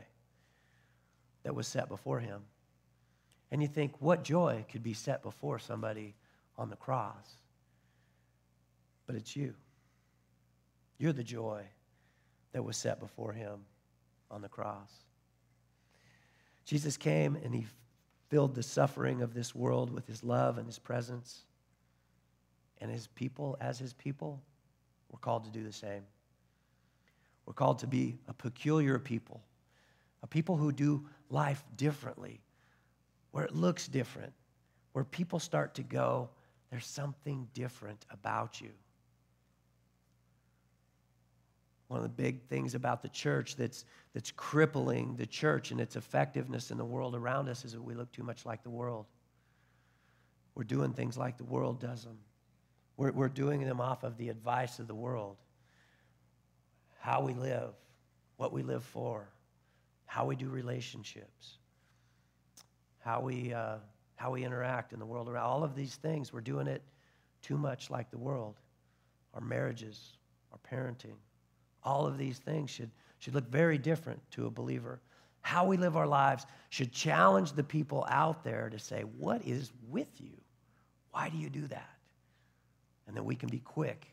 that 1.42 1.56
was 1.56 1.66
set 1.66 1.90
before 1.90 2.20
him. 2.20 2.44
And 3.50 3.60
you 3.60 3.68
think, 3.68 3.94
what 3.98 4.24
joy 4.24 4.64
could 4.72 4.84
be 4.84 4.94
set 4.94 5.24
before 5.24 5.58
somebody 5.58 6.14
on 6.60 6.70
the 6.70 6.76
cross? 6.76 7.38
But 9.08 9.16
it's 9.16 9.36
you. 9.36 9.56
You're 11.00 11.12
the 11.12 11.24
joy 11.24 11.64
that 12.52 12.64
was 12.64 12.78
set 12.78 13.00
before 13.00 13.34
him 13.34 13.66
on 14.30 14.44
the 14.44 14.48
cross. 14.48 14.92
Jesus 16.66 16.98
came 16.98 17.36
and 17.36 17.52
he 17.56 17.66
filled 18.30 18.54
the 18.54 18.62
suffering 18.62 19.24
of 19.24 19.34
this 19.34 19.56
world 19.56 19.90
with 19.90 20.06
his 20.06 20.24
love 20.24 20.60
and 20.60 20.68
his 20.68 20.78
presence. 20.78 21.46
And 22.80 22.92
his 22.92 23.08
people, 23.08 23.58
as 23.60 23.80
his 23.80 23.94
people, 23.94 24.40
we're 25.12 25.20
called 25.20 25.46
to 25.46 25.52
do 25.52 25.64
the 25.64 25.74
same. 25.74 26.04
We're 27.46 27.54
called 27.54 27.80
to 27.80 27.88
be 27.88 28.18
a 28.28 28.34
peculiar 28.34 29.00
people, 29.00 29.42
a 30.22 30.28
people 30.28 30.56
who 30.56 30.72
do 30.72 31.06
life 31.30 31.64
differently 31.76 32.42
where 33.32 33.44
it 33.44 33.56
looks 33.56 33.88
different, 33.88 34.34
where 34.94 35.04
people 35.04 35.40
start 35.40 35.76
to 35.76 35.84
go, 35.84 36.30
there's 36.72 36.86
something 36.86 37.48
different 37.54 38.06
about 38.12 38.60
you. 38.62 38.70
One 41.88 41.98
of 41.98 42.04
the 42.04 42.10
big 42.10 42.44
things 42.44 42.76
about 42.76 43.02
the 43.02 43.10
church 43.10 43.56
that's, 43.56 43.86
that's 44.14 44.32
crippling 44.32 45.16
the 45.16 45.26
church 45.26 45.72
and 45.72 45.82
its 45.82 45.96
effectiveness 45.96 46.70
in 46.70 46.78
the 46.78 46.86
world 46.86 47.16
around 47.16 47.50
us 47.50 47.66
is 47.66 47.72
that 47.72 47.82
we 47.82 47.96
look 47.96 48.12
too 48.12 48.24
much 48.24 48.46
like 48.46 48.62
the 48.62 48.70
world. 48.70 49.08
We're 50.54 50.64
doing 50.66 50.94
things 50.94 51.18
like 51.18 51.38
the 51.38 51.46
world 51.46 51.80
does 51.80 52.04
them. 52.04 52.18
We're, 53.00 53.14
we're 53.14 53.30
doing 53.30 53.64
them 53.64 53.80
off 53.80 54.04
of 54.04 54.18
the 54.18 54.28
advice 54.28 54.78
of 54.80 54.88
the 54.88 54.94
world. 54.94 55.38
How 57.00 57.22
we 57.22 57.34
live, 57.34 57.72
what 58.36 58.52
we 58.52 58.62
live 58.62 58.84
for, 58.84 59.30
how 60.06 60.26
we 60.26 60.36
do 60.36 60.50
relationships, 60.50 61.60
how 63.00 63.22
we, 63.22 63.54
uh, 63.54 63.78
how 64.18 64.32
we 64.32 64.44
interact 64.44 64.92
in 64.92 65.00
the 65.00 65.06
world 65.06 65.30
around. 65.30 65.46
All 65.46 65.64
of 65.64 65.76
these 65.76 65.96
things, 65.96 66.34
we're 66.34 66.42
doing 66.42 66.68
it 66.68 66.84
too 67.42 67.58
much 67.58 67.90
like 67.90 68.12
the 68.12 68.18
world. 68.18 68.60
Our 69.34 69.40
marriages, 69.40 70.18
our 70.52 70.60
parenting, 70.70 71.16
all 71.86 72.06
of 72.06 72.18
these 72.18 72.40
things 72.40 72.70
should, 72.70 72.92
should 73.20 73.34
look 73.34 73.50
very 73.50 73.78
different 73.78 74.20
to 74.32 74.46
a 74.46 74.50
believer. 74.52 75.00
How 75.40 75.66
we 75.66 75.78
live 75.78 75.96
our 75.96 76.08
lives 76.08 76.46
should 76.70 76.92
challenge 76.92 77.54
the 77.54 77.64
people 77.64 78.06
out 78.10 78.44
there 78.44 78.70
to 78.70 78.78
say, 78.78 79.04
What 79.04 79.46
is 79.46 79.72
with 79.88 80.20
you? 80.20 80.36
Why 81.12 81.30
do 81.30 81.38
you 81.38 81.50
do 81.50 81.66
that? 81.68 81.99
And 83.10 83.18
then 83.18 83.26
we 83.26 83.36
can 83.36 83.50
be 83.50 83.58
quick 83.58 84.06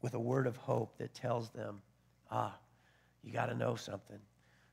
with 0.00 0.14
a 0.14 0.18
word 0.18 0.46
of 0.46 0.56
hope 0.56 0.96
that 0.96 1.12
tells 1.12 1.50
them, 1.50 1.82
Ah, 2.30 2.56
you 3.22 3.30
got 3.32 3.46
to 3.46 3.54
know 3.54 3.74
something. 3.74 4.18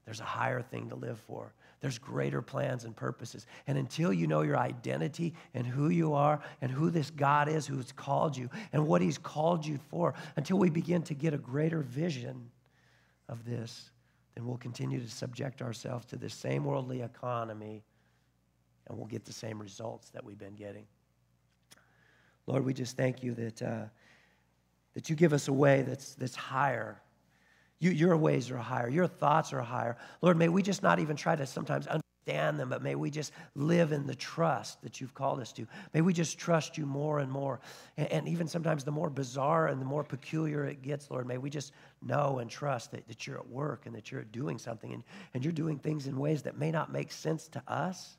There's 0.05 0.21
a 0.21 0.25
higher 0.25 0.61
thing 0.61 0.87
to 0.87 0.95
live 0.95 1.19
for. 1.19 1.53
There's 1.81 1.99
greater 1.99 2.41
plans 2.41 2.85
and 2.85 2.95
purposes. 2.95 3.45
And 3.67 3.77
until 3.77 4.13
you 4.13 4.25
know 4.25 4.41
your 4.41 4.57
identity 4.57 5.33
and 5.53 5.67
who 5.67 5.89
you 5.89 6.13
are 6.13 6.41
and 6.61 6.71
who 6.71 6.89
this 6.89 7.11
God 7.11 7.49
is 7.49 7.67
who's 7.67 7.91
called 7.91 8.37
you 8.37 8.49
and 8.71 8.87
what 8.87 9.01
he's 9.01 9.17
called 9.17 9.65
you 9.65 9.77
for, 9.89 10.13
until 10.37 10.57
we 10.57 10.69
begin 10.69 11.01
to 11.03 11.13
get 11.13 11.33
a 11.33 11.37
greater 11.37 11.81
vision 11.81 12.49
of 13.27 13.43
this, 13.43 13.91
then 14.35 14.47
we'll 14.47 14.57
continue 14.57 15.01
to 15.01 15.09
subject 15.09 15.61
ourselves 15.61 16.05
to 16.05 16.15
this 16.15 16.33
same 16.33 16.63
worldly 16.63 17.01
economy 17.01 17.83
and 18.87 18.97
we'll 18.97 19.07
get 19.07 19.25
the 19.25 19.33
same 19.33 19.59
results 19.59 20.09
that 20.11 20.23
we've 20.23 20.39
been 20.39 20.55
getting. 20.55 20.85
Lord, 22.47 22.65
we 22.65 22.73
just 22.73 22.97
thank 22.97 23.23
you 23.23 23.33
that, 23.35 23.61
uh, 23.61 23.83
that 24.93 25.09
you 25.09 25.15
give 25.15 25.33
us 25.33 25.47
a 25.47 25.53
way 25.53 25.83
that's, 25.83 26.15
that's 26.15 26.35
higher 26.35 27.01
you, 27.81 27.89
your 27.89 28.15
ways 28.15 28.51
are 28.51 28.57
higher. 28.57 28.87
Your 28.87 29.07
thoughts 29.07 29.51
are 29.53 29.61
higher. 29.61 29.97
Lord, 30.21 30.37
may 30.37 30.49
we 30.49 30.61
just 30.61 30.83
not 30.83 30.99
even 30.99 31.15
try 31.15 31.35
to 31.35 31.47
sometimes 31.47 31.87
understand 31.87 32.59
them, 32.59 32.69
but 32.69 32.83
may 32.83 32.93
we 32.93 33.09
just 33.09 33.33
live 33.55 33.91
in 33.91 34.05
the 34.05 34.13
trust 34.13 34.83
that 34.83 35.01
you've 35.01 35.15
called 35.15 35.39
us 35.39 35.51
to. 35.53 35.65
May 35.91 36.01
we 36.01 36.13
just 36.13 36.37
trust 36.37 36.77
you 36.77 36.85
more 36.85 37.19
and 37.19 37.31
more. 37.31 37.59
And, 37.97 38.11
and 38.11 38.27
even 38.27 38.47
sometimes 38.47 38.83
the 38.83 38.91
more 38.91 39.09
bizarre 39.09 39.67
and 39.67 39.81
the 39.81 39.85
more 39.85 40.03
peculiar 40.03 40.63
it 40.65 40.83
gets, 40.83 41.09
Lord, 41.09 41.25
may 41.25 41.39
we 41.39 41.49
just 41.49 41.73
know 42.03 42.37
and 42.37 42.51
trust 42.51 42.91
that, 42.91 43.07
that 43.07 43.25
you're 43.25 43.39
at 43.39 43.49
work 43.49 43.87
and 43.87 43.95
that 43.95 44.11
you're 44.11 44.25
doing 44.25 44.59
something 44.59 44.93
and, 44.93 45.03
and 45.33 45.43
you're 45.43 45.51
doing 45.51 45.79
things 45.79 46.05
in 46.05 46.19
ways 46.19 46.43
that 46.43 46.59
may 46.59 46.69
not 46.69 46.91
make 46.91 47.11
sense 47.11 47.47
to 47.47 47.63
us 47.67 48.17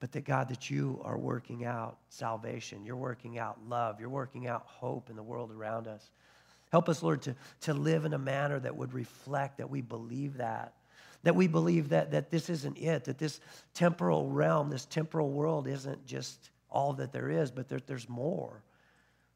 but 0.00 0.12
that 0.12 0.24
God, 0.24 0.48
that 0.48 0.70
you 0.70 1.00
are 1.04 1.18
working 1.18 1.64
out 1.64 1.98
salvation, 2.08 2.84
you're 2.84 2.96
working 2.96 3.38
out 3.38 3.58
love, 3.68 4.00
you're 4.00 4.08
working 4.08 4.46
out 4.46 4.62
hope 4.66 5.10
in 5.10 5.16
the 5.16 5.22
world 5.22 5.50
around 5.50 5.88
us. 5.88 6.10
Help 6.70 6.88
us, 6.88 7.02
Lord, 7.02 7.22
to, 7.22 7.34
to 7.62 7.74
live 7.74 8.04
in 8.04 8.12
a 8.12 8.18
manner 8.18 8.60
that 8.60 8.76
would 8.76 8.92
reflect 8.92 9.58
that 9.58 9.70
we 9.70 9.80
believe 9.80 10.36
that. 10.36 10.74
That 11.24 11.34
we 11.34 11.48
believe 11.48 11.88
that, 11.88 12.12
that 12.12 12.30
this 12.30 12.48
isn't 12.48 12.78
it, 12.78 13.04
that 13.04 13.18
this 13.18 13.40
temporal 13.74 14.28
realm, 14.28 14.70
this 14.70 14.84
temporal 14.84 15.30
world 15.30 15.66
isn't 15.66 16.06
just 16.06 16.50
all 16.70 16.92
that 16.94 17.12
there 17.12 17.28
is, 17.28 17.50
but 17.50 17.68
there, 17.68 17.80
there's 17.86 18.08
more. 18.08 18.62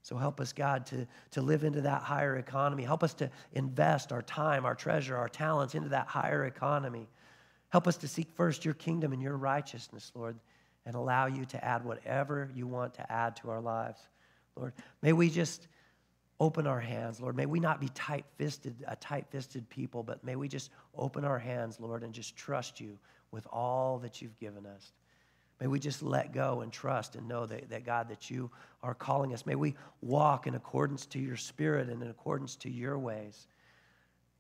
So 0.03 0.17
help 0.17 0.41
us, 0.41 0.53
God, 0.53 0.87
to, 0.87 1.07
to 1.33 1.43
live 1.43 1.65
into 1.65 1.81
that 1.83 2.03
higher 2.03 2.37
economy. 2.37 2.83
Help 2.83 3.03
us 3.03 3.15
to 3.15 3.31
invest 3.53 4.13
our 4.13 4.23
time, 4.23 4.65
our 4.65 4.75
treasure, 4.75 5.17
our 5.17 5.29
talents 5.29 5.75
into 5.75 5.89
that 5.91 6.07
higher 6.09 6.45
economy. 6.45 7.09
Help 7.71 7.87
us 7.87 7.97
to 7.99 8.09
seek 8.09 8.31
first 8.33 8.65
your 8.65 8.75
kingdom 8.75 9.13
and 9.13 9.23
your 9.23 9.37
righteousness, 9.37 10.13
Lord, 10.15 10.37
and 10.87 10.95
allow 10.95 11.27
you 11.27 11.45
to 11.47 11.65
add 11.65 11.85
whatever 11.85 12.51
you 12.55 12.67
want 12.67 12.95
to 12.95 13.13
add 13.13 13.37
to 13.37 13.51
our 13.51 13.61
lives. 13.61 14.01
Lord, 14.57 14.73
may 15.01 15.13
we 15.13 15.31
just 15.31 15.69
open 16.41 16.67
our 16.67 16.81
hands, 16.81 17.21
Lord. 17.21 17.37
May 17.37 17.47
we 17.47 17.61
not 17.61 17.81
be 17.81 17.89
tight 17.91 18.25
fisted, 18.37 18.75
a 18.89 18.97
tight 18.97 19.27
fisted 19.31 19.69
people, 19.69 20.03
but 20.03 20.25
may 20.25 20.37
we 20.37 20.49
just 20.49 20.71
open 20.97 21.25
our 21.25 21.39
hands, 21.39 21.79
Lord, 21.79 22.03
and 22.03 22.13
just 22.13 22.37
trust 22.37 22.81
you 22.81 22.99
with 23.31 23.47
all 23.53 23.99
that 24.01 24.21
you've 24.21 24.39
given 24.39 24.67
us. 24.67 24.93
May 25.61 25.69
we 25.69 25.79
just 25.79 26.03
let 26.03 26.33
go 26.33 26.63
and 26.63 26.73
trust 26.73 27.15
and 27.15 27.29
know 27.29 27.47
that, 27.47 27.71
that, 27.71 27.85
God, 27.85 28.09
that 28.09 28.29
you 28.29 28.51
are 28.83 28.95
calling 28.95 29.33
us. 29.33 29.47
May 29.47 29.55
we 29.55 29.77
walk 30.01 30.49
in 30.49 30.57
accordance 30.57 31.07
to 31.07 31.21
your 31.21 31.37
spirit 31.37 31.89
and 31.89 32.03
in 32.03 32.11
accordance 32.11 32.57
to 32.57 32.71
your 32.71 32.99
ways. 32.99 33.47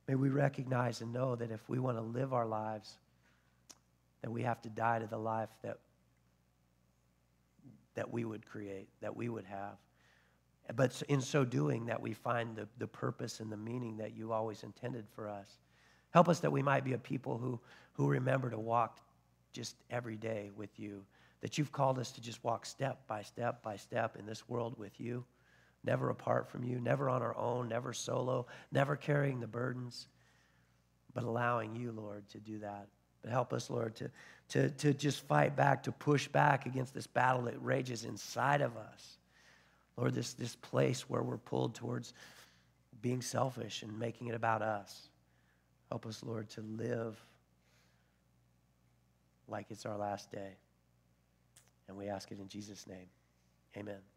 May 0.08 0.16
we 0.16 0.30
recognize 0.30 1.00
and 1.00 1.12
know 1.12 1.36
that 1.36 1.52
if 1.52 1.68
we 1.68 1.78
want 1.78 1.96
to 1.96 2.02
live 2.02 2.32
our 2.32 2.46
lives, 2.46 2.96
that 4.22 4.32
we 4.32 4.42
have 4.42 4.60
to 4.62 4.68
die 4.68 4.98
to 4.98 5.06
the 5.06 5.16
life 5.16 5.50
that, 5.62 5.78
that 7.94 8.10
we 8.10 8.24
would 8.24 8.46
create, 8.46 8.88
that 9.00 9.14
we 9.16 9.28
would 9.28 9.44
have. 9.44 9.76
But 10.74 11.02
in 11.08 11.20
so 11.20 11.44
doing, 11.44 11.86
that 11.86 12.00
we 12.00 12.12
find 12.12 12.56
the, 12.56 12.68
the 12.78 12.86
purpose 12.86 13.40
and 13.40 13.50
the 13.50 13.56
meaning 13.56 13.96
that 13.98 14.16
you 14.16 14.32
always 14.32 14.62
intended 14.62 15.06
for 15.14 15.28
us. 15.28 15.48
Help 16.10 16.28
us 16.28 16.40
that 16.40 16.52
we 16.52 16.62
might 16.62 16.84
be 16.84 16.92
a 16.92 16.98
people 16.98 17.38
who, 17.38 17.58
who 17.94 18.08
remember 18.08 18.50
to 18.50 18.58
walk 18.58 19.00
just 19.52 19.76
every 19.90 20.16
day 20.16 20.50
with 20.56 20.78
you, 20.78 21.04
that 21.40 21.58
you've 21.58 21.72
called 21.72 21.98
us 21.98 22.12
to 22.12 22.20
just 22.20 22.42
walk 22.44 22.64
step 22.64 23.06
by 23.06 23.22
step 23.22 23.62
by 23.62 23.76
step 23.76 24.16
in 24.16 24.24
this 24.24 24.48
world 24.48 24.78
with 24.78 25.00
you, 25.00 25.24
never 25.84 26.10
apart 26.10 26.48
from 26.48 26.64
you, 26.64 26.80
never 26.80 27.10
on 27.10 27.22
our 27.22 27.36
own, 27.36 27.68
never 27.68 27.92
solo, 27.92 28.46
never 28.70 28.96
carrying 28.96 29.40
the 29.40 29.46
burdens, 29.46 30.06
but 31.12 31.24
allowing 31.24 31.74
you, 31.76 31.92
Lord, 31.92 32.28
to 32.30 32.38
do 32.38 32.58
that. 32.60 32.86
But 33.22 33.30
help 33.30 33.52
us, 33.52 33.70
Lord, 33.70 33.94
to, 33.96 34.10
to, 34.52 34.70
to 34.70 34.94
just 34.94 35.26
fight 35.26 35.54
back, 35.56 35.82
to 35.82 35.92
push 35.92 36.28
back 36.28 36.66
against 36.66 36.94
this 36.94 37.06
battle 37.06 37.42
that 37.42 37.62
rages 37.62 38.04
inside 38.04 38.60
of 38.60 38.76
us 38.76 39.18
Lord, 39.96 40.14
this, 40.14 40.34
this 40.34 40.56
place 40.56 41.08
where 41.08 41.22
we're 41.22 41.36
pulled 41.36 41.74
towards 41.74 42.14
being 43.00 43.20
selfish 43.20 43.82
and 43.82 43.98
making 43.98 44.28
it 44.28 44.34
about 44.34 44.62
us. 44.62 45.08
Help 45.90 46.06
us, 46.06 46.22
Lord, 46.22 46.48
to 46.50 46.62
live 46.62 47.22
like 49.48 49.66
it's 49.70 49.84
our 49.84 49.96
last 49.96 50.30
day. 50.30 50.56
And 51.88 51.96
we 51.96 52.08
ask 52.08 52.30
it 52.30 52.38
in 52.38 52.48
Jesus' 52.48 52.86
name. 52.86 53.08
Amen. 53.76 54.11